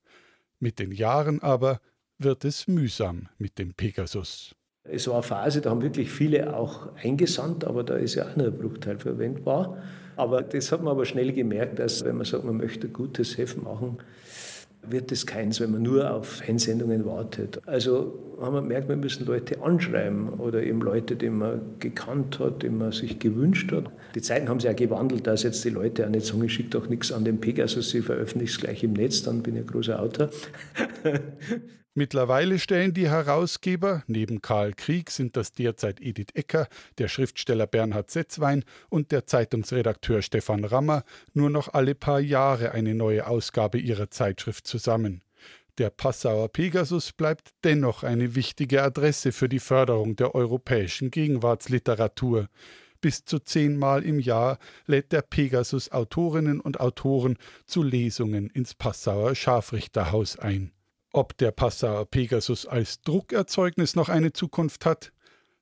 Mit 0.58 0.78
den 0.78 0.92
Jahren 0.92 1.40
aber 1.40 1.80
wird 2.18 2.44
es 2.44 2.68
mühsam 2.68 3.28
mit 3.38 3.58
dem 3.58 3.74
Pegasus. 3.74 4.54
Es 4.84 5.06
war 5.06 5.14
eine 5.14 5.22
Phase, 5.22 5.60
da 5.60 5.70
haben 5.70 5.82
wirklich 5.82 6.10
viele 6.10 6.56
auch 6.56 6.94
eingesandt, 6.96 7.64
aber 7.64 7.84
da 7.84 7.96
ist 7.96 8.14
ja 8.14 8.26
auch 8.26 8.36
nur 8.36 8.48
ein 8.48 8.58
Bruchteil 8.58 8.98
verwendbar. 8.98 9.78
Aber 10.20 10.42
das 10.42 10.70
hat 10.70 10.82
man 10.82 10.92
aber 10.92 11.06
schnell 11.06 11.32
gemerkt, 11.32 11.78
dass 11.78 12.04
wenn 12.04 12.16
man 12.18 12.26
sagt, 12.26 12.44
man 12.44 12.58
möchte 12.58 12.88
gutes 12.88 13.38
Heft 13.38 13.62
machen, 13.62 13.96
wird 14.82 15.10
das 15.10 15.24
keins, 15.24 15.60
wenn 15.60 15.70
man 15.70 15.82
nur 15.82 16.12
auf 16.12 16.42
Einsendungen 16.46 17.06
wartet. 17.06 17.58
Also 17.66 18.18
haben 18.38 18.52
wir 18.52 18.60
gemerkt, 18.60 18.90
wir 18.90 18.96
müssen 18.96 19.24
Leute 19.24 19.62
anschreiben 19.62 20.28
oder 20.28 20.62
eben 20.62 20.82
Leute, 20.82 21.16
die 21.16 21.30
man 21.30 21.62
gekannt 21.78 22.38
hat, 22.38 22.62
die 22.62 22.68
man 22.68 22.92
sich 22.92 23.18
gewünscht 23.18 23.72
hat. 23.72 23.84
Die 24.14 24.20
Zeiten 24.20 24.50
haben 24.50 24.60
sich 24.60 24.68
ja 24.68 24.74
gewandelt, 24.74 25.26
dass 25.26 25.42
jetzt 25.42 25.64
die 25.64 25.70
Leute 25.70 26.04
auch 26.04 26.10
nicht 26.10 26.26
sagen, 26.26 26.44
ich 26.44 26.52
schicke 26.52 26.68
doch 26.68 26.86
nichts 26.90 27.12
an 27.12 27.24
den 27.24 27.40
Pegasus, 27.40 27.88
sie 27.88 28.02
veröffentlichen 28.02 28.52
es 28.52 28.60
gleich 28.60 28.84
im 28.84 28.92
Netz, 28.92 29.22
dann 29.22 29.42
bin 29.42 29.56
ich 29.56 29.62
ein 29.62 29.68
großer 29.68 30.02
Autor. 30.02 30.28
Mittlerweile 31.94 32.60
stellen 32.60 32.94
die 32.94 33.08
Herausgeber, 33.08 34.04
neben 34.06 34.40
Karl 34.40 34.74
Krieg 34.74 35.10
sind 35.10 35.36
das 35.36 35.52
derzeit 35.52 36.00
Edith 36.00 36.28
Ecker, 36.34 36.68
der 36.98 37.08
Schriftsteller 37.08 37.66
Bernhard 37.66 38.12
Setzwein 38.12 38.64
und 38.90 39.10
der 39.10 39.26
Zeitungsredakteur 39.26 40.22
Stefan 40.22 40.64
Rammer, 40.64 41.02
nur 41.34 41.50
noch 41.50 41.74
alle 41.74 41.96
paar 41.96 42.20
Jahre 42.20 42.70
eine 42.72 42.94
neue 42.94 43.26
Ausgabe 43.26 43.78
ihrer 43.78 44.08
Zeitschrift 44.08 44.68
zusammen. 44.68 45.22
Der 45.78 45.90
Passauer 45.90 46.48
Pegasus 46.48 47.12
bleibt 47.12 47.50
dennoch 47.64 48.04
eine 48.04 48.36
wichtige 48.36 48.84
Adresse 48.84 49.32
für 49.32 49.48
die 49.48 49.58
Förderung 49.58 50.14
der 50.14 50.36
europäischen 50.36 51.10
Gegenwartsliteratur. 51.10 52.48
Bis 53.00 53.24
zu 53.24 53.40
zehnmal 53.40 54.04
im 54.04 54.20
Jahr 54.20 54.58
lädt 54.86 55.10
der 55.10 55.22
Pegasus 55.22 55.90
Autorinnen 55.90 56.60
und 56.60 56.78
Autoren 56.78 57.36
zu 57.66 57.82
Lesungen 57.82 58.48
ins 58.48 58.74
Passauer 58.74 59.34
Scharfrichterhaus 59.34 60.38
ein. 60.38 60.70
Ob 61.12 61.36
der 61.38 61.50
Passauer 61.50 62.06
Pegasus 62.06 62.66
als 62.66 63.02
Druckerzeugnis 63.02 63.96
noch 63.96 64.08
eine 64.08 64.32
Zukunft 64.32 64.86
hat, 64.86 65.12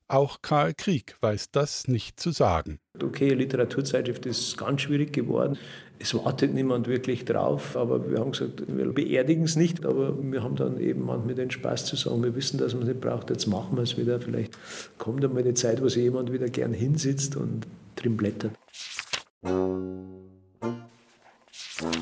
auch 0.06 0.42
Karl 0.42 0.74
Krieg 0.74 1.16
weiß 1.20 1.50
das 1.52 1.88
nicht 1.88 2.20
zu 2.20 2.30
sagen. 2.30 2.80
Okay, 3.02 3.30
Literaturzeitschrift 3.30 4.26
ist 4.26 4.56
ganz 4.58 4.82
schwierig 4.82 5.12
geworden. 5.12 5.58
Es 5.98 6.14
wartet 6.14 6.54
niemand 6.54 6.86
wirklich 6.86 7.24
drauf, 7.24 7.76
aber 7.76 8.10
wir 8.10 8.20
haben 8.20 8.32
gesagt, 8.32 8.62
wir 8.66 8.92
beerdigen 8.92 9.44
es 9.44 9.56
nicht, 9.56 9.84
aber 9.84 10.14
wir 10.18 10.42
haben 10.42 10.56
dann 10.56 10.80
eben 10.80 11.04
manchmal 11.04 11.34
den 11.34 11.50
Spaß 11.50 11.86
zu 11.86 11.96
sagen, 11.96 12.22
wir 12.22 12.34
wissen, 12.34 12.58
dass 12.58 12.72
man 12.72 12.82
es 12.82 12.88
nicht 12.88 13.00
braucht, 13.00 13.30
jetzt 13.30 13.46
machen 13.46 13.76
wir 13.76 13.82
es 13.82 13.98
wieder. 13.98 14.20
Vielleicht 14.20 14.56
kommt 14.98 15.24
einmal 15.24 15.42
eine 15.42 15.54
Zeit, 15.54 15.82
wo 15.82 15.88
sich 15.88 16.02
jemand 16.02 16.32
wieder 16.32 16.48
gern 16.48 16.72
hinsitzt 16.72 17.36
und 17.36 17.66
drin 17.96 18.16
blättert. 18.16 18.52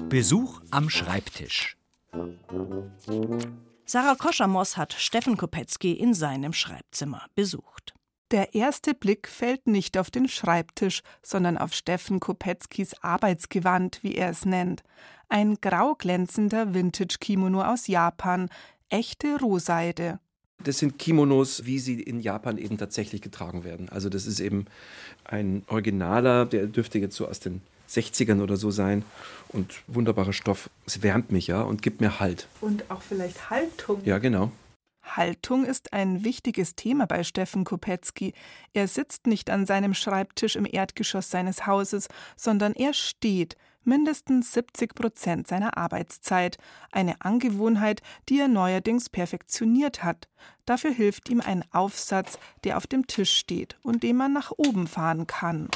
Besuch 0.09 0.61
am 0.71 0.91
Schreibtisch. 0.91 1.77
Sarah 3.85 4.15
Koschamos 4.17 4.77
hat 4.77 4.93
Steffen 4.93 5.37
Kopetzky 5.37 5.93
in 5.93 6.15
seinem 6.15 6.53
Schreibzimmer 6.53 7.27
besucht. 7.35 7.95
Der 8.33 8.55
erste 8.55 8.95
Blick 8.95 9.29
fällt 9.29 9.69
nicht 9.69 9.97
auf 9.97 10.11
den 10.11 10.29
Schreibtisch, 10.29 11.03
sondern 11.23 11.57
auf 11.57 11.73
Steffen 11.73 12.19
Kopetzkys 12.19 12.95
Arbeitsgewand, 13.01 14.01
wie 14.03 14.17
er 14.17 14.31
es 14.31 14.45
nennt. 14.45 14.83
Ein 15.29 15.57
grau 15.61 15.95
glänzender 15.95 16.75
Vintage-Kimono 16.75 17.63
aus 17.63 17.87
Japan, 17.87 18.49
echte 18.89 19.39
Rohseide. 19.39 20.19
Das 20.65 20.79
sind 20.79 20.99
Kimonos, 20.99 21.67
wie 21.67 21.79
sie 21.79 22.01
in 22.03 22.19
Japan 22.19 22.59
eben 22.59 22.79
tatsächlich 22.79 23.23
getragen 23.23 23.63
werden. 23.63 23.89
Also 23.91 24.09
das 24.09 24.27
ist 24.27 24.41
eben 24.41 24.65
ein 25.25 25.63
Originaler, 25.69 26.47
der 26.47 26.67
dürfte 26.67 26.99
jetzt 26.99 27.15
so 27.15 27.29
aus 27.29 27.39
den 27.39 27.63
60ern 27.89 28.43
oder 28.43 28.57
so 28.57 28.71
sein. 28.71 29.05
Und 29.49 29.83
wunderbarer 29.87 30.33
Stoff. 30.33 30.71
Es 30.87 31.03
wärmt 31.03 31.33
mich 31.33 31.47
ja 31.47 31.63
und 31.63 31.83
gibt 31.83 32.01
mir 32.01 32.21
Halt. 32.21 32.49
Und 32.61 32.91
auch 32.91 33.03
vielleicht 33.03 33.51
Haltung. 33.51 34.03
Ja, 34.05 34.19
genau. 34.19 34.51
Haltung 35.03 35.65
ist 35.65 35.93
ein 35.93 36.25
wichtiges 36.25 36.75
Thema 36.75 37.07
bei 37.07 37.23
Steffen 37.23 37.65
Kopetzky. 37.65 38.35
Er 38.73 38.89
sitzt 38.89 39.27
nicht 39.27 39.51
an 39.51 39.67
seinem 39.67 39.95
Schreibtisch 39.95 40.57
im 40.57 40.67
Erdgeschoss 40.71 41.31
seines 41.31 41.67
Hauses, 41.67 42.09
sondern 42.37 42.73
er 42.73 42.93
steht, 42.93 43.57
mindestens 43.85 44.53
70 44.53 44.95
Prozent 44.95 45.47
seiner 45.47 45.77
Arbeitszeit. 45.79 46.59
Eine 46.91 47.21
Angewohnheit, 47.21 48.03
die 48.29 48.41
er 48.41 48.49
neuerdings 48.49 49.09
perfektioniert 49.09 50.03
hat. 50.03 50.29
Dafür 50.65 50.91
hilft 50.91 51.29
ihm 51.29 51.41
ein 51.41 51.65
Aufsatz, 51.73 52.39
der 52.65 52.77
auf 52.77 52.87
dem 52.87 53.07
Tisch 53.07 53.33
steht 53.33 53.77
und 53.83 54.03
den 54.03 54.17
man 54.17 54.33
nach 54.33 54.51
oben 54.57 54.87
fahren 54.89 55.27
kann. 55.27 55.69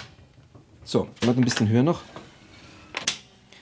So, 0.90 1.06
noch 1.24 1.36
ein 1.36 1.44
bisschen 1.44 1.68
höher 1.68 1.84
noch. 1.84 2.02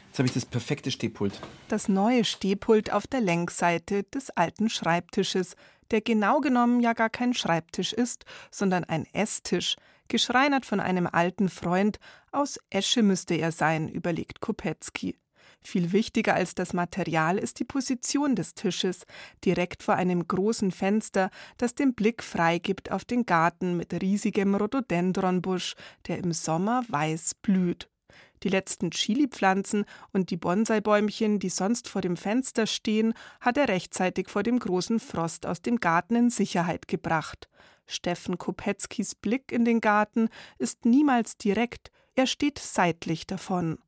Jetzt 0.06 0.18
habe 0.18 0.26
ich 0.26 0.32
das 0.32 0.46
perfekte 0.46 0.90
Stehpult. 0.90 1.38
Das 1.68 1.86
neue 1.86 2.24
Stehpult 2.24 2.90
auf 2.90 3.06
der 3.06 3.20
Längsseite 3.20 4.04
des 4.04 4.30
alten 4.30 4.70
Schreibtisches, 4.70 5.54
der 5.90 6.00
genau 6.00 6.40
genommen 6.40 6.80
ja 6.80 6.94
gar 6.94 7.10
kein 7.10 7.34
Schreibtisch 7.34 7.92
ist, 7.92 8.24
sondern 8.50 8.84
ein 8.84 9.04
Esstisch, 9.12 9.76
geschreinert 10.08 10.64
von 10.64 10.80
einem 10.80 11.06
alten 11.06 11.50
Freund. 11.50 12.00
Aus 12.32 12.58
Esche 12.70 13.02
müsste 13.02 13.34
er 13.34 13.52
sein, 13.52 13.90
überlegt 13.90 14.40
Kopetzky. 14.40 15.18
Viel 15.60 15.92
wichtiger 15.92 16.34
als 16.34 16.54
das 16.54 16.72
Material 16.72 17.36
ist 17.36 17.58
die 17.58 17.64
Position 17.64 18.36
des 18.36 18.54
Tisches, 18.54 19.04
direkt 19.44 19.82
vor 19.82 19.96
einem 19.96 20.26
großen 20.26 20.70
Fenster, 20.70 21.30
das 21.56 21.74
den 21.74 21.94
Blick 21.94 22.22
freigibt 22.22 22.90
auf 22.90 23.04
den 23.04 23.26
Garten 23.26 23.76
mit 23.76 23.92
riesigem 23.92 24.54
Rhododendronbusch, 24.54 25.74
der 26.06 26.18
im 26.18 26.32
Sommer 26.32 26.84
weiß 26.88 27.34
blüht. 27.42 27.88
Die 28.44 28.48
letzten 28.48 28.92
Chilipflanzen 28.92 29.84
und 30.12 30.30
die 30.30 30.36
Bonsaibäumchen, 30.36 31.40
die 31.40 31.48
sonst 31.48 31.88
vor 31.88 32.02
dem 32.02 32.16
Fenster 32.16 32.66
stehen, 32.66 33.14
hat 33.40 33.56
er 33.56 33.68
rechtzeitig 33.68 34.28
vor 34.28 34.44
dem 34.44 34.58
großen 34.58 35.00
Frost 35.00 35.44
aus 35.44 35.60
dem 35.60 35.76
Garten 35.80 36.14
in 36.14 36.30
Sicherheit 36.30 36.86
gebracht. 36.86 37.48
Steffen 37.86 38.38
Kopetzkis 38.38 39.14
Blick 39.14 39.50
in 39.50 39.64
den 39.64 39.80
Garten 39.80 40.28
ist 40.58 40.84
niemals 40.84 41.36
direkt, 41.36 41.90
er 42.14 42.26
steht 42.26 42.58
seitlich 42.58 43.26
davon. 43.26 43.78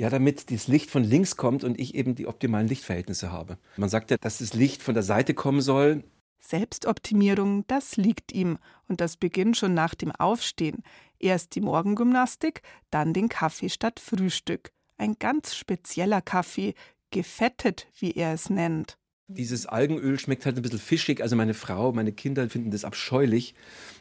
Ja, 0.00 0.08
damit 0.08 0.50
das 0.50 0.66
Licht 0.66 0.90
von 0.90 1.04
links 1.04 1.36
kommt 1.36 1.62
und 1.62 1.78
ich 1.78 1.94
eben 1.94 2.14
die 2.14 2.26
optimalen 2.26 2.66
Lichtverhältnisse 2.66 3.30
habe. 3.30 3.58
Man 3.76 3.90
sagt 3.90 4.10
ja, 4.10 4.16
dass 4.16 4.38
das 4.38 4.54
Licht 4.54 4.80
von 4.80 4.94
der 4.94 5.02
Seite 5.02 5.34
kommen 5.34 5.60
soll. 5.60 6.04
Selbstoptimierung, 6.38 7.66
das 7.66 7.98
liegt 7.98 8.32
ihm 8.32 8.56
und 8.88 9.02
das 9.02 9.18
beginnt 9.18 9.58
schon 9.58 9.74
nach 9.74 9.94
dem 9.94 10.10
Aufstehen. 10.10 10.84
Erst 11.18 11.54
die 11.54 11.60
Morgengymnastik, 11.60 12.62
dann 12.90 13.12
den 13.12 13.28
Kaffee 13.28 13.68
statt 13.68 14.00
Frühstück. 14.00 14.70
Ein 14.96 15.16
ganz 15.18 15.54
spezieller 15.54 16.22
Kaffee, 16.22 16.72
gefettet, 17.10 17.86
wie 17.98 18.12
er 18.12 18.32
es 18.32 18.48
nennt. 18.48 18.96
Dieses 19.36 19.66
Algenöl 19.66 20.18
schmeckt 20.18 20.44
halt 20.44 20.56
ein 20.56 20.62
bisschen 20.62 20.78
fischig. 20.78 21.22
Also 21.22 21.36
meine 21.36 21.54
Frau, 21.54 21.92
meine 21.92 22.12
Kinder 22.12 22.48
finden 22.48 22.70
das 22.70 22.84
abscheulich. 22.84 23.54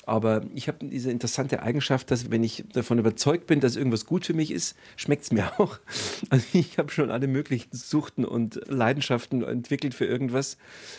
Aber 0.05 0.43
ich 0.55 0.67
habe 0.67 0.87
diese 0.87 1.11
interessante 1.11 1.61
Eigenschaft, 1.61 2.09
dass 2.09 2.31
wenn 2.31 2.43
ich 2.43 2.65
davon 2.73 2.97
überzeugt 2.97 3.45
bin, 3.45 3.59
dass 3.59 3.75
irgendwas 3.75 4.07
gut 4.07 4.25
für 4.25 4.33
mich 4.33 4.49
ist, 4.49 4.75
schmeckt 4.95 5.23
es 5.23 5.31
mir 5.31 5.51
auch. 5.59 5.77
Also 6.29 6.45
ich 6.53 6.79
habe 6.79 6.91
schon 6.91 7.11
alle 7.11 7.27
möglichen 7.27 7.69
Suchten 7.71 8.25
und 8.25 8.59
Leidenschaften 8.67 9.43
entwickelt 9.43 9.93
für 9.93 10.05
irgendwas. 10.05 10.57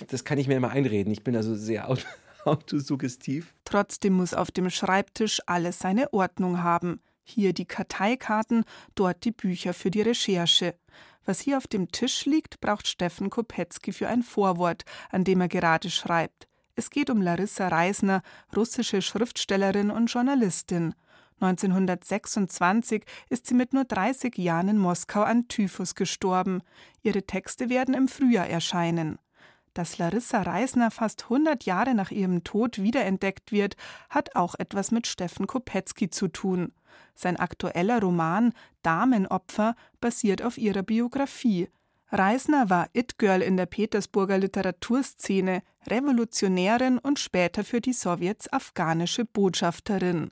Das 0.09 0.25
kann 0.25 0.39
ich 0.39 0.47
mir 0.47 0.57
immer 0.57 0.71
einreden. 0.71 1.13
Ich 1.13 1.25
bin 1.25 1.35
also 1.35 1.57
sehr 1.57 1.89
autosuggestiv. 2.45 3.53
Trotzdem 3.65 4.13
muss 4.15 4.33
auf 4.33 4.51
dem 4.51 4.71
Schreibtisch 4.71 5.41
alles 5.47 5.81
seine 5.81 6.13
Ordnung 6.13 6.63
haben. 6.63 7.01
Hier 7.23 7.53
die 7.53 7.67
Karteikarten, 7.67 8.65
dort 8.95 9.25
die 9.25 9.33
Bücher 9.33 9.75
für 9.75 9.91
die 9.91 10.03
Recherche. 10.03 10.75
Was 11.25 11.41
hier 11.41 11.57
auf 11.57 11.67
dem 11.67 11.93
Tisch 11.93 12.25
liegt, 12.25 12.61
braucht 12.61 12.87
Steffen 12.87 13.31
Kopetzky 13.31 13.93
für 13.93 14.09
ein 14.09 14.23
Vorwort, 14.23 14.85
an 15.11 15.25
dem 15.25 15.41
er 15.41 15.49
gerade 15.49 15.91
schreibt. 15.91 16.49
Es 16.75 16.91
geht 16.91 17.11
um 17.11 17.21
Larissa 17.21 17.69
Reisner, 17.69 18.23
russische 18.57 19.03
Schriftstellerin 19.03 19.91
und 19.91 20.07
Journalistin. 20.07 20.95
1926 21.41 23.05
ist 23.29 23.47
sie 23.47 23.55
mit 23.55 23.73
nur 23.73 23.85
30 23.85 24.37
Jahren 24.39 24.69
in 24.69 24.79
Moskau 24.79 25.23
an 25.23 25.49
Typhus 25.49 25.95
gestorben. 25.95 26.63
Ihre 27.03 27.23
Texte 27.23 27.69
werden 27.69 27.95
im 27.95 28.09
Frühjahr 28.09 28.49
erscheinen. 28.49 29.19
Dass 29.75 29.99
Larissa 29.99 30.43
Reisner 30.43 30.91
fast 30.91 31.25
100 31.25 31.65
Jahre 31.65 31.95
nach 31.95 32.11
ihrem 32.11 32.45
Tod 32.45 32.83
wiederentdeckt 32.83 33.53
wird, 33.53 33.77
hat 34.09 34.35
auch 34.37 34.55
etwas 34.59 34.91
mit 34.91 35.07
Steffen 35.07 35.47
Kopetzky 35.47 36.11
zu 36.11 36.29
tun. 36.29 36.73
Sein 37.15 37.37
aktueller 37.37 38.01
Roman 38.01 38.53
Damenopfer 38.83 39.75
basiert 40.01 40.43
auf 40.43 40.59
ihrer 40.59 40.83
Biografie. 40.83 41.69
Reisner 42.13 42.71
war 42.71 42.89
It-Girl 42.93 43.41
in 43.41 43.57
der 43.57 43.67
Petersburger 43.67 44.39
Literaturszene, 44.39 45.63
Revolutionärin 45.87 46.99
und 46.99 47.19
später 47.19 47.63
für 47.63 47.81
die 47.81 47.93
Sowjets 47.93 48.53
afghanische 48.53 49.25
Botschafterin. 49.25 50.31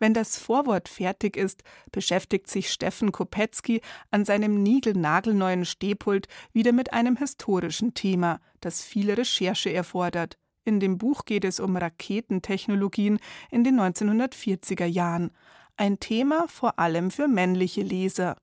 Wenn 0.00 0.14
das 0.14 0.38
Vorwort 0.38 0.88
fertig 0.88 1.36
ist, 1.36 1.62
beschäftigt 1.90 2.48
sich 2.48 2.70
Steffen 2.70 3.12
Kopetzky 3.12 3.80
an 4.10 4.24
seinem 4.24 4.62
niegelnagelneuen 4.62 5.64
Stehpult 5.64 6.28
wieder 6.52 6.72
mit 6.72 6.92
einem 6.92 7.16
historischen 7.16 7.94
Thema, 7.94 8.40
das 8.60 8.82
viel 8.82 9.12
Recherche 9.12 9.72
erfordert. 9.72 10.38
In 10.64 10.80
dem 10.80 10.98
Buch 10.98 11.24
geht 11.24 11.44
es 11.44 11.60
um 11.60 11.76
Raketentechnologien 11.76 13.18
in 13.50 13.64
den 13.64 13.80
1940er 13.80 14.84
Jahren. 14.84 15.30
Ein 15.78 16.00
Thema 16.00 16.48
vor 16.48 16.80
allem 16.80 17.12
für 17.12 17.28
männliche 17.28 17.82
Leser. 17.82 18.36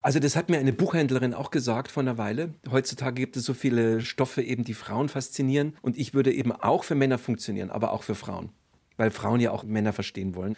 Also 0.00 0.20
das 0.20 0.36
hat 0.36 0.48
mir 0.48 0.58
eine 0.58 0.72
Buchhändlerin 0.72 1.34
auch 1.34 1.50
gesagt 1.50 1.90
vor 1.90 2.02
einer 2.02 2.16
Weile. 2.16 2.54
Heutzutage 2.70 3.20
gibt 3.20 3.36
es 3.36 3.44
so 3.44 3.52
viele 3.52 4.00
Stoffe 4.00 4.40
eben, 4.40 4.64
die 4.64 4.72
Frauen 4.72 5.10
faszinieren. 5.10 5.76
Und 5.82 5.98
ich 5.98 6.14
würde 6.14 6.32
eben 6.32 6.50
auch 6.50 6.84
für 6.84 6.94
Männer 6.94 7.18
funktionieren, 7.18 7.68
aber 7.68 7.92
auch 7.92 8.04
für 8.04 8.14
Frauen. 8.14 8.48
Weil 8.96 9.10
Frauen 9.10 9.40
ja 9.40 9.50
auch 9.50 9.64
Männer 9.64 9.92
verstehen 9.92 10.34
wollen. 10.34 10.56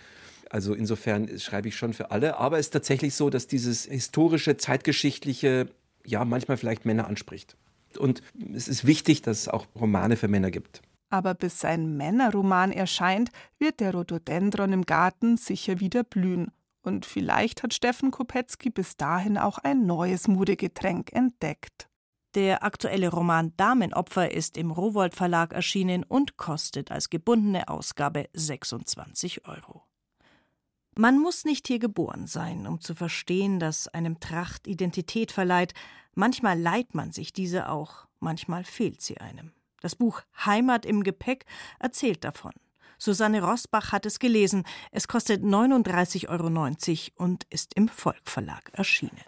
Also 0.51 0.73
insofern 0.73 1.37
schreibe 1.41 1.67
ich 1.67 1.77
schon 1.77 1.95
für 1.95 2.13
alle. 2.13 2.37
Aber 2.37 2.61
es 2.61 2.67
ist 2.67 2.71
tatsächlich 2.71 3.15
so, 3.15 3.29
dass 3.29 3.49
dieses 3.49 3.87
historische, 3.87 4.57
zeitgeschichtliche, 4.57 5.67
ja, 6.07 6.25
manchmal 6.25 6.59
vielleicht 6.59 6.85
Männer 6.85 7.09
anspricht. 7.09 7.57
Und 7.99 8.23
es 8.55 8.69
ist 8.69 8.87
wichtig, 8.87 9.23
dass 9.23 9.41
es 9.41 9.49
auch 9.49 9.67
Romane 9.75 10.17
für 10.17 10.29
Männer 10.29 10.53
gibt. 10.53 10.81
Aber 11.11 11.35
bis 11.35 11.59
sein 11.59 11.97
Männerroman 11.97 12.71
erscheint, 12.71 13.31
wird 13.59 13.81
der 13.81 13.93
Rhododendron 13.93 14.73
im 14.73 14.87
Garten 14.87 15.37
sicher 15.37 15.81
wieder 15.81 16.05
blühen. 16.05 16.53
Und 16.83 17.05
vielleicht 17.05 17.63
hat 17.63 17.75
Steffen 17.75 18.11
Kopetzky 18.11 18.71
bis 18.71 18.97
dahin 18.97 19.37
auch 19.37 19.59
ein 19.59 19.85
neues 19.85 20.29
Modegetränk 20.29 21.13
entdeckt. 21.13 21.89
Der 22.37 22.63
aktuelle 22.63 23.11
Roman 23.11 23.53
Damenopfer 23.57 24.31
ist 24.31 24.57
im 24.57 24.71
Rowold 24.71 25.17
Verlag 25.17 25.53
erschienen 25.53 26.05
und 26.05 26.37
kostet 26.37 26.93
als 26.93 27.11
gebundene 27.11 27.69
Ausgabe 27.69 28.29
26 28.35 29.49
Euro. 29.49 29.83
Man 30.97 31.19
muss 31.19 31.45
nicht 31.45 31.67
hier 31.67 31.81
geboren 31.81 32.29
sein, 32.29 32.69
um 32.69 32.81
zu 32.81 32.95
verstehen, 32.95 33.59
dass 33.59 33.89
einem 33.89 34.21
Tracht 34.21 34.69
Identität 34.69 35.33
verleiht. 35.33 35.75
Manchmal 36.15 36.59
leiht 36.59 36.95
man 36.95 37.11
sich 37.11 37.33
diese 37.33 37.69
auch, 37.69 38.07
manchmal 38.21 38.65
fehlt 38.65 39.01
sie 39.03 39.19
einem. 39.19 39.53
Das 39.81 39.97
Buch 39.97 40.23
Heimat 40.45 40.87
im 40.87 41.03
Gepäck 41.03 41.45
erzählt 41.79 42.25
davon. 42.25 42.53
Susanne 42.99 43.43
Rosbach 43.43 43.93
hat 43.93 44.05
es 44.07 44.19
gelesen. 44.19 44.65
Es 44.93 45.09
kostet 45.09 45.43
39,90 45.43 46.29
Euro 46.29 47.25
und 47.25 47.45
ist 47.51 47.75
im 47.75 47.89
Volk 47.89 48.21
Verlag 48.25 48.71
erschienen. 48.73 49.21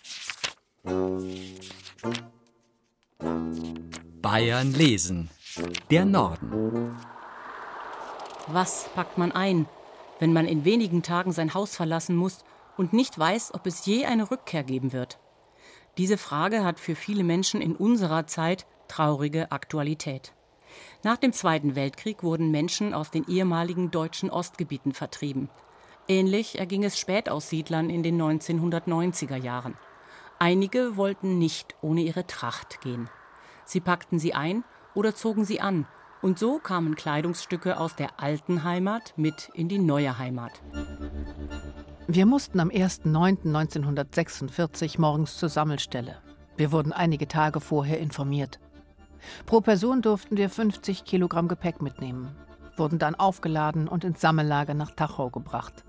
Bayern 4.20 4.72
lesen. 4.72 5.30
Der 5.90 6.04
Norden. 6.04 6.96
Was 8.48 8.88
packt 8.94 9.16
man 9.16 9.32
ein? 9.32 9.66
wenn 10.22 10.32
man 10.32 10.46
in 10.46 10.64
wenigen 10.64 11.02
Tagen 11.02 11.32
sein 11.32 11.52
Haus 11.52 11.74
verlassen 11.74 12.14
muss 12.14 12.44
und 12.76 12.92
nicht 12.92 13.18
weiß, 13.18 13.54
ob 13.54 13.66
es 13.66 13.84
je 13.86 14.04
eine 14.04 14.30
Rückkehr 14.30 14.62
geben 14.62 14.92
wird? 14.92 15.18
Diese 15.98 16.16
Frage 16.16 16.62
hat 16.62 16.78
für 16.78 16.94
viele 16.94 17.24
Menschen 17.24 17.60
in 17.60 17.74
unserer 17.74 18.28
Zeit 18.28 18.64
traurige 18.86 19.50
Aktualität. 19.50 20.32
Nach 21.02 21.16
dem 21.16 21.32
Zweiten 21.32 21.74
Weltkrieg 21.74 22.22
wurden 22.22 22.50
Menschen 22.50 22.94
aus 22.94 23.10
den 23.10 23.26
ehemaligen 23.28 23.90
deutschen 23.90 24.30
Ostgebieten 24.30 24.92
vertrieben. 24.92 25.48
Ähnlich 26.08 26.58
erging 26.58 26.84
es 26.84 26.98
Spätaussiedlern 26.98 27.90
in 27.90 28.02
den 28.02 28.20
1990er 28.20 29.36
Jahren. 29.36 29.76
Einige 30.38 30.96
wollten 30.96 31.38
nicht 31.38 31.76
ohne 31.82 32.02
ihre 32.02 32.26
Tracht 32.26 32.80
gehen. 32.80 33.08
Sie 33.64 33.80
packten 33.80 34.18
sie 34.18 34.34
ein 34.34 34.64
oder 34.94 35.14
zogen 35.14 35.44
sie 35.44 35.60
an 35.60 35.86
und 36.22 36.38
so 36.38 36.58
kamen 36.58 36.94
Kleidungsstücke 36.94 37.78
aus 37.78 37.94
der 37.96 38.20
alten 38.20 38.64
Heimat 38.64 39.12
mit 39.16 39.50
in 39.54 39.68
die 39.68 39.78
neue 39.78 40.18
Heimat. 40.18 40.62
Wir 42.06 42.26
mussten 42.26 42.60
am 42.60 42.68
1.9.1946 42.68 45.00
morgens 45.00 45.36
zur 45.36 45.48
Sammelstelle. 45.48 46.18
Wir 46.56 46.70
wurden 46.72 46.92
einige 46.92 47.28
Tage 47.28 47.60
vorher 47.60 47.98
informiert. 47.98 48.60
Pro 49.46 49.60
Person 49.60 50.02
durften 50.02 50.36
wir 50.36 50.50
50 50.50 51.04
Kilogramm 51.04 51.48
Gepäck 51.48 51.82
mitnehmen, 51.82 52.34
wurden 52.76 52.98
dann 52.98 53.14
aufgeladen 53.14 53.88
und 53.88 54.04
ins 54.04 54.20
Sammellager 54.20 54.74
nach 54.74 54.92
Tachau 54.92 55.30
gebracht. 55.30 55.84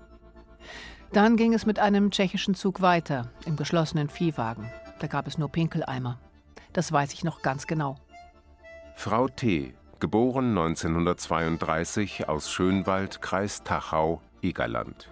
Dann 1.12 1.36
ging 1.36 1.54
es 1.54 1.66
mit 1.66 1.78
einem 1.78 2.10
tschechischen 2.10 2.54
Zug 2.54 2.80
weiter, 2.80 3.30
im 3.46 3.56
geschlossenen 3.56 4.08
Viehwagen. 4.08 4.70
Da 4.98 5.06
gab 5.06 5.26
es 5.26 5.38
nur 5.38 5.48
Pinkeleimer. 5.48 6.18
Das 6.72 6.90
weiß 6.90 7.12
ich 7.12 7.24
noch 7.24 7.42
ganz 7.42 7.66
genau. 7.66 7.96
Frau 8.96 9.28
T 9.28 9.74
geboren 10.00 10.50
1932 10.50 12.28
aus 12.28 12.50
Schönwald, 12.50 13.22
Kreis 13.22 13.62
Tachau, 13.62 14.20
Egerland. 14.42 15.08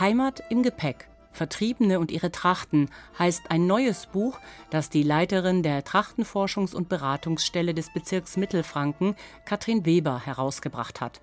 Heimat 0.00 0.42
im 0.50 0.62
Gepäck. 0.62 1.08
Vertriebene 1.38 2.00
und 2.00 2.10
ihre 2.10 2.32
Trachten 2.32 2.90
heißt 3.18 3.50
ein 3.50 3.66
neues 3.66 4.06
Buch, 4.06 4.38
das 4.70 4.90
die 4.90 5.04
Leiterin 5.04 5.62
der 5.62 5.84
Trachtenforschungs- 5.84 6.74
und 6.74 6.88
Beratungsstelle 6.88 7.74
des 7.74 7.92
Bezirks 7.92 8.36
Mittelfranken, 8.36 9.14
Katrin 9.46 9.86
Weber, 9.86 10.26
herausgebracht 10.26 11.00
hat. 11.00 11.22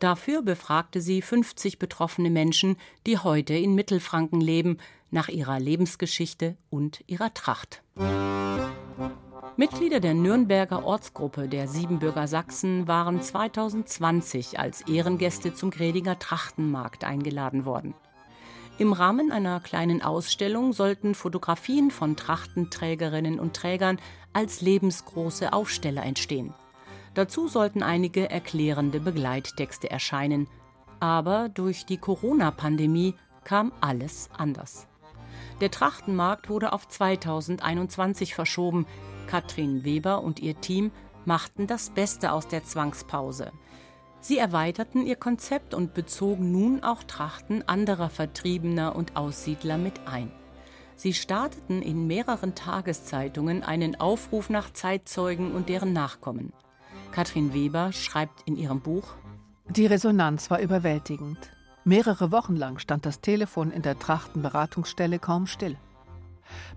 Dafür 0.00 0.42
befragte 0.42 1.00
sie 1.00 1.22
50 1.22 1.78
betroffene 1.78 2.28
Menschen, 2.28 2.76
die 3.06 3.18
heute 3.18 3.54
in 3.54 3.74
Mittelfranken 3.74 4.40
leben, 4.40 4.78
nach 5.10 5.28
ihrer 5.28 5.60
Lebensgeschichte 5.60 6.56
und 6.68 7.04
ihrer 7.06 7.32
Tracht. 7.32 7.82
Mitglieder 9.56 10.00
der 10.00 10.12
Nürnberger 10.12 10.84
Ortsgruppe 10.84 11.48
der 11.48 11.68
Siebenbürger 11.68 12.26
Sachsen 12.26 12.88
waren 12.88 13.22
2020 13.22 14.58
als 14.58 14.82
Ehrengäste 14.82 15.54
zum 15.54 15.70
Gredinger 15.70 16.18
Trachtenmarkt 16.18 17.04
eingeladen 17.04 17.64
worden. 17.64 17.94
Im 18.78 18.92
Rahmen 18.92 19.32
einer 19.32 19.60
kleinen 19.60 20.02
Ausstellung 20.02 20.74
sollten 20.74 21.14
Fotografien 21.14 21.90
von 21.90 22.14
Trachtenträgerinnen 22.14 23.40
und 23.40 23.54
Trägern 23.54 23.98
als 24.34 24.60
lebensgroße 24.60 25.54
Aufsteller 25.54 26.02
entstehen. 26.02 26.52
Dazu 27.14 27.48
sollten 27.48 27.82
einige 27.82 28.28
erklärende 28.28 29.00
Begleittexte 29.00 29.90
erscheinen. 29.90 30.46
Aber 31.00 31.48
durch 31.48 31.86
die 31.86 31.96
Corona-Pandemie 31.96 33.14
kam 33.44 33.72
alles 33.80 34.28
anders. 34.36 34.86
Der 35.62 35.70
Trachtenmarkt 35.70 36.50
wurde 36.50 36.74
auf 36.74 36.86
2021 36.86 38.34
verschoben. 38.34 38.86
Katrin 39.26 39.84
Weber 39.84 40.22
und 40.22 40.38
ihr 40.40 40.60
Team 40.60 40.90
machten 41.24 41.66
das 41.66 41.88
Beste 41.88 42.32
aus 42.32 42.46
der 42.46 42.64
Zwangspause. 42.64 43.52
Sie 44.20 44.38
erweiterten 44.38 45.06
ihr 45.06 45.16
Konzept 45.16 45.74
und 45.74 45.94
bezogen 45.94 46.50
nun 46.50 46.82
auch 46.82 47.04
Trachten 47.04 47.66
anderer 47.68 48.10
Vertriebener 48.10 48.96
und 48.96 49.16
Aussiedler 49.16 49.78
mit 49.78 49.94
ein. 50.06 50.32
Sie 50.96 51.12
starteten 51.12 51.82
in 51.82 52.06
mehreren 52.06 52.54
Tageszeitungen 52.54 53.62
einen 53.62 54.00
Aufruf 54.00 54.48
nach 54.48 54.72
Zeitzeugen 54.72 55.52
und 55.52 55.68
deren 55.68 55.92
Nachkommen. 55.92 56.52
Katrin 57.12 57.52
Weber 57.52 57.92
schreibt 57.92 58.42
in 58.46 58.56
ihrem 58.56 58.80
Buch 58.80 59.14
Die 59.68 59.86
Resonanz 59.86 60.50
war 60.50 60.60
überwältigend. 60.60 61.38
Mehrere 61.84 62.32
Wochen 62.32 62.56
lang 62.56 62.78
stand 62.78 63.06
das 63.06 63.20
Telefon 63.20 63.70
in 63.70 63.82
der 63.82 63.98
Trachtenberatungsstelle 63.98 65.18
kaum 65.18 65.46
still. 65.46 65.76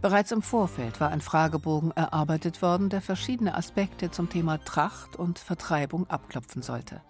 Bereits 0.01 0.31
im 0.31 0.41
Vorfeld 0.41 0.99
war 0.99 1.09
ein 1.09 1.21
Fragebogen 1.21 1.91
erarbeitet 1.91 2.61
worden, 2.61 2.89
der 2.89 3.01
verschiedene 3.01 3.55
Aspekte 3.55 4.11
zum 4.11 4.29
Thema 4.29 4.57
Tracht 4.57 5.15
und 5.15 5.39
Vertreibung 5.39 6.09
abklopfen 6.09 6.61
sollte. 6.61 7.01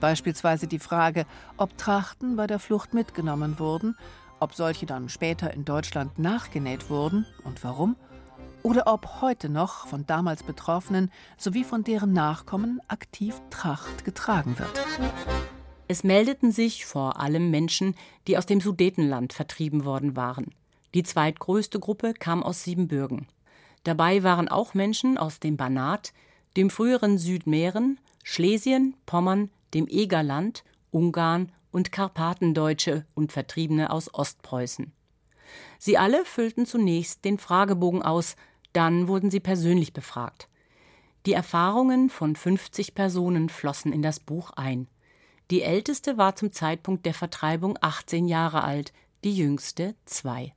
Beispielsweise 0.00 0.66
die 0.66 0.78
Frage, 0.78 1.26
ob 1.56 1.76
Trachten 1.78 2.36
bei 2.36 2.46
der 2.46 2.58
Flucht 2.58 2.94
mitgenommen 2.94 3.58
wurden, 3.58 3.96
ob 4.40 4.54
solche 4.54 4.86
dann 4.86 5.08
später 5.08 5.52
in 5.52 5.64
Deutschland 5.64 6.18
nachgenäht 6.18 6.90
wurden 6.90 7.26
und 7.44 7.64
warum, 7.64 7.96
oder 8.62 8.86
ob 8.86 9.20
heute 9.20 9.48
noch 9.48 9.86
von 9.86 10.06
damals 10.06 10.42
Betroffenen 10.42 11.12
sowie 11.38 11.64
von 11.64 11.84
deren 11.84 12.12
Nachkommen 12.12 12.80
aktiv 12.88 13.40
Tracht 13.50 14.04
getragen 14.04 14.58
wird. 14.58 14.84
Es 15.88 16.02
meldeten 16.02 16.50
sich 16.50 16.84
vor 16.84 17.20
allem 17.20 17.50
Menschen, 17.50 17.94
die 18.26 18.36
aus 18.36 18.46
dem 18.46 18.60
Sudetenland 18.60 19.32
vertrieben 19.32 19.84
worden 19.84 20.16
waren. 20.16 20.52
Die 20.94 21.04
zweitgrößte 21.04 21.78
Gruppe 21.78 22.12
kam 22.14 22.42
aus 22.42 22.64
Siebenbürgen. 22.64 23.28
Dabei 23.84 24.24
waren 24.24 24.48
auch 24.48 24.74
Menschen 24.74 25.16
aus 25.16 25.38
dem 25.38 25.56
Banat, 25.56 26.12
dem 26.56 26.70
früheren 26.70 27.18
Südmähren, 27.18 28.00
Schlesien, 28.24 28.96
Pommern, 29.06 29.50
dem 29.74 29.86
Egerland, 29.88 30.64
Ungarn 30.90 31.52
und 31.70 31.92
Karpatendeutsche 31.92 33.04
und 33.14 33.32
Vertriebene 33.32 33.90
aus 33.90 34.12
Ostpreußen. 34.12 34.92
Sie 35.78 35.98
alle 35.98 36.24
füllten 36.24 36.66
zunächst 36.66 37.24
den 37.24 37.38
Fragebogen 37.38 38.02
aus, 38.02 38.36
dann 38.72 39.08
wurden 39.08 39.30
sie 39.30 39.40
persönlich 39.40 39.92
befragt. 39.92 40.48
Die 41.26 41.32
Erfahrungen 41.32 42.08
von 42.08 42.36
50 42.36 42.94
Personen 42.94 43.48
flossen 43.48 43.92
in 43.92 44.02
das 44.02 44.20
Buch 44.20 44.52
ein. 44.52 44.88
Die 45.50 45.62
älteste 45.62 46.18
war 46.18 46.36
zum 46.36 46.52
Zeitpunkt 46.52 47.06
der 47.06 47.14
Vertreibung 47.14 47.78
18 47.80 48.26
Jahre 48.26 48.64
alt, 48.64 48.92
die 49.24 49.36
jüngste 49.36 49.94
zwei. 50.04 50.54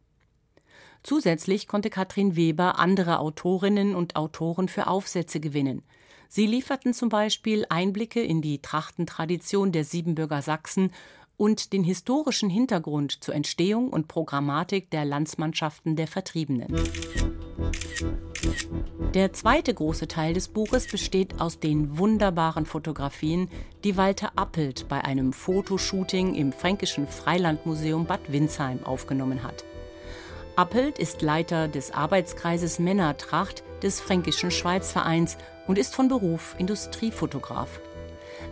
Zusätzlich 1.03 1.67
konnte 1.67 1.89
Katrin 1.89 2.35
Weber 2.35 2.77
andere 2.77 3.19
Autorinnen 3.19 3.95
und 3.95 4.15
Autoren 4.15 4.67
für 4.67 4.87
Aufsätze 4.87 5.39
gewinnen. 5.39 5.83
Sie 6.31 6.45
lieferten 6.45 6.93
zum 6.93 7.09
Beispiel 7.09 7.65
Einblicke 7.69 8.21
in 8.21 8.43
die 8.43 8.61
Trachtentradition 8.61 9.71
der 9.71 9.83
Siebenbürger 9.83 10.43
Sachsen 10.43 10.91
und 11.37 11.73
den 11.73 11.83
historischen 11.83 12.51
Hintergrund 12.51 13.23
zur 13.23 13.33
Entstehung 13.33 13.89
und 13.89 14.07
Programmatik 14.07 14.91
der 14.91 15.05
Landsmannschaften 15.05 15.95
der 15.95 16.05
Vertriebenen. 16.05 16.67
Der 19.15 19.33
zweite 19.33 19.73
große 19.73 20.07
Teil 20.07 20.35
des 20.35 20.49
Buches 20.49 20.85
besteht 20.85 21.41
aus 21.41 21.59
den 21.59 21.97
wunderbaren 21.97 22.67
Fotografien, 22.67 23.49
die 23.83 23.97
Walter 23.97 24.33
Appelt 24.35 24.87
bei 24.87 25.03
einem 25.03 25.33
Fotoshooting 25.33 26.35
im 26.35 26.53
Fränkischen 26.53 27.07
Freilandmuseum 27.07 28.05
Bad 28.05 28.31
Windsheim 28.31 28.83
aufgenommen 28.83 29.41
hat. 29.41 29.63
Appelt 30.59 30.99
ist 30.99 31.21
Leiter 31.21 31.69
des 31.69 31.91
Arbeitskreises 31.91 32.79
Männertracht 32.79 33.63
des 33.81 34.01
Fränkischen 34.01 34.51
Schweizvereins 34.51 35.37
und 35.67 35.77
ist 35.77 35.95
von 35.95 36.09
Beruf 36.09 36.53
Industriefotograf. 36.57 37.79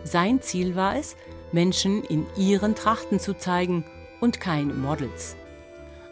Sein 0.04 0.40
Ziel 0.40 0.74
war 0.74 0.96
es, 0.96 1.16
Menschen 1.52 2.02
in 2.02 2.26
ihren 2.34 2.74
Trachten 2.74 3.20
zu 3.20 3.36
zeigen 3.36 3.84
und 4.22 4.40
keine 4.40 4.72
Models. 4.72 5.36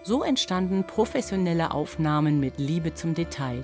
So 0.02 0.22
entstanden 0.22 0.86
professionelle 0.86 1.70
Aufnahmen 1.70 2.40
mit 2.40 2.58
Liebe 2.58 2.92
zum 2.92 3.14
Detail. 3.14 3.62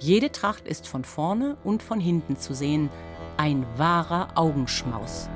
Jede 0.00 0.32
Tracht 0.32 0.66
ist 0.66 0.88
von 0.88 1.04
vorne 1.04 1.58
und 1.62 1.80
von 1.80 2.00
hinten 2.00 2.36
zu 2.36 2.54
sehen. 2.54 2.90
Ein 3.36 3.64
wahrer 3.76 4.30
Augenschmaus. 4.34 5.28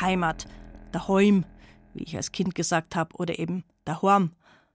Heimat, 0.00 0.48
daheim, 0.90 1.44
wie 1.94 2.02
ich 2.02 2.16
als 2.16 2.32
Kind 2.32 2.56
gesagt 2.56 2.96
habe, 2.96 3.14
oder 3.14 3.38
eben 3.38 3.62
daheim, 3.84 4.32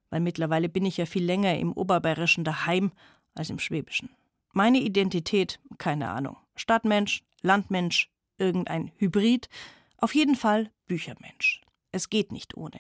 weil 0.10 0.22
mittlerweile 0.22 0.70
bin 0.70 0.86
ich 0.86 0.98
ja 0.98 1.06
viel 1.06 1.24
länger 1.24 1.58
im 1.58 1.74
Oberbayerischen 1.74 2.44
daheim 2.44 2.92
als 3.34 3.50
im 3.50 3.60
Schwäbischen. 3.60 4.10
Meine 4.54 4.80
Identität, 4.80 5.60
keine 5.78 6.10
Ahnung. 6.10 6.38
Stadtmensch, 6.56 7.24
Landmensch, 7.42 8.10
irgendein 8.38 8.92
Hybrid, 8.98 9.50
auf 9.98 10.16
jeden 10.16 10.36
Fall 10.36 10.72
Büchermensch. 10.88 11.62
Es 11.92 12.10
geht 12.10 12.32
nicht 12.32 12.56
ohne. 12.56 12.80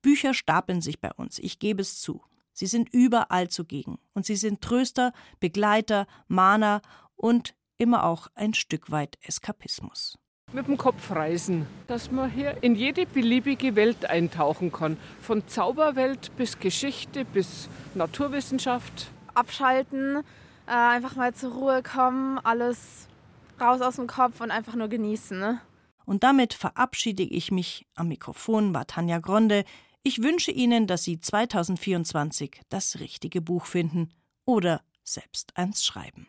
Bücher 0.00 0.34
stapeln 0.34 0.80
sich 0.80 1.00
bei 1.00 1.12
uns, 1.12 1.38
ich 1.38 1.58
gebe 1.58 1.82
es 1.82 2.00
zu. 2.00 2.22
Sie 2.52 2.66
sind 2.66 2.88
überall 2.92 3.48
zugegen 3.48 3.98
und 4.14 4.24
sie 4.24 4.36
sind 4.36 4.62
Tröster, 4.62 5.12
Begleiter, 5.40 6.06
Mahner 6.26 6.80
und 7.14 7.54
immer 7.76 8.04
auch 8.04 8.28
ein 8.34 8.54
Stück 8.54 8.90
weit 8.90 9.18
Eskapismus. 9.20 10.18
Mit 10.52 10.68
dem 10.68 10.76
Kopf 10.76 11.10
reisen, 11.10 11.66
dass 11.88 12.12
man 12.12 12.30
hier 12.30 12.62
in 12.62 12.76
jede 12.76 13.04
beliebige 13.04 13.74
Welt 13.74 14.08
eintauchen 14.08 14.70
kann. 14.70 14.96
Von 15.20 15.46
Zauberwelt 15.48 16.36
bis 16.36 16.60
Geschichte 16.60 17.24
bis 17.24 17.68
Naturwissenschaft. 17.96 19.10
Abschalten, 19.34 20.22
äh, 20.66 20.70
einfach 20.70 21.16
mal 21.16 21.34
zur 21.34 21.52
Ruhe 21.52 21.82
kommen, 21.82 22.38
alles 22.38 23.08
raus 23.60 23.80
aus 23.80 23.96
dem 23.96 24.06
Kopf 24.06 24.40
und 24.40 24.52
einfach 24.52 24.76
nur 24.76 24.86
genießen. 24.86 25.36
Ne? 25.36 25.60
Und 26.04 26.22
damit 26.22 26.54
verabschiede 26.54 27.24
ich 27.24 27.50
mich. 27.50 27.84
Am 27.96 28.06
Mikrofon 28.06 28.72
war 28.72 28.86
Tanja 28.86 29.18
Gronde. 29.18 29.64
Ich 30.04 30.22
wünsche 30.22 30.52
Ihnen, 30.52 30.86
dass 30.86 31.02
Sie 31.02 31.18
2024 31.18 32.60
das 32.68 33.00
richtige 33.00 33.40
Buch 33.40 33.66
finden 33.66 34.10
oder 34.44 34.80
selbst 35.02 35.56
eins 35.56 35.84
schreiben. 35.84 36.28